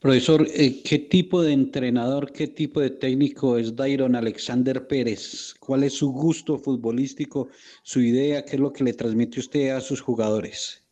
Profesor, 0.00 0.46
eh, 0.54 0.82
¿qué 0.84 0.98
tipo 0.98 1.42
de 1.42 1.52
entrenador, 1.52 2.32
qué 2.32 2.46
tipo 2.46 2.80
de 2.80 2.90
técnico 2.90 3.58
es 3.58 3.74
Dairon 3.74 4.14
Alexander 4.14 4.86
Pérez? 4.86 5.54
¿Cuál 5.58 5.84
es 5.84 5.94
su 5.94 6.12
gusto 6.12 6.58
futbolístico, 6.58 7.48
su 7.82 8.00
idea? 8.00 8.44
¿Qué 8.44 8.56
es 8.56 8.60
lo 8.60 8.72
que 8.72 8.84
le 8.84 8.92
transmite 8.92 9.40
usted 9.40 9.70
a 9.70 9.80
sus 9.80 10.00
jugadores? 10.00 10.86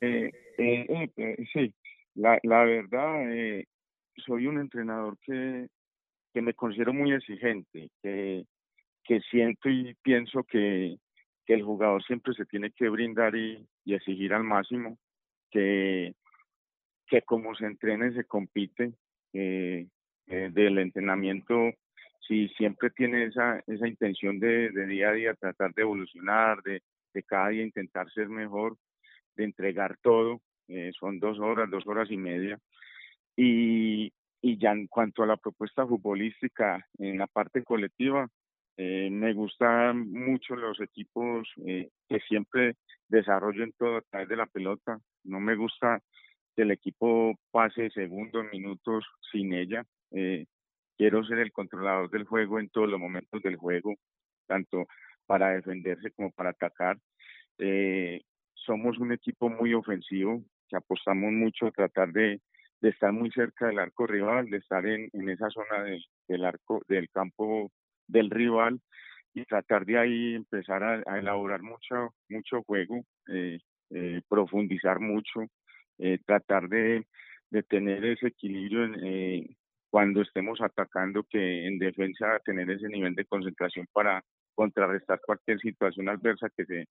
Eh, 0.00 0.30
sí, 1.52 1.74
la, 2.14 2.38
la 2.42 2.64
verdad, 2.64 3.24
soy 4.24 4.46
un 4.46 4.60
entrenador 4.60 5.16
que, 5.22 5.66
que 6.32 6.42
me 6.42 6.54
considero 6.54 6.92
muy 6.92 7.12
exigente, 7.12 7.90
que 8.02 8.44
que 9.08 9.20
siento 9.30 9.70
y 9.70 9.94
pienso 10.02 10.44
que, 10.44 10.98
que 11.46 11.54
el 11.54 11.62
jugador 11.62 12.04
siempre 12.04 12.34
se 12.34 12.44
tiene 12.44 12.70
que 12.70 12.90
brindar 12.90 13.34
y, 13.34 13.66
y 13.86 13.94
exigir 13.94 14.34
al 14.34 14.44
máximo, 14.44 14.98
que, 15.50 16.12
que 17.08 17.22
como 17.22 17.54
se 17.54 17.66
entrena 17.66 18.08
y 18.08 18.14
se 18.14 18.24
compite, 18.24 18.92
eh, 19.32 19.86
del 20.26 20.78
entrenamiento, 20.78 21.72
si 22.26 22.48
siempre 22.48 22.90
tiene 22.90 23.24
esa, 23.24 23.62
esa 23.66 23.88
intención 23.88 24.38
de, 24.38 24.70
de 24.70 24.86
día 24.86 25.08
a 25.08 25.12
día 25.12 25.34
tratar 25.34 25.72
de 25.72 25.82
evolucionar, 25.82 26.62
de, 26.62 26.82
de 27.14 27.22
cada 27.22 27.48
día 27.48 27.62
intentar 27.62 28.10
ser 28.10 28.28
mejor, 28.28 28.76
de 29.36 29.44
entregar 29.44 29.96
todo, 30.02 30.42
eh, 30.68 30.90
son 30.98 31.18
dos 31.18 31.38
horas, 31.38 31.70
dos 31.70 31.86
horas 31.86 32.10
y 32.10 32.18
media. 32.18 32.58
Y, 33.36 34.12
y 34.42 34.58
ya 34.58 34.72
en 34.72 34.86
cuanto 34.86 35.22
a 35.22 35.26
la 35.26 35.38
propuesta 35.38 35.86
futbolística 35.86 36.86
en 36.98 37.16
la 37.16 37.26
parte 37.26 37.64
colectiva, 37.64 38.28
eh, 38.76 39.08
me 39.10 39.32
gustan 39.32 40.10
mucho 40.10 40.54
los 40.54 40.80
equipos 40.80 41.48
eh, 41.66 41.88
que 42.08 42.20
siempre 42.20 42.76
desarrollen 43.08 43.72
todo 43.78 43.96
a 43.96 44.02
través 44.02 44.28
de 44.28 44.36
la 44.36 44.46
pelota. 44.46 44.98
No 45.24 45.40
me 45.40 45.56
gusta 45.56 46.02
que 46.58 46.62
el 46.62 46.72
equipo 46.72 47.38
pase 47.52 47.88
segundos, 47.90 48.44
minutos 48.50 49.04
sin 49.30 49.52
ella. 49.52 49.84
Eh, 50.10 50.44
quiero 50.96 51.24
ser 51.24 51.38
el 51.38 51.52
controlador 51.52 52.10
del 52.10 52.24
juego 52.24 52.58
en 52.58 52.68
todos 52.68 52.88
los 52.88 52.98
momentos 52.98 53.40
del 53.44 53.54
juego, 53.54 53.94
tanto 54.48 54.88
para 55.24 55.50
defenderse 55.50 56.10
como 56.10 56.32
para 56.32 56.50
atacar. 56.50 56.98
somos 58.54 58.98
un 58.98 59.12
equipo 59.12 59.48
muy 59.48 59.72
ofensivo, 59.72 60.42
que 60.68 60.76
apostamos 60.76 61.30
mucho 61.30 61.68
a 61.68 61.70
tratar 61.70 62.12
de, 62.12 62.40
estar 62.82 63.12
muy 63.12 63.30
cerca 63.30 63.68
del 63.68 63.78
arco 63.78 64.08
rival, 64.08 64.50
de 64.50 64.56
estar 64.56 64.84
en, 64.84 65.08
en 65.12 65.28
esa 65.28 65.50
zona 65.50 65.84
de, 65.84 66.02
del 66.26 66.44
arco 66.44 66.82
del 66.88 67.08
campo 67.10 67.70
del 68.08 68.30
rival 68.30 68.80
y 69.32 69.44
tratar 69.44 69.86
de 69.86 69.96
ahí 69.96 70.34
empezar 70.34 70.82
a, 70.82 71.18
elaborar 71.18 71.62
mucho, 71.62 72.14
mucho 72.28 72.64
juego, 72.64 73.04
eh, 73.28 73.60
eh, 73.90 74.22
profundizar 74.28 74.98
mucho, 74.98 75.46
eh, 75.98 76.18
tratar 76.24 76.68
de, 76.68 77.04
tener 77.68 78.04
ese 78.04 78.28
equilibrio 78.28 78.84
en, 78.84 79.56
cuando 79.90 80.22
estemos 80.22 80.60
atacando, 80.60 81.24
que 81.24 81.66
en 81.66 81.78
defensa 81.78 82.38
tener 82.44 82.70
ese 82.70 82.88
nivel 82.88 83.14
de 83.14 83.24
concentración 83.24 83.86
para 83.92 84.22
contrarrestar 84.54 85.20
cualquier 85.24 85.58
situación 85.60 86.08
adversa 86.08 86.50
que 86.54 86.64
se, 86.64 86.86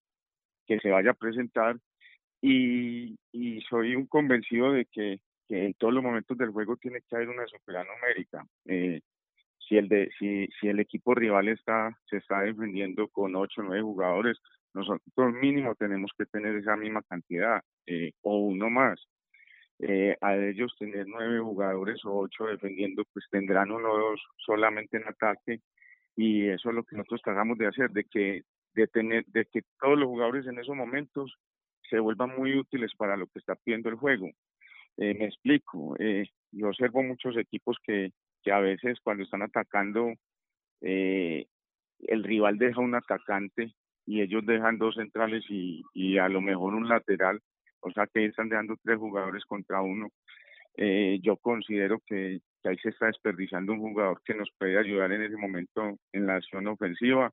que 0.65 0.79
se 0.79 0.89
vaya 0.89 1.11
a 1.11 1.15
presentar. 1.15 1.77
Y, 2.41 3.15
soy 3.69 3.95
un 3.95 4.07
convencido 4.07 4.71
de 4.71 4.85
que, 4.85 5.19
que 5.47 5.65
en 5.65 5.73
todos 5.73 5.93
los 5.93 6.03
momentos 6.03 6.37
del 6.37 6.51
juego 6.51 6.77
tiene 6.77 7.01
que 7.01 7.15
haber 7.15 7.29
una 7.29 7.45
superioridad 7.47 7.93
numérica. 7.93 8.45
Eh, 8.65 9.01
si 9.67 9.77
el 9.77 9.89
de 9.89 10.09
si, 10.17 10.47
si 10.59 10.67
el 10.69 10.79
equipo 10.79 11.13
rival 11.13 11.49
está 11.49 11.97
se 12.09 12.17
está 12.17 12.41
defendiendo 12.41 13.07
con 13.09 13.35
ocho 13.35 13.61
o 13.61 13.63
nueve 13.65 13.81
jugadores 13.81 14.37
nosotros 14.77 15.33
mínimo 15.33 15.75
tenemos 15.75 16.11
que 16.17 16.25
tener 16.25 16.55
esa 16.55 16.75
misma 16.75 17.01
cantidad 17.03 17.61
eh, 17.85 18.11
o 18.21 18.37
uno 18.37 18.69
más. 18.69 18.99
Eh, 19.79 20.15
a 20.21 20.35
ellos 20.35 20.75
tener 20.79 21.05
nueve 21.07 21.39
jugadores 21.39 22.03
o 22.05 22.17
ocho 22.17 22.45
defendiendo 22.45 23.03
pues 23.13 23.25
tendrán 23.29 23.71
uno 23.71 23.91
o 23.91 23.97
dos 23.97 24.21
solamente 24.37 24.97
en 24.97 25.07
ataque 25.07 25.61
y 26.15 26.47
eso 26.47 26.69
es 26.69 26.75
lo 26.75 26.83
que 26.83 26.95
nosotros 26.95 27.21
tratamos 27.21 27.59
de 27.59 27.67
hacer 27.67 27.91
de 27.91 28.05
que 28.05 28.41
de 28.73 28.87
tener 28.87 29.23
de 29.27 29.45
que 29.45 29.61
todos 29.79 29.99
los 29.99 30.07
jugadores 30.07 30.47
en 30.47 30.57
esos 30.57 30.75
momentos 30.75 31.37
se 31.87 31.99
vuelvan 31.99 32.35
muy 32.35 32.57
útiles 32.57 32.91
para 32.97 33.15
lo 33.15 33.27
que 33.27 33.37
está 33.37 33.55
pidiendo 33.55 33.89
el 33.89 33.95
juego. 33.95 34.27
Eh, 34.97 35.13
me 35.13 35.25
explico 35.25 35.95
yo 36.51 36.69
observo 36.69 37.03
muchos 37.03 37.37
equipos 37.37 37.77
que 37.83 38.11
a 38.51 38.59
veces 38.59 38.99
cuando 39.03 39.23
están 39.23 39.41
atacando, 39.41 40.13
eh, 40.81 41.47
el 41.99 42.23
rival 42.23 42.57
deja 42.57 42.81
un 42.81 42.95
atacante 42.95 43.73
y 44.07 44.21
ellos 44.21 44.43
dejan 44.45 44.79
dos 44.79 44.95
centrales 44.95 45.43
y, 45.49 45.83
y 45.93 46.17
a 46.17 46.29
lo 46.29 46.41
mejor 46.41 46.73
un 46.73 46.87
lateral, 46.87 47.39
o 47.81 47.91
sea 47.91 48.07
que 48.07 48.25
están 48.25 48.49
dejando 48.49 48.75
tres 48.81 48.97
jugadores 48.97 49.45
contra 49.45 49.81
uno. 49.81 50.09
Eh, 50.75 51.19
yo 51.21 51.37
considero 51.37 52.01
que, 52.05 52.39
ahí 52.63 52.77
se 52.77 52.89
está 52.89 53.07
desperdiciando 53.07 53.73
un 53.73 53.79
jugador 53.79 54.21
que 54.23 54.33
nos 54.33 54.49
puede 54.57 54.77
ayudar 54.77 55.11
en 55.11 55.23
ese 55.23 55.37
momento 55.37 55.97
en 56.11 56.25
la 56.25 56.35
acción 56.35 56.67
ofensiva. 56.67 57.31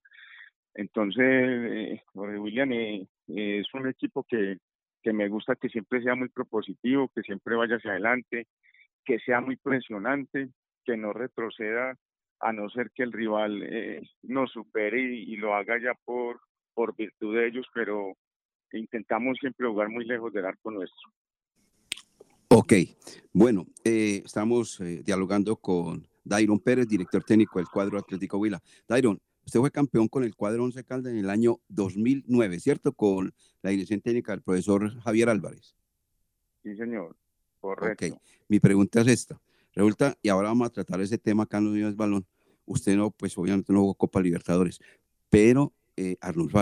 Entonces, 0.74 1.24
eh, 1.24 2.02
William 2.14 2.72
es 2.72 3.74
un 3.74 3.88
equipo 3.88 4.24
que, 4.28 4.58
que 5.02 5.12
me 5.12 5.28
gusta 5.28 5.54
que 5.56 5.68
siempre 5.68 6.02
sea 6.02 6.14
muy 6.14 6.28
propositivo, 6.28 7.10
que 7.14 7.22
siempre 7.22 7.54
vaya 7.54 7.76
hacia 7.76 7.92
adelante, 7.92 8.46
que 9.04 9.18
sea 9.20 9.40
muy 9.40 9.56
presionante, 9.56 10.48
que 10.84 10.96
no 10.96 11.12
retroceda 11.12 11.94
a 12.40 12.52
no 12.52 12.68
ser 12.70 12.90
que 12.94 13.02
el 13.02 13.12
rival 13.12 13.62
eh, 13.62 14.02
nos 14.22 14.50
supere 14.52 15.00
y, 15.00 15.36
lo 15.36 15.54
haga 15.54 15.78
ya 15.78 15.94
por, 16.04 16.40
por 16.74 16.94
virtud 16.96 17.36
de 17.36 17.48
ellos, 17.48 17.66
pero 17.72 18.16
intentamos 18.72 19.38
siempre 19.40 19.68
jugar 19.68 19.88
muy 19.88 20.04
lejos 20.04 20.32
del 20.32 20.46
arco 20.46 20.70
nuestro. 20.70 21.12
Ok, 22.48 22.72
bueno, 23.32 23.66
eh, 23.84 24.22
estamos 24.24 24.80
eh, 24.80 25.02
dialogando 25.04 25.56
con 25.56 26.06
Dairon 26.22 26.60
Pérez, 26.60 26.86
director 26.86 27.22
técnico 27.24 27.58
del 27.58 27.68
cuadro 27.68 27.98
Atlético 27.98 28.38
Huila. 28.38 28.62
Dairon, 28.86 29.20
usted 29.44 29.60
fue 29.60 29.70
campeón 29.70 30.08
con 30.08 30.24
el 30.24 30.36
cuadro 30.36 30.64
Once 30.64 30.84
Caldas 30.84 31.12
en 31.12 31.18
el 31.18 31.30
año 31.30 31.60
2009, 31.68 32.60
¿cierto? 32.60 32.92
Con 32.92 33.34
la 33.62 33.70
dirección 33.70 34.00
técnica 34.00 34.32
del 34.32 34.42
profesor 34.42 35.00
Javier 35.00 35.30
Álvarez. 35.30 35.74
Sí, 36.62 36.76
señor, 36.76 37.16
correcto. 37.58 38.14
Ok, 38.14 38.22
mi 38.48 38.60
pregunta 38.60 39.00
es 39.00 39.08
esta. 39.08 39.40
Resulta, 39.74 40.16
y 40.22 40.28
ahora 40.28 40.48
vamos 40.48 40.68
a 40.68 40.70
tratar 40.70 41.00
ese 41.00 41.18
tema 41.18 41.44
acá 41.44 41.58
en 41.58 41.64
los 41.64 41.74
Días 41.74 41.96
Balón. 41.96 42.24
Usted 42.66 42.96
no, 42.96 43.10
pues 43.10 43.36
obviamente 43.36 43.72
no 43.72 43.80
jugó 43.80 43.94
Copa 43.94 44.20
Libertadores, 44.20 44.80
pero 45.28 45.72
eh, 45.96 46.16
Arnulfo 46.20 46.60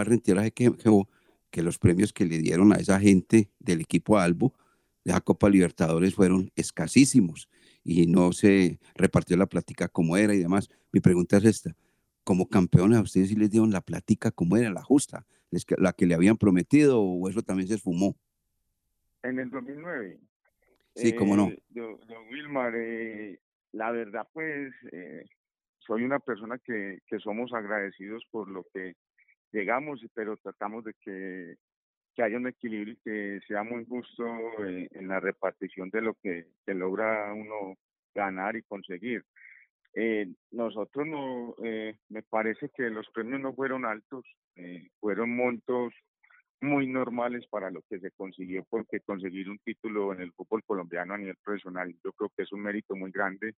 que, 1.50 1.62
los 1.62 1.78
premios 1.78 2.12
que 2.12 2.24
le 2.24 2.38
dieron 2.38 2.72
a 2.72 2.76
esa 2.76 2.98
gente 2.98 3.50
del 3.58 3.80
equipo 3.80 4.18
Albo 4.18 4.54
de 5.04 5.12
la 5.12 5.20
Copa 5.20 5.50
Libertadores 5.50 6.14
fueron 6.14 6.50
escasísimos 6.56 7.48
y 7.84 8.06
no 8.06 8.32
se 8.32 8.78
repartió 8.94 9.36
la 9.36 9.46
plática 9.46 9.88
como 9.88 10.16
era 10.16 10.34
y 10.34 10.38
demás. 10.38 10.70
Mi 10.92 11.00
pregunta 11.00 11.36
es 11.38 11.44
esta, 11.44 11.76
como 12.24 12.48
campeones 12.48 12.98
a 12.98 13.02
ustedes 13.02 13.28
sí 13.28 13.36
les 13.36 13.50
dieron 13.50 13.70
la 13.70 13.80
plática 13.80 14.30
como 14.30 14.56
era, 14.56 14.70
la 14.70 14.82
justa, 14.82 15.26
la 15.78 15.92
que 15.92 16.06
le 16.06 16.14
habían 16.14 16.36
prometido 16.36 17.02
o 17.02 17.28
eso 17.28 17.42
también 17.42 17.68
se 17.68 17.74
esfumó? 17.74 18.16
En 19.22 19.38
el 19.38 19.50
2009. 19.50 20.18
Sí, 20.94 21.14
cómo 21.14 21.36
no. 21.36 21.48
Eh, 21.48 21.62
don, 21.70 21.98
Wilmar, 22.30 22.74
eh, 22.76 23.38
la 23.72 23.90
verdad 23.90 24.26
pues 24.32 24.72
eh, 24.92 25.24
soy 25.78 26.04
una 26.04 26.18
persona 26.18 26.58
que, 26.58 27.00
que 27.06 27.18
somos 27.18 27.52
agradecidos 27.52 28.24
por 28.30 28.48
lo 28.48 28.64
que 28.72 28.94
llegamos, 29.52 30.04
pero 30.14 30.36
tratamos 30.36 30.84
de 30.84 30.94
que 31.00 31.56
que 32.14 32.22
haya 32.22 32.36
un 32.36 32.46
equilibrio 32.46 32.94
y 32.94 33.00
que 33.02 33.40
sea 33.46 33.62
muy 33.62 33.84
justo 33.86 34.24
en, 34.58 34.88
en 34.92 35.08
la 35.08 35.20
repartición 35.20 35.90
de 35.90 36.02
lo 36.02 36.14
que 36.22 36.46
se 36.64 36.74
logra 36.74 37.32
uno 37.32 37.76
ganar 38.14 38.56
y 38.56 38.62
conseguir. 38.62 39.24
Eh, 39.94 40.26
nosotros 40.50 41.06
no, 41.06 41.54
eh, 41.62 41.96
me 42.08 42.22
parece 42.22 42.70
que 42.74 42.88
los 42.90 43.08
premios 43.10 43.40
no 43.40 43.54
fueron 43.54 43.84
altos, 43.84 44.24
eh, 44.56 44.88
fueron 45.00 45.34
montos 45.34 45.92
muy 46.60 46.86
normales 46.86 47.46
para 47.48 47.70
lo 47.70 47.82
que 47.82 47.98
se 47.98 48.10
consiguió, 48.12 48.64
porque 48.70 49.00
conseguir 49.00 49.50
un 49.50 49.58
título 49.58 50.12
en 50.12 50.20
el 50.20 50.32
fútbol 50.32 50.62
colombiano 50.64 51.14
a 51.14 51.18
nivel 51.18 51.36
profesional, 51.42 51.94
yo 52.04 52.12
creo 52.12 52.30
que 52.36 52.44
es 52.44 52.52
un 52.52 52.62
mérito 52.62 52.94
muy 52.94 53.10
grande. 53.10 53.54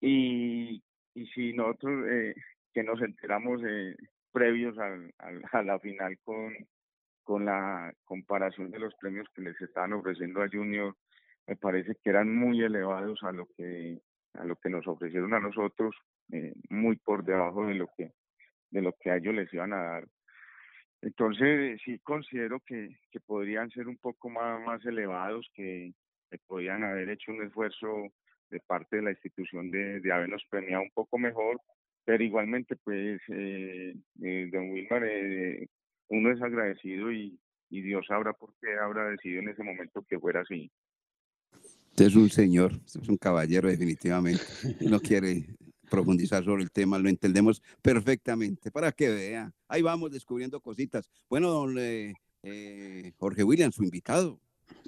Y, 0.00 0.82
y 1.14 1.26
si 1.26 1.52
nosotros 1.52 2.06
eh, 2.10 2.34
que 2.72 2.82
nos 2.82 3.00
enteramos 3.02 3.60
eh, 3.64 3.94
previos 4.32 4.78
al, 4.78 5.12
a 5.52 5.62
la 5.62 5.78
final 5.78 6.18
con, 6.24 7.44
la 7.44 7.92
comparación 8.04 8.70
de 8.70 8.78
los 8.78 8.94
premios 8.94 9.28
que 9.34 9.42
les 9.42 9.60
estaban 9.60 9.92
ofreciendo 9.92 10.42
a 10.42 10.48
Junior, 10.48 10.96
me 11.46 11.56
parece 11.56 11.94
que 12.02 12.10
eran 12.10 12.34
muy 12.34 12.62
elevados 12.62 13.22
a 13.22 13.32
lo 13.32 13.46
que 13.56 14.00
a 14.34 14.44
lo 14.44 14.56
que 14.56 14.70
nos 14.70 14.86
ofrecieron 14.86 15.34
a 15.34 15.40
nosotros, 15.40 15.94
eh, 16.32 16.54
muy 16.70 16.96
por 16.96 17.24
debajo 17.24 17.66
de 17.66 17.74
lo 17.74 17.88
que 17.96 18.12
de 18.70 18.82
lo 18.82 18.92
que 18.98 19.10
a 19.10 19.16
ellos 19.16 19.34
les 19.34 19.52
iban 19.52 19.72
a 19.72 19.82
dar. 19.82 20.04
Entonces 21.02 21.80
sí 21.84 21.98
considero 22.00 22.60
que, 22.60 22.96
podrían 23.26 23.70
ser 23.70 23.88
un 23.88 23.98
poco 23.98 24.30
más, 24.30 24.84
elevados, 24.86 25.50
que, 25.54 25.92
que 26.30 26.38
podían 26.46 26.82
haber 26.84 27.10
hecho 27.10 27.32
un 27.32 27.42
esfuerzo 27.42 28.08
de 28.50 28.60
parte 28.60 28.96
de 28.96 29.02
la 29.02 29.10
institución 29.10 29.70
de, 29.70 30.00
de 30.00 30.12
habernos 30.12 30.44
premiado 30.48 30.82
un 30.82 30.90
poco 30.90 31.18
mejor, 31.18 31.60
pero 32.08 32.24
igualmente 32.24 32.74
pues 32.74 33.20
eh, 33.28 33.94
eh, 34.22 34.48
don 34.50 34.70
Wilmar 34.70 35.04
eh, 35.04 35.68
uno 36.08 36.32
es 36.32 36.40
agradecido 36.40 37.12
y, 37.12 37.38
y 37.68 37.82
Dios 37.82 38.06
sabrá 38.08 38.32
por 38.32 38.54
qué 38.62 38.68
habrá 38.82 39.10
decidido 39.10 39.42
en 39.42 39.50
ese 39.50 39.62
momento 39.62 40.02
que 40.08 40.18
fuera 40.18 40.40
así. 40.40 40.70
Usted 41.90 42.06
es 42.06 42.16
un 42.16 42.30
señor, 42.30 42.72
usted 42.72 43.02
es 43.02 43.08
un 43.10 43.18
caballero 43.18 43.68
definitivamente. 43.68 44.42
No 44.80 45.00
quiere 45.00 45.44
profundizar 45.90 46.42
sobre 46.42 46.62
el 46.62 46.70
tema, 46.70 46.98
lo 46.98 47.10
entendemos 47.10 47.62
perfectamente, 47.82 48.70
para 48.70 48.90
que 48.90 49.10
vea. 49.10 49.52
Ahí 49.68 49.82
vamos 49.82 50.10
descubriendo 50.10 50.62
cositas. 50.62 51.10
Bueno, 51.28 51.50
don 51.50 51.76
eh, 51.78 52.14
eh, 52.42 53.12
Jorge 53.18 53.44
William, 53.44 53.70
su 53.70 53.84
invitado. 53.84 54.40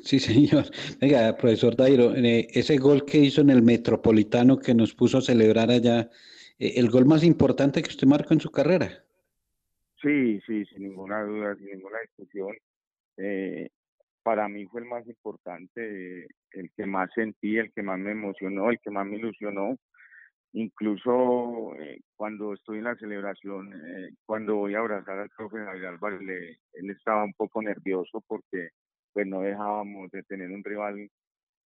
Sí, 0.02 0.20
señor. 0.20 0.70
Venga, 0.98 1.36
profesor 1.36 1.76
Dairo, 1.76 2.16
eh, 2.16 2.48
ese 2.50 2.78
gol 2.78 3.04
que 3.04 3.18
hizo 3.18 3.42
en 3.42 3.50
el 3.50 3.60
Metropolitano 3.60 4.58
que 4.58 4.72
nos 4.72 4.94
puso 4.94 5.18
a 5.18 5.22
celebrar 5.22 5.70
allá, 5.70 6.08
el 6.60 6.90
gol 6.90 7.06
más 7.06 7.24
importante 7.24 7.82
que 7.82 7.88
usted 7.88 8.06
marcó 8.06 8.34
en 8.34 8.40
su 8.40 8.50
carrera. 8.50 9.02
Sí, 10.02 10.40
sí, 10.46 10.64
sin 10.66 10.82
ninguna 10.82 11.22
duda, 11.22 11.56
sin 11.56 11.66
ninguna 11.66 11.98
discusión. 12.00 12.54
Eh, 13.16 13.70
para 14.22 14.48
mí 14.48 14.66
fue 14.66 14.82
el 14.82 14.86
más 14.86 15.06
importante, 15.06 16.26
el 16.52 16.70
que 16.76 16.86
más 16.86 17.10
sentí, 17.14 17.56
el 17.56 17.72
que 17.72 17.82
más 17.82 17.98
me 17.98 18.12
emocionó, 18.12 18.70
el 18.70 18.78
que 18.80 18.90
más 18.90 19.06
me 19.06 19.16
ilusionó. 19.16 19.76
Incluso 20.52 21.74
eh, 21.80 22.00
cuando 22.16 22.52
estoy 22.54 22.78
en 22.78 22.84
la 22.84 22.96
celebración, 22.96 23.72
eh, 23.72 24.10
cuando 24.26 24.56
voy 24.56 24.74
a 24.74 24.80
abrazar 24.80 25.18
al 25.18 25.30
profe 25.30 25.58
Javier 25.58 25.86
Álvarez, 25.86 26.20
le, 26.22 26.58
él 26.74 26.90
estaba 26.90 27.24
un 27.24 27.34
poco 27.34 27.62
nervioso 27.62 28.22
porque 28.26 28.70
pues 29.12 29.26
no 29.26 29.40
dejábamos 29.42 30.10
de 30.10 30.22
tener 30.24 30.50
un 30.50 30.62
rival 30.64 31.08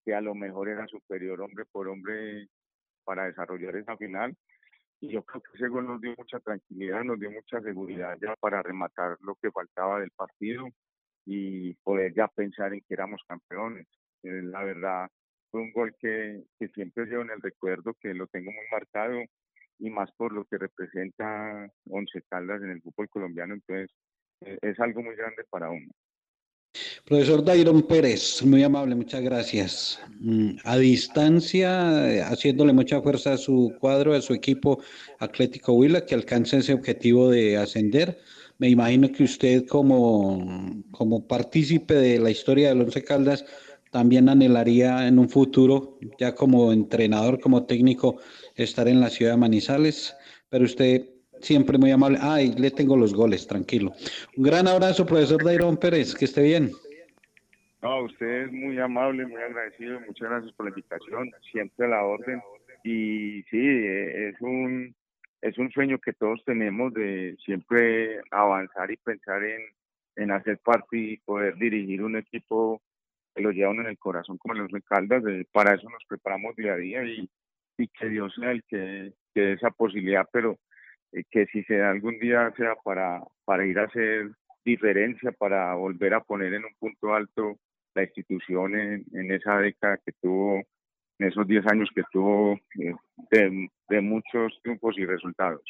que 0.04 0.14
a 0.14 0.20
lo 0.20 0.34
mejor 0.34 0.68
era 0.68 0.86
superior 0.86 1.40
hombre 1.40 1.64
por 1.72 1.88
hombre 1.88 2.46
para 3.04 3.26
desarrollar 3.26 3.76
esa 3.76 3.96
final 3.96 4.36
y 5.04 5.12
yo 5.12 5.22
creo 5.22 5.42
que 5.42 5.56
ese 5.56 5.68
gol 5.68 5.86
nos 5.86 6.00
dio 6.00 6.14
mucha 6.16 6.40
tranquilidad, 6.40 7.04
nos 7.04 7.20
dio 7.20 7.30
mucha 7.30 7.60
seguridad 7.60 8.16
ya 8.20 8.34
para 8.36 8.62
rematar 8.62 9.18
lo 9.20 9.34
que 9.34 9.50
faltaba 9.50 10.00
del 10.00 10.10
partido 10.10 10.66
y 11.26 11.74
poder 11.82 12.14
ya 12.14 12.26
pensar 12.28 12.72
en 12.72 12.80
que 12.80 12.94
éramos 12.94 13.20
campeones. 13.28 13.86
Eh, 14.22 14.42
la 14.42 14.64
verdad, 14.64 15.08
fue 15.50 15.60
un 15.60 15.72
gol 15.72 15.94
que, 15.98 16.44
que 16.58 16.68
siempre 16.68 17.04
llevo 17.04 17.22
en 17.22 17.32
el 17.32 17.42
recuerdo, 17.42 17.94
que 18.00 18.14
lo 18.14 18.26
tengo 18.28 18.50
muy 18.50 18.64
marcado 18.72 19.20
y 19.78 19.90
más 19.90 20.10
por 20.12 20.32
lo 20.32 20.46
que 20.46 20.56
representa 20.56 21.68
Once 21.86 22.22
Caldas 22.30 22.62
en 22.62 22.70
el 22.70 22.80
fútbol 22.80 23.08
colombiano, 23.10 23.54
entonces 23.54 23.94
eh, 24.40 24.58
es 24.62 24.80
algo 24.80 25.02
muy 25.02 25.16
grande 25.16 25.44
para 25.50 25.68
uno. 25.68 25.90
Profesor 27.04 27.44
Dairon 27.44 27.82
Pérez, 27.82 28.42
muy 28.42 28.62
amable, 28.62 28.94
muchas 28.94 29.22
gracias. 29.22 30.00
Mm, 30.20 30.56
A 30.64 30.76
distancia, 30.78 32.10
eh, 32.10 32.22
haciéndole 32.22 32.72
mucha 32.72 33.00
fuerza 33.00 33.34
a 33.34 33.36
su 33.38 33.74
cuadro, 33.80 34.14
a 34.14 34.20
su 34.22 34.34
equipo 34.34 34.80
Atlético 35.18 35.72
Huila, 35.74 36.04
que 36.04 36.14
alcance 36.14 36.58
ese 36.58 36.72
objetivo 36.74 37.30
de 37.30 37.56
ascender. 37.56 38.18
Me 38.58 38.68
imagino 38.68 39.10
que 39.12 39.24
usted 39.24 39.66
como, 39.66 40.82
como 40.90 41.26
partícipe 41.26 41.94
de 41.94 42.18
la 42.18 42.30
historia 42.30 42.68
del 42.68 42.82
Once 42.82 43.02
Caldas 43.02 43.44
también 43.90 44.28
anhelaría 44.28 45.06
en 45.06 45.18
un 45.18 45.28
futuro, 45.28 45.98
ya 46.18 46.34
como 46.34 46.72
entrenador, 46.72 47.38
como 47.40 47.64
técnico, 47.64 48.18
estar 48.56 48.88
en 48.88 49.00
la 49.00 49.10
ciudad 49.10 49.32
de 49.32 49.38
Manizales, 49.38 50.14
pero 50.48 50.64
usted 50.64 51.13
siempre 51.44 51.78
muy 51.78 51.90
amable. 51.90 52.18
Ay, 52.20 52.54
le 52.56 52.70
tengo 52.70 52.96
los 52.96 53.14
goles, 53.14 53.46
tranquilo. 53.46 53.92
Un 54.36 54.44
gran 54.44 54.66
abrazo, 54.66 55.06
profesor 55.06 55.42
Dairon 55.44 55.76
Pérez, 55.76 56.14
que 56.14 56.24
esté 56.24 56.42
bien. 56.42 56.70
No, 57.82 58.04
usted 58.04 58.46
es 58.46 58.52
muy 58.52 58.78
amable, 58.78 59.26
muy 59.26 59.42
agradecido, 59.42 60.00
muchas 60.00 60.30
gracias 60.30 60.52
por 60.54 60.64
la 60.66 60.70
invitación, 60.70 61.30
siempre 61.52 61.86
a 61.86 61.90
la 61.90 62.04
orden. 62.04 62.40
Y 62.82 63.42
sí, 63.50 63.58
eh, 63.58 64.30
es 64.30 64.40
un, 64.40 64.94
es 65.42 65.58
un 65.58 65.70
sueño 65.70 65.98
que 65.98 66.14
todos 66.14 66.42
tenemos 66.46 66.94
de 66.94 67.36
siempre 67.44 68.20
avanzar 68.30 68.90
y 68.90 68.96
pensar 68.96 69.44
en, 69.44 69.60
en 70.16 70.30
hacer 70.30 70.58
parte 70.58 70.96
y 70.96 71.16
poder 71.18 71.56
dirigir 71.56 72.02
un 72.02 72.16
equipo 72.16 72.80
que 73.34 73.42
lo 73.42 73.50
lleva 73.50 73.72
uno 73.72 73.82
en 73.82 73.88
el 73.88 73.98
corazón 73.98 74.38
como 74.38 74.54
los 74.54 74.70
Caldas. 74.88 75.22
De, 75.22 75.46
para 75.52 75.74
eso 75.74 75.88
nos 75.90 76.04
preparamos 76.08 76.56
día 76.56 76.72
a 76.72 76.76
día 76.76 77.04
y, 77.04 77.28
y 77.76 77.88
que 77.88 78.08
Dios 78.08 78.32
sea 78.34 78.52
el 78.52 78.62
que, 78.64 79.12
que 79.34 79.40
dé 79.40 79.52
esa 79.52 79.70
posibilidad, 79.70 80.26
pero 80.32 80.58
que 81.30 81.46
si 81.46 81.62
se 81.64 81.82
algún 81.82 82.18
día 82.18 82.52
sea 82.56 82.74
para, 82.82 83.22
para 83.44 83.66
ir 83.66 83.78
a 83.78 83.84
hacer 83.84 84.30
diferencia, 84.64 85.32
para 85.32 85.74
volver 85.74 86.14
a 86.14 86.22
poner 86.22 86.54
en 86.54 86.64
un 86.64 86.74
punto 86.78 87.14
alto 87.14 87.58
la 87.94 88.02
institución 88.02 88.78
en, 88.78 89.04
en 89.12 89.30
esa 89.30 89.58
década 89.58 89.98
que 90.04 90.12
tuvo, 90.20 90.62
en 91.18 91.28
esos 91.28 91.46
10 91.46 91.66
años 91.66 91.88
que 91.94 92.02
tuvo 92.12 92.54
eh, 92.80 92.94
de, 93.30 93.68
de, 93.88 94.00
muchos 94.00 94.58
triunfos 94.62 94.98
y 94.98 95.04
resultados. 95.04 95.62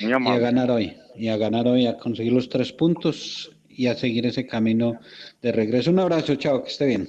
Muy 0.00 0.10
y 0.10 0.14
a 0.14 0.38
ganar 0.38 0.70
hoy, 0.70 0.96
y 1.16 1.28
a 1.28 1.36
ganar 1.36 1.66
hoy, 1.66 1.86
a 1.86 1.96
conseguir 1.96 2.32
los 2.32 2.48
tres 2.48 2.72
puntos 2.72 3.56
y 3.68 3.88
a 3.88 3.94
seguir 3.94 4.26
ese 4.26 4.46
camino 4.46 5.00
de 5.40 5.50
regreso. 5.50 5.90
Un 5.90 5.98
abrazo, 5.98 6.36
chao, 6.36 6.62
que 6.62 6.70
esté 6.70 6.86
bien. 6.86 7.08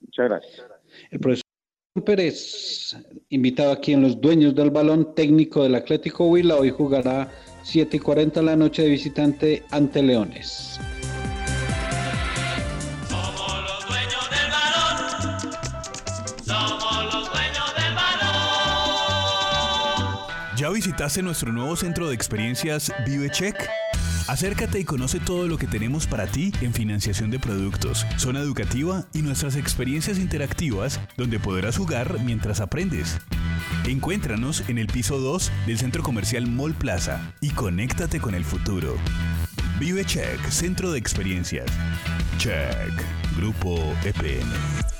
Muchas 0.00 0.28
gracias. 0.28 0.66
El 1.10 1.20
profesor 1.20 1.47
Pérez, 2.02 2.96
invitado 3.30 3.72
aquí 3.72 3.92
en 3.92 4.02
Los 4.02 4.20
Dueños 4.20 4.54
del 4.54 4.70
Balón, 4.70 5.14
técnico 5.14 5.62
del 5.62 5.74
Atlético 5.74 6.26
Huila, 6.26 6.56
hoy 6.56 6.70
jugará 6.70 7.30
7 7.62 7.96
y 7.96 8.00
40 8.00 8.42
la 8.42 8.56
noche 8.56 8.82
de 8.82 8.88
visitante 8.88 9.62
ante 9.70 10.02
Leones. 10.02 10.80
¿Ya 20.56 20.70
visitaste 20.70 21.22
nuestro 21.22 21.52
nuevo 21.52 21.76
centro 21.76 22.08
de 22.08 22.14
experiencias 22.14 22.92
ViveCheck? 23.06 23.87
Acércate 24.28 24.78
y 24.78 24.84
conoce 24.84 25.20
todo 25.20 25.48
lo 25.48 25.56
que 25.56 25.66
tenemos 25.66 26.06
para 26.06 26.26
ti 26.26 26.52
en 26.60 26.74
financiación 26.74 27.30
de 27.30 27.38
productos, 27.38 28.04
zona 28.18 28.40
educativa 28.40 29.06
y 29.14 29.22
nuestras 29.22 29.56
experiencias 29.56 30.18
interactivas 30.18 31.00
donde 31.16 31.40
podrás 31.40 31.78
jugar 31.78 32.20
mientras 32.22 32.60
aprendes. 32.60 33.16
Encuéntranos 33.86 34.68
en 34.68 34.76
el 34.76 34.86
piso 34.86 35.18
2 35.18 35.50
del 35.66 35.78
centro 35.78 36.02
comercial 36.02 36.46
Mall 36.46 36.74
Plaza 36.74 37.32
y 37.40 37.50
conéctate 37.52 38.20
con 38.20 38.34
el 38.34 38.44
futuro. 38.44 38.96
Vive 39.80 40.04
Check, 40.04 40.46
Centro 40.50 40.92
de 40.92 40.98
Experiencias. 40.98 41.70
Check, 42.36 42.92
Grupo 43.34 43.78
EPN. 44.04 44.97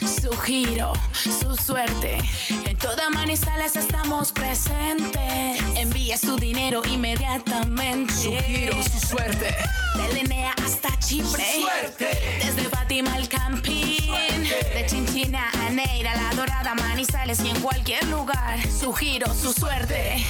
Su 0.00 0.30
giro, 0.32 0.92
su 1.12 1.54
suerte. 1.56 2.18
En 2.66 2.76
toda 2.78 3.10
Manizales 3.10 3.76
estamos 3.76 4.32
presentes. 4.32 5.60
Envía 5.76 6.16
su 6.16 6.36
dinero 6.36 6.82
inmediatamente. 6.90 8.12
Su 8.12 8.32
giro, 8.32 8.82
su 8.82 9.06
suerte. 9.08 9.54
De 9.96 10.14
Linea 10.14 10.54
hasta 10.64 10.98
Chipre. 11.00 11.44
Su 11.54 11.60
suerte. 11.60 12.40
Desde 12.44 12.62
Fátima 12.70 13.12
al 13.14 13.28
Campín. 13.28 13.98
De 14.74 14.86
Chinchina 14.86 15.50
a 15.66 15.70
Neira, 15.70 16.14
La 16.16 16.34
Dorada, 16.34 16.74
Manizales 16.74 17.40
y 17.44 17.50
en 17.50 17.60
cualquier 17.60 18.06
lugar. 18.08 18.58
Su 18.70 18.92
giro, 18.94 19.26
su 19.34 19.52
suerte. 19.52 20.24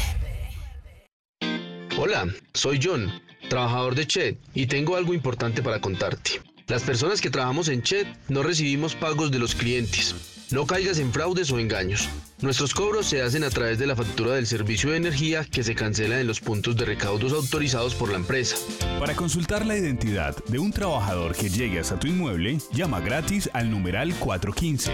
Hola, 1.97 2.27
soy 2.55 2.81
John, 2.83 3.23
trabajador 3.49 3.95
de 3.95 4.07
Chet, 4.07 4.39
y 4.55 4.67
tengo 4.67 4.97
algo 4.97 5.13
importante 5.15 5.63
para 5.63 5.81
contarte. 5.81 6.41
Las 6.71 6.85
personas 6.85 7.21
que 7.21 7.31
trabajamos 7.31 7.67
en 7.69 7.83
Chet 7.83 8.07
no 8.29 8.45
recibimos 8.45 8.95
pagos 8.95 9.33
de 9.33 9.41
los 9.41 9.57
clientes. 9.57 10.15
No 10.53 10.67
caigas 10.67 11.01
en 11.01 11.13
fraudes 11.13 11.51
o 11.51 11.59
engaños. 11.59 12.09
Nuestros 12.43 12.73
cobros 12.73 13.05
se 13.05 13.21
hacen 13.21 13.45
a 13.45 13.51
través 13.51 13.79
de 13.79 13.87
la 13.87 13.95
factura 13.95 14.33
del 14.33 14.47
servicio 14.47 14.91
de 14.91 14.97
energía 14.97 15.45
que 15.45 15.63
se 15.63 15.75
cancela 15.75 16.21
en 16.21 16.27
los 16.27 16.41
puntos 16.41 16.75
de 16.75 16.87
recaudos 16.87 17.35
autorizados 17.35 17.95
por 17.95 18.11
la 18.11 18.17
empresa. 18.17 18.57
Para 18.99 19.15
consultar 19.15 19.67
la 19.67 19.77
identidad 19.77 20.35
de 20.47 20.59
un 20.59 20.73
trabajador 20.73 21.35
que 21.35 21.51
llegue 21.51 21.81
hasta 21.81 21.99
tu 21.99 22.07
inmueble, 22.07 22.59
llama 22.73 23.01
gratis 23.01 23.51
al 23.53 23.71
numeral 23.71 24.15
415. 24.15 24.91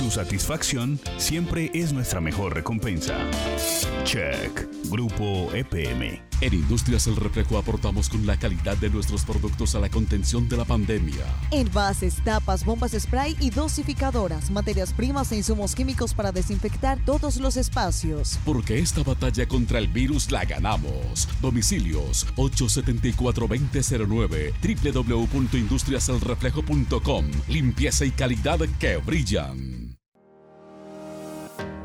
Tu 0.00 0.10
satisfacción 0.10 0.98
siempre 1.16 1.70
es 1.74 1.92
nuestra 1.92 2.20
mejor 2.20 2.54
recompensa. 2.54 3.16
Check. 4.04 4.68
Grupo 4.90 5.50
EPM. 5.54 6.28
En 6.40 6.54
Industrias 6.54 7.08
El 7.08 7.16
Reflejo 7.16 7.58
aportamos 7.58 8.08
con 8.08 8.24
la 8.24 8.38
calidad 8.38 8.76
de 8.76 8.90
nuestros 8.90 9.24
productos 9.24 9.74
a 9.74 9.80
la 9.80 9.88
contención 9.88 10.48
de 10.48 10.56
la 10.56 10.64
pandemia. 10.64 11.24
Envases, 11.50 12.22
tapas, 12.22 12.64
bombas 12.64 12.92
spray 12.92 13.36
y 13.40 13.50
dosificadoras, 13.50 14.48
materias 14.50 14.92
primas 14.92 15.32
e 15.32 15.36
insumos 15.36 15.74
químicos 15.74 16.14
para 16.14 16.30
desinfectar 16.48 16.98
todos 17.04 17.36
los 17.36 17.56
espacios. 17.56 18.38
Porque 18.44 18.78
esta 18.78 19.02
batalla 19.02 19.46
contra 19.46 19.78
el 19.78 19.88
virus 19.88 20.30
la 20.30 20.44
ganamos. 20.44 21.28
Domicilios 21.42 22.26
874-2009 22.36 24.54
www.industriaselreflejo.com 24.94 27.24
Limpieza 27.48 28.04
y 28.06 28.12
calidad 28.12 28.60
que 28.78 28.96
brillan. 28.96 29.87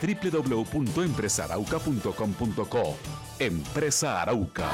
www.empresarauca.com.co. 0.00 2.96
Empresa 3.38 4.22
Arauca. 4.22 4.70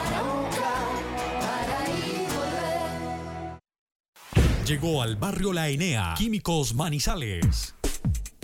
Llegó 4.66 5.00
al 5.00 5.14
barrio 5.14 5.52
La 5.52 5.68
Enea, 5.68 6.14
Químicos 6.18 6.74
Manizales. 6.74 7.75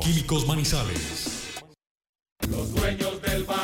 Químicos 0.00 0.46
Manizales. 0.46 1.60
Los 2.48 2.74
dueños 2.74 3.20
del 3.22 3.44
balón, 3.44 3.63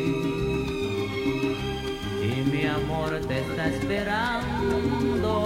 amor 2.71 3.19
te 3.27 3.39
está 3.39 3.67
esperando. 3.67 5.43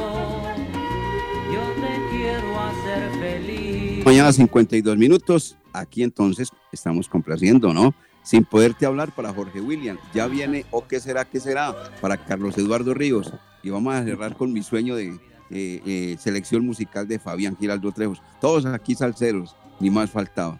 Yo 1.51 1.61
te 1.81 2.15
quiero 2.15 2.59
hacer 2.59 3.11
feliz. 3.19 4.05
Mañana 4.05 4.31
52 4.31 4.97
minutos. 4.97 5.57
Aquí 5.73 6.03
entonces 6.03 6.49
estamos 6.71 7.09
complaciendo, 7.09 7.73
¿no? 7.73 7.93
Sin 8.23 8.45
poderte 8.45 8.85
hablar 8.85 9.13
para 9.13 9.33
Jorge 9.33 9.59
William. 9.59 9.97
Ya 10.13 10.27
viene 10.27 10.65
o 10.71 10.87
qué 10.87 10.99
será, 10.99 11.25
qué 11.25 11.39
será 11.39 11.75
para 12.01 12.17
Carlos 12.17 12.57
Eduardo 12.57 12.93
Ríos. 12.93 13.33
Y 13.61 13.69
vamos 13.71 13.93
a 13.93 14.03
cerrar 14.03 14.35
con 14.35 14.53
mi 14.53 14.63
sueño 14.63 14.95
de 14.95 15.09
eh, 15.49 15.81
eh, 15.85 16.15
selección 16.19 16.65
musical 16.65 17.07
de 17.07 17.19
Fabián 17.19 17.57
Giraldo 17.57 17.91
Trejos. 17.91 18.21
Todos 18.39 18.65
aquí 18.65 18.95
salseros, 18.95 19.55
ni 19.79 19.89
más 19.89 20.09
faltaba. 20.09 20.59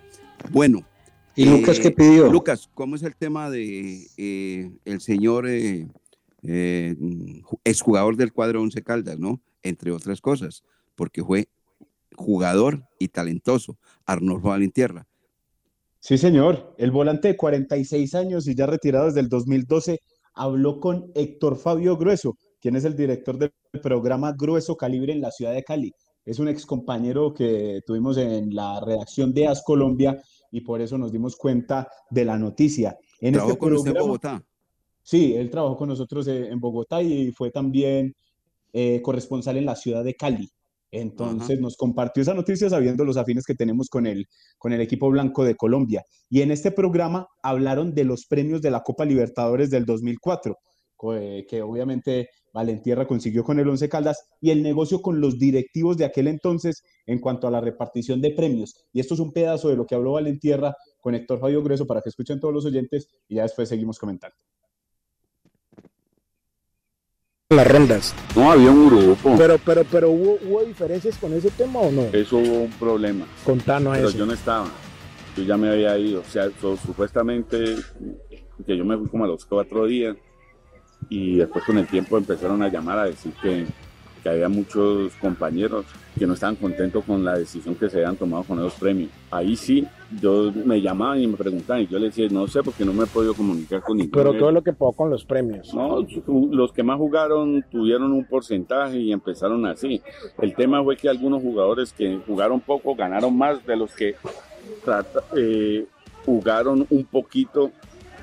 Bueno, 0.51 0.84
¿Y 1.38 1.45
Lucas 1.45 1.80
qué 1.80 1.91
pidió? 1.91 2.32
Lucas, 2.32 2.70
¿cómo 2.74 2.95
es 2.95 3.03
el 3.03 3.13
tema 3.13 3.49
de 3.49 4.07
eh, 4.16 4.72
el 4.86 5.01
señor 5.01 5.45
eh, 6.47 6.95
eh, 6.99 7.41
exjugador 7.63 8.15
del 8.15 8.31
cuadro 8.33 8.61
Once 8.61 8.81
Caldas, 8.83 9.19
¿no? 9.19 9.41
Entre 9.63 9.91
otras 9.91 10.21
cosas, 10.21 10.63
porque 10.95 11.23
fue 11.23 11.47
jugador 12.15 12.83
y 12.99 13.07
talentoso, 13.09 13.77
Arnolfo 14.05 14.49
Valentierra. 14.49 15.07
Sí, 15.99 16.17
señor. 16.17 16.75
El 16.77 16.91
volante 16.91 17.29
de 17.29 17.37
46 17.37 18.13
años 18.15 18.47
y 18.47 18.55
ya 18.55 18.67
retirado 18.67 19.07
desde 19.07 19.21
el 19.21 19.29
2012 19.29 19.99
habló 20.35 20.79
con 20.79 21.11
Héctor 21.15 21.57
Fabio 21.57 21.97
Grueso, 21.97 22.37
quien 22.61 22.75
es 22.75 22.85
el 22.85 22.95
director 22.95 23.37
del 23.37 23.51
programa 23.81 24.33
Grueso 24.37 24.75
Calibre 24.77 25.13
en 25.13 25.21
la 25.21 25.31
ciudad 25.31 25.53
de 25.53 25.63
Cali. 25.63 25.93
Es 26.23 26.39
un 26.39 26.47
ex 26.47 26.65
compañero 26.65 27.33
que 27.33 27.81
tuvimos 27.85 28.17
en 28.17 28.53
la 28.53 28.79
redacción 28.81 29.33
de 29.33 29.47
AS 29.47 29.63
Colombia 29.63 30.21
y 30.51 30.61
por 30.61 30.81
eso 30.81 30.97
nos 30.97 31.11
dimos 31.11 31.35
cuenta 31.35 31.87
de 32.09 32.25
la 32.25 32.37
noticia. 32.37 32.97
En 33.19 33.33
¿Trabajó 33.33 33.51
este 33.53 33.59
con 33.59 33.73
usted 33.73 33.87
en 33.89 33.93
programa- 33.93 34.07
Bogotá? 34.07 34.43
Sí, 35.08 35.36
él 35.36 35.51
trabajó 35.51 35.78
con 35.78 35.89
nosotros 35.89 36.28
eh, 36.28 36.47
en 36.49 36.60
Bogotá 36.60 37.01
y 37.03 37.32
fue 37.32 37.51
también 37.51 38.16
eh, 38.74 39.01
corresponsal 39.03 39.56
en 39.58 39.66
la 39.66 39.76
ciudad 39.76 40.03
de 40.03 40.16
Cali. 40.16 40.49
Entonces 40.91 41.60
nos 41.60 41.76
compartió 41.78 42.24
esa 42.24 42.34
noticia 42.34 42.70
sabiendo 42.70 43.06
los 43.06 43.18
afines 43.18 43.45
que 43.45 43.53
tenemos 43.53 43.88
con 43.89 44.08
el, 44.08 44.26
con 44.58 44.74
el 44.74 44.82
equipo 44.82 45.10
blanco 45.12 45.43
de 45.43 45.56
Colombia. 45.56 46.03
Y 46.30 46.41
en 46.41 46.49
este 46.51 46.72
programa 46.72 47.28
hablaron 47.43 47.93
de 47.93 48.03
los 48.06 48.26
premios 48.26 48.62
de 48.64 48.72
la 48.72 48.82
Copa 48.82 49.06
Libertadores 49.06 49.70
del 49.70 49.86
2004, 49.86 50.56
co- 50.95 51.16
eh, 51.16 51.45
que 51.47 51.62
obviamente 51.62 52.30
Valentierra 52.53 53.06
consiguió 53.06 53.43
con 53.43 53.60
el 53.60 53.68
Once 53.70 53.88
Caldas, 53.89 54.18
y 54.41 54.49
el 54.51 54.64
negocio 54.64 55.01
con 55.01 55.20
los 55.22 55.38
directivos 55.38 55.97
de 55.97 56.06
aquel 56.06 56.28
entonces 56.28 56.82
en 57.06 57.20
cuanto 57.20 57.47
a 57.47 57.51
la 57.51 57.62
repartición 57.62 58.22
de 58.22 58.32
premios. 58.32 58.74
Y 58.93 59.01
esto 59.01 59.14
es 59.14 59.20
un 59.20 59.34
pedazo 59.34 59.70
de 59.70 59.76
lo 59.76 59.86
que 59.86 59.93
habló 59.95 60.14
Valentierra 60.14 60.74
con 60.99 61.14
Héctor 61.14 61.39
Fabio 61.39 61.62
Grueso 61.62 61.86
para 61.86 62.01
que 62.01 62.10
escuchen 62.10 62.39
todos 62.39 62.53
los 62.53 62.66
oyentes 62.66 63.08
y 63.28 63.36
ya 63.36 63.43
después 63.43 63.70
seguimos 63.70 63.99
comentando. 63.99 64.36
Las 67.49 67.67
rondas. 67.67 68.15
No, 68.35 68.51
había 68.51 68.71
un 68.71 68.87
grupo. 68.89 69.35
Pero, 69.37 69.59
pero, 69.63 69.83
pero 69.83 70.09
¿hubo, 70.09 70.39
hubo 70.43 70.63
diferencias 70.63 71.15
con 71.19 71.31
ese 71.33 71.51
tema 71.51 71.79
o 71.79 71.91
no? 71.91 72.01
Eso 72.11 72.37
hubo 72.37 72.61
un 72.63 72.71
problema. 72.71 73.25
Contanos 73.43 73.95
Pero 73.95 74.09
eso. 74.09 74.17
yo 74.17 74.25
no 74.25 74.33
estaba. 74.33 74.65
Yo 75.37 75.43
ya 75.43 75.55
me 75.55 75.69
había 75.69 75.95
ido. 75.99 76.21
O 76.21 76.31
sea, 76.31 76.49
so- 76.59 76.75
supuestamente 76.75 77.75
que 78.65 78.75
yo 78.77 78.83
me 78.83 78.97
fui 78.97 79.07
como 79.09 79.25
a 79.25 79.27
los 79.27 79.45
cuatro 79.45 79.85
días 79.85 80.15
y 81.07 81.35
después 81.37 81.63
con 81.65 81.77
el 81.77 81.85
tiempo 81.85 82.17
empezaron 82.17 82.63
a 82.63 82.67
llamar 82.69 82.97
a 82.97 83.03
decir 83.05 83.31
que, 83.39 83.67
que 84.26 84.30
había 84.32 84.49
muchos 84.49 85.13
compañeros 85.17 85.86
que 86.17 86.26
no 86.26 86.34
estaban 86.34 86.55
contentos 86.55 87.05
con 87.05 87.23
la 87.23 87.38
decisión 87.38 87.76
que 87.76 87.91
se 87.91 87.97
habían 87.97 88.15
tomado 88.15 88.41
con 88.43 88.57
esos 88.57 88.73
premios. 88.73 89.11
Ahí 89.30 89.55
sí, 89.55 89.86
yo 90.19 90.51
me 90.51 90.82
llamaban 90.82 91.21
y 91.21 91.28
me 91.28 91.38
preguntaban 91.38 91.84
y 91.84 91.88
yo 91.88 91.99
les 91.99 92.15
decía, 92.15 92.28
no 92.32 92.47
sé 92.47 92.63
porque 92.63 92.84
no 92.84 92.91
me 92.91 93.03
he 93.03 93.07
podido 93.07 93.36
comunicar 93.36 93.84
con 93.84 93.97
ninguno. 93.97 94.17
Pero 94.17 94.32
todo 94.32 94.49
ellos". 94.49 94.53
lo 94.53 94.63
que 94.63 94.73
pasó 94.73 94.93
con 94.93 95.11
los 95.11 95.26
premios. 95.26 95.71
No, 95.76 96.03
los 96.51 96.73
que 96.73 96.82
más 96.82 96.97
jugaron 96.97 97.63
tuvieron 97.69 98.13
un 98.13 98.26
porcentaje 98.26 98.97
y 98.97 99.11
empezaron 99.11 99.63
así. 99.67 100.01
El 100.41 100.55
tema 100.55 100.84
fue 100.84 100.97
que 100.97 101.07
algunos 101.07 101.43
jugadores 101.43 101.93
que 101.93 102.19
jugaron 102.26 102.59
poco 102.61 102.95
ganaron 102.95 103.38
más 103.38 103.63
de 103.63 103.76
los 103.76 103.93
que 103.93 104.15
eh, 105.38 105.86
jugaron 106.26 106.88
un 106.89 107.05
poquito 107.05 107.69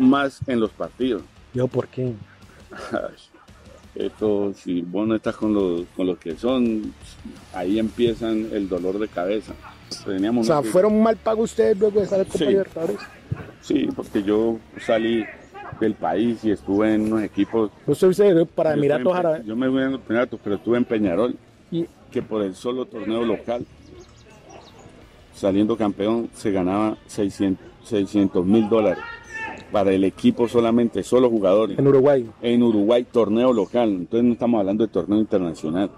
más 0.01 0.41
en 0.49 0.59
los 0.59 0.73
partidos. 0.73 1.23
¿Yo 1.55 1.69
por 1.69 1.87
qué? 1.87 2.13
Esto, 3.95 4.55
si 4.55 4.81
vos 4.83 5.07
no 5.07 5.15
estás 5.17 5.37
con 5.37 5.53
los, 5.53 5.83
con 5.95 6.07
los 6.07 6.19
que 6.19 6.35
son, 6.37 6.95
ahí 7.55 7.79
empiezan 7.79 8.49
el 8.53 8.69
dolor 8.69 8.99
de 8.99 9.09
cabeza. 9.09 9.53
Teníamos 10.07 10.49
O 10.49 10.53
sea, 10.63 10.63
¿fueron 10.71 11.03
mal 11.03 11.17
pagos 11.19 11.51
ustedes 11.51 11.79
luego 11.79 11.99
de 11.99 12.05
estar 12.05 12.19
en 12.21 12.25
Copa 12.25 12.39
Sí. 12.39 12.45
Libertadores? 12.47 12.97
Sí, 13.61 13.89
porque 13.95 14.23
yo 14.23 14.59
salí 14.81 15.25
del 15.79 15.95
país 15.95 16.43
y 16.45 16.51
estuve 16.51 16.95
en 16.95 17.03
unos 17.13 17.23
equipos 17.23 17.71
¿Usted 17.87 18.13
se 18.13 18.47
para 18.47 18.73
Emiratos 18.75 19.15
Árabes? 19.15 19.45
Yo 19.45 19.55
me 19.57 19.69
fui 19.71 19.83
en 19.83 20.01
Emiratos, 20.09 20.41
pero 20.43 20.57
estuve 20.57 20.79
en 20.79 20.85
Peñarol, 20.85 21.37
Y- 21.71 21.87
que 22.11 22.23
por 22.23 22.43
el 22.43 22.55
solo 22.55 22.87
torneo 22.87 23.25
local, 23.25 23.67
saliendo 25.35 25.77
campeón, 25.77 26.31
se 26.35 26.51
ganaba 26.51 26.97
600 27.07 28.47
mil 28.47 28.69
dólares. 28.69 29.03
Para 29.73 29.93
el 29.93 30.05
equipo 30.05 30.47
solamente, 30.49 31.03
solo 31.03 31.31
jugadores. 31.31 31.79
En 31.79 31.87
Uruguay. 31.87 32.31
En 32.43 32.63
Uruguay, 32.63 33.07
torneo 33.11 33.53
local. 33.53 33.89
Entonces 33.91 34.25
no 34.25 34.33
estamos 34.35 34.61
hablando 34.61 34.87
de 34.87 34.93
torneo 34.93 35.19
internacional. 35.19 35.91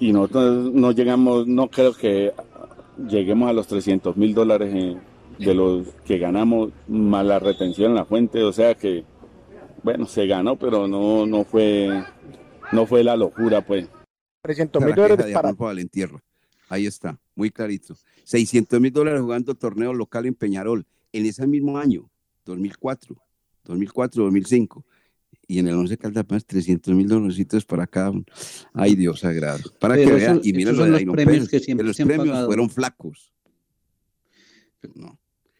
Y 0.00 0.12
nosotros 0.12 0.72
no 0.72 0.92
llegamos, 0.92 1.46
no 1.46 1.68
creo 1.68 1.92
que 1.92 2.32
lleguemos 3.08 3.48
a 3.48 3.52
los 3.52 3.66
300 3.66 4.16
mil 4.16 4.34
dólares 4.34 4.72
en- 4.74 5.00
de 5.38 5.52
los 5.54 5.88
que 6.06 6.18
ganamos, 6.18 6.70
más 6.86 7.26
la 7.26 7.40
retención 7.40 7.90
en 7.90 7.96
la 7.96 8.04
fuente. 8.04 8.42
O 8.44 8.52
sea 8.52 8.74
que, 8.76 9.04
bueno, 9.82 10.06
se 10.06 10.26
ganó, 10.28 10.56
pero 10.56 10.86
no, 10.86 11.26
no 11.26 11.44
fue, 11.44 12.04
no 12.70 12.86
fue 12.86 13.02
la 13.02 13.16
locura, 13.16 13.60
pues. 13.66 13.88
300 14.42 14.80
La 14.80 14.86
mil 14.86 14.94
dólares 14.94 15.26
de 15.26 15.32
para... 15.32 15.48
Ahí 16.68 16.86
está, 16.86 17.18
muy 17.34 17.50
clarito. 17.50 17.94
600 18.24 18.80
mil 18.80 18.92
dólares 18.92 19.20
jugando 19.20 19.54
torneo 19.54 19.92
local 19.92 20.26
en 20.26 20.34
Peñarol 20.34 20.86
en 21.18 21.26
ese 21.26 21.46
mismo 21.46 21.78
año, 21.78 22.10
2004, 22.44 23.16
2004, 23.64 24.24
2005. 24.24 24.84
Y 25.46 25.58
en 25.58 25.68
el 25.68 25.74
11 25.74 25.98
Caldas 25.98 26.24
más 26.28 26.46
300 26.46 26.94
mil 26.94 27.06
dólares 27.06 27.64
para 27.66 27.86
cada 27.86 28.10
uno. 28.10 28.24
Ay, 28.72 28.94
Dios 28.94 29.20
sagrado. 29.20 29.60
Para 29.78 29.94
Pero 29.94 30.08
que 30.10 30.14
vean, 30.16 30.40
y 30.42 30.52
mira 30.54 30.72
lo 30.72 30.84
de 30.84 30.90
los 30.90 30.98
Dairon 30.98 31.14
premios 31.14 31.34
Pérez, 31.36 31.48
que 31.50 31.60
siempre 31.60 31.86
los 31.86 31.96
se 31.96 32.02
han 32.02 32.08
premios 32.08 32.28
pagado. 32.28 32.46
fueron 32.46 32.70
flacos. 32.70 33.32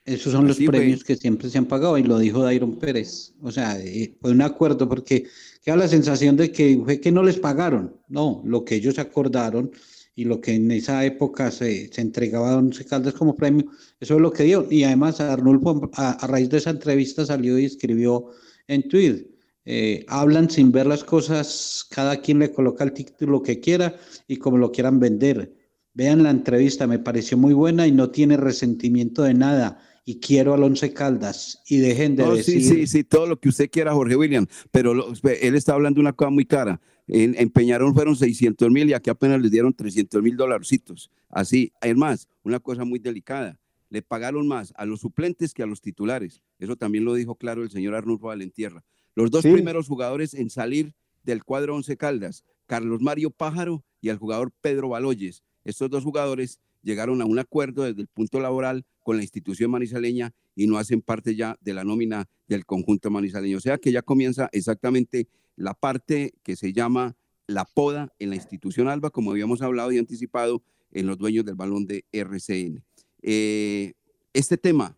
Esos 0.04 0.32
son 0.32 0.46
los 0.46 0.56
Así 0.56 0.66
fue. 0.66 0.76
premios 0.76 1.02
que 1.04 1.16
siempre 1.16 1.48
se 1.48 1.56
han 1.58 1.66
pagado 1.66 1.96
y 1.96 2.02
lo 2.02 2.18
dijo 2.18 2.42
Dairon 2.42 2.78
Pérez. 2.78 3.34
O 3.40 3.50
sea, 3.50 3.78
eh, 3.80 4.14
fue 4.20 4.32
un 4.32 4.42
acuerdo 4.42 4.88
porque 4.88 5.26
queda 5.62 5.76
la 5.76 5.88
sensación 5.88 6.36
de 6.36 6.52
que 6.52 6.78
fue 6.84 7.00
que 7.00 7.10
no 7.12 7.22
les 7.22 7.38
pagaron. 7.38 7.96
No, 8.08 8.42
lo 8.44 8.64
que 8.64 8.74
ellos 8.76 8.98
acordaron 8.98 9.70
y 10.16 10.24
lo 10.24 10.40
que 10.40 10.54
en 10.54 10.70
esa 10.70 11.04
época 11.04 11.50
se, 11.50 11.92
se 11.92 12.00
entregaba 12.00 12.52
a 12.52 12.56
Once 12.58 12.84
Caldas 12.84 13.14
como 13.14 13.34
premio, 13.34 13.64
eso 14.00 14.14
es 14.16 14.20
lo 14.20 14.32
que 14.32 14.44
dio. 14.44 14.66
Y 14.70 14.84
además 14.84 15.20
Arnulfo 15.20 15.90
a, 15.94 16.12
a 16.12 16.26
raíz 16.26 16.48
de 16.50 16.58
esa 16.58 16.70
entrevista 16.70 17.26
salió 17.26 17.58
y 17.58 17.64
escribió 17.64 18.26
en 18.68 18.88
Twitter. 18.88 19.26
eh, 19.66 20.04
hablan 20.08 20.50
sin 20.50 20.70
ver 20.72 20.86
las 20.86 21.02
cosas, 21.04 21.86
cada 21.90 22.20
quien 22.20 22.38
le 22.38 22.52
coloca 22.52 22.84
el 22.84 22.92
título 22.92 23.42
que 23.42 23.60
quiera 23.60 23.96
y 24.28 24.36
como 24.36 24.58
lo 24.58 24.70
quieran 24.70 25.00
vender. 25.00 25.54
Vean 25.94 26.22
la 26.22 26.30
entrevista, 26.30 26.86
me 26.86 26.98
pareció 26.98 27.36
muy 27.38 27.54
buena 27.54 27.86
y 27.86 27.92
no 27.92 28.10
tiene 28.10 28.36
resentimiento 28.36 29.22
de 29.22 29.34
nada. 29.34 29.80
Y 30.06 30.20
quiero 30.20 30.52
al 30.52 30.62
Once 30.64 30.92
Caldas 30.92 31.62
y 31.66 31.78
dejen 31.78 32.14
de 32.14 32.24
No, 32.24 32.34
decir. 32.36 32.60
sí, 32.60 32.68
sí, 32.68 32.86
sí, 32.86 33.04
todo 33.04 33.26
lo 33.26 33.40
que 33.40 33.48
usted 33.48 33.70
quiera, 33.70 33.94
Jorge 33.94 34.16
William, 34.16 34.46
pero 34.70 34.92
lo- 34.92 35.12
él 35.40 35.54
está 35.54 35.72
hablando 35.72 35.96
de 35.98 36.02
una 36.02 36.12
cosa 36.12 36.30
muy 36.30 36.44
cara. 36.44 36.78
En, 37.06 37.34
en 37.38 37.50
Peñarol 37.50 37.92
fueron 37.92 38.16
600 38.16 38.70
mil 38.70 38.88
y 38.88 38.94
aquí 38.94 39.10
apenas 39.10 39.40
les 39.40 39.50
dieron 39.50 39.74
300 39.74 40.22
mil 40.22 40.36
dolarcitos. 40.36 41.10
Así, 41.28 41.72
además, 41.80 42.28
una 42.42 42.60
cosa 42.60 42.84
muy 42.84 42.98
delicada. 42.98 43.58
Le 43.90 44.02
pagaron 44.02 44.48
más 44.48 44.72
a 44.76 44.86
los 44.86 45.00
suplentes 45.00 45.52
que 45.52 45.62
a 45.62 45.66
los 45.66 45.80
titulares. 45.80 46.40
Eso 46.58 46.76
también 46.76 47.04
lo 47.04 47.14
dijo 47.14 47.34
claro 47.36 47.62
el 47.62 47.70
señor 47.70 47.94
Arnulfo 47.94 48.28
Valentierra. 48.28 48.82
Los 49.14 49.30
dos 49.30 49.42
Sí. 49.42 49.52
primeros 49.52 49.86
jugadores 49.86 50.34
en 50.34 50.50
salir 50.50 50.94
del 51.22 51.44
cuadro 51.44 51.76
Once 51.76 51.96
Caldas, 51.96 52.42
Carlos 52.66 53.00
Mario 53.00 53.30
Pájaro 53.30 53.84
y 54.00 54.08
el 54.08 54.16
jugador 54.16 54.50
Pedro 54.60 54.88
Baloyes. 54.88 55.42
Estos 55.64 55.90
dos 55.90 56.02
jugadores 56.02 56.58
llegaron 56.82 57.22
a 57.22 57.24
un 57.24 57.38
acuerdo 57.38 57.84
desde 57.84 58.00
el 58.00 58.08
punto 58.08 58.40
laboral 58.40 58.84
con 59.02 59.16
la 59.16 59.22
institución 59.22 59.70
manizaleña 59.70 60.32
y 60.56 60.66
no 60.66 60.76
hacen 60.78 61.00
parte 61.00 61.34
ya 61.36 61.56
de 61.60 61.74
la 61.74 61.84
nómina 61.84 62.26
del 62.48 62.66
conjunto 62.66 63.10
manizaleño. 63.10 63.58
O 63.58 63.60
sea 63.60 63.78
que 63.78 63.92
ya 63.92 64.02
comienza 64.02 64.48
exactamente 64.52 65.28
la 65.56 65.74
parte 65.74 66.34
que 66.42 66.56
se 66.56 66.72
llama 66.72 67.16
la 67.46 67.64
poda 67.64 68.12
en 68.18 68.30
la 68.30 68.36
institución 68.36 68.88
Alba, 68.88 69.10
como 69.10 69.30
habíamos 69.30 69.62
hablado 69.62 69.92
y 69.92 69.98
anticipado 69.98 70.62
en 70.90 71.06
los 71.06 71.18
dueños 71.18 71.44
del 71.44 71.54
balón 71.54 71.86
de 71.86 72.04
RCN. 72.12 72.82
Eh, 73.22 73.92
este 74.32 74.56
tema, 74.56 74.96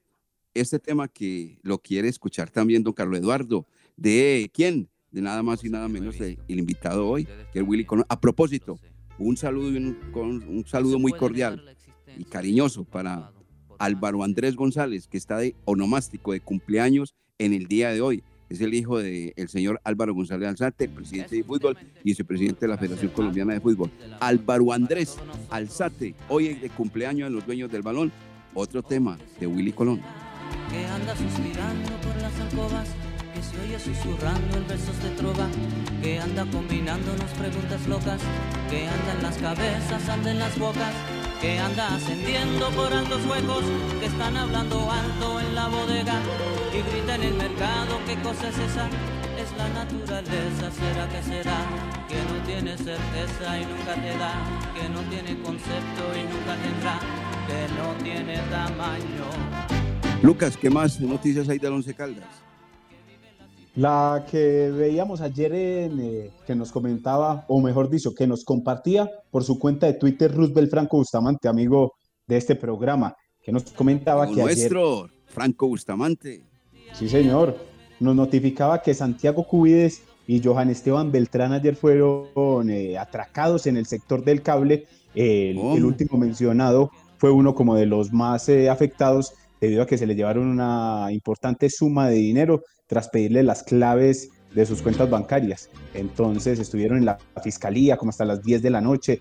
este 0.54 0.78
tema 0.78 1.08
que 1.08 1.58
lo 1.62 1.78
quiere 1.78 2.08
escuchar 2.08 2.50
también 2.50 2.82
don 2.82 2.92
Carlos 2.92 3.18
Eduardo, 3.18 3.66
de 3.96 4.50
quién, 4.52 4.88
de 5.10 5.22
nada 5.22 5.42
más 5.42 5.64
y 5.64 5.70
nada 5.70 5.88
menos 5.88 6.20
el 6.20 6.38
invitado 6.48 7.08
hoy, 7.08 7.26
que 7.52 7.60
es 7.60 7.64
Willy 7.66 7.84
Colón. 7.84 8.06
A 8.08 8.20
propósito, 8.20 8.78
un 9.18 9.36
saludo, 9.36 9.70
y 9.70 9.76
un, 9.76 9.98
un 10.14 10.66
saludo 10.66 10.98
muy 10.98 11.12
cordial 11.12 11.76
y 12.18 12.24
cariñoso 12.24 12.84
para 12.84 13.32
Álvaro 13.78 14.22
Andrés 14.22 14.56
González, 14.56 15.08
que 15.08 15.16
está 15.16 15.38
de 15.38 15.54
onomástico 15.64 16.32
de 16.32 16.40
cumpleaños 16.40 17.14
en 17.38 17.52
el 17.52 17.66
día 17.66 17.90
de 17.90 18.00
hoy. 18.00 18.22
Es 18.48 18.60
el 18.60 18.74
hijo 18.74 18.98
del 18.98 19.48
señor 19.48 19.80
Álvaro 19.82 20.14
González 20.14 20.48
Alzate, 20.48 20.88
presidente 20.88 21.34
de 21.36 21.42
fútbol 21.42 21.76
y 22.02 22.10
vicepresidente 22.10 22.60
de 22.60 22.68
la 22.68 22.78
Federación 22.78 23.10
Colombiana 23.10 23.54
de 23.54 23.60
Fútbol. 23.60 23.90
Álvaro 24.20 24.72
Andrés 24.72 25.16
Alzate, 25.50 26.14
hoy 26.28 26.46
es 26.48 26.62
de 26.62 26.70
cumpleaños 26.70 27.26
en 27.26 27.34
los 27.34 27.44
dueños 27.44 27.70
del 27.70 27.82
balón. 27.82 28.12
Otro 28.54 28.82
tema 28.82 29.18
de 29.40 29.46
Willy 29.46 29.72
Colón. 29.72 30.00
que 30.70 30.86
anda 30.86 31.14
suspirando 31.16 31.90
por 32.00 32.16
las 32.22 32.40
alcobas, 32.40 32.88
que 33.34 33.42
se 33.42 33.60
oye 33.60 33.78
susurrando 33.78 34.56
en 34.56 34.66
versos 34.66 35.02
de 35.02 35.10
trova, 35.10 35.48
que 36.02 36.18
anda 36.18 36.46
combinándonos 36.50 37.30
preguntas 37.32 37.86
locas, 37.86 38.20
que 38.70 38.86
anda 38.86 39.12
en 39.16 39.22
las 39.22 39.38
cabezas, 39.38 40.08
anda 40.08 40.30
en 40.30 40.38
las 40.38 40.58
bocas, 40.58 40.94
que 41.40 41.58
anda 41.58 41.94
ascendiendo 41.94 42.68
por 42.70 42.92
altos 42.92 43.24
huecos, 43.26 43.64
que 44.00 44.06
están 44.06 44.36
hablando 44.36 44.90
alto 44.90 45.40
en 45.40 45.54
la 45.54 45.68
bodega 45.68 46.20
y 46.72 46.90
grita 46.90 47.14
en 47.16 47.22
el 47.22 47.34
mercado 47.34 47.98
qué 48.06 48.14
cosa 48.16 48.48
es 48.48 48.58
esa. 48.58 48.88
Es 49.38 49.52
la 49.58 49.68
naturaleza, 49.68 50.70
será 50.70 51.08
que 51.08 51.22
será, 51.22 51.58
que 52.08 52.16
no 52.16 52.44
tiene 52.46 52.76
certeza 52.76 53.60
y 53.60 53.66
nunca 53.66 53.94
te 53.94 54.16
da, 54.18 54.32
que 54.74 54.88
no 54.88 55.00
tiene 55.10 55.40
concepto 55.42 56.02
y 56.14 56.22
nunca 56.22 56.56
tendrá, 56.56 56.98
que 57.46 57.68
no 57.74 57.92
tiene 58.02 58.38
tamaño. 58.50 59.26
Lucas, 60.22 60.56
¿qué 60.56 60.70
más 60.70 61.00
noticias 61.00 61.48
hay 61.48 61.58
del 61.58 61.74
Once 61.74 61.94
Caldas? 61.94 62.46
La 63.76 64.24
que 64.30 64.70
veíamos 64.70 65.20
ayer 65.20 65.52
en, 65.52 66.00
eh, 66.00 66.30
que 66.46 66.54
nos 66.54 66.72
comentaba, 66.72 67.44
o 67.46 67.60
mejor 67.60 67.90
dicho, 67.90 68.14
que 68.14 68.26
nos 68.26 68.42
compartía 68.42 69.10
por 69.30 69.44
su 69.44 69.58
cuenta 69.58 69.86
de 69.86 69.92
Twitter 69.92 70.34
Roosevelt 70.34 70.70
Franco 70.70 70.96
Bustamante, 70.96 71.46
amigo 71.46 71.92
de 72.26 72.38
este 72.38 72.56
programa, 72.56 73.14
que 73.42 73.52
nos 73.52 73.64
comentaba 73.64 74.24
Como 74.24 74.36
que 74.36 74.42
nuestro 74.44 75.04
ayer, 75.04 75.10
Franco 75.26 75.68
Bustamante. 75.68 76.42
sí 76.94 77.06
señor, 77.06 77.54
nos 78.00 78.16
notificaba 78.16 78.80
que 78.80 78.94
Santiago 78.94 79.46
Cubides 79.46 80.02
y 80.26 80.42
Johan 80.42 80.70
Esteban 80.70 81.12
Beltrán 81.12 81.52
ayer 81.52 81.76
fueron 81.76 82.70
eh, 82.70 82.96
atracados 82.96 83.66
en 83.66 83.76
el 83.76 83.84
sector 83.84 84.24
del 84.24 84.40
cable. 84.42 84.86
El, 85.14 85.58
el 85.58 85.84
último 85.84 86.16
mencionado 86.16 86.90
fue 87.18 87.30
uno 87.30 87.54
como 87.54 87.74
de 87.74 87.84
los 87.84 88.10
más 88.10 88.48
eh, 88.48 88.70
afectados 88.70 89.34
debido 89.60 89.82
a 89.82 89.86
que 89.86 89.98
se 89.98 90.06
le 90.06 90.14
llevaron 90.14 90.46
una 90.46 91.08
importante 91.10 91.68
suma 91.68 92.08
de 92.08 92.16
dinero 92.16 92.62
tras 92.86 93.08
pedirle 93.08 93.42
las 93.42 93.62
claves 93.62 94.30
de 94.54 94.66
sus 94.66 94.82
cuentas 94.82 95.10
bancarias. 95.10 95.70
Entonces 95.94 96.58
estuvieron 96.58 96.98
en 96.98 97.04
la 97.04 97.18
fiscalía 97.42 97.96
como 97.96 98.10
hasta 98.10 98.24
las 98.24 98.42
10 98.42 98.62
de 98.62 98.70
la 98.70 98.80
noche, 98.80 99.20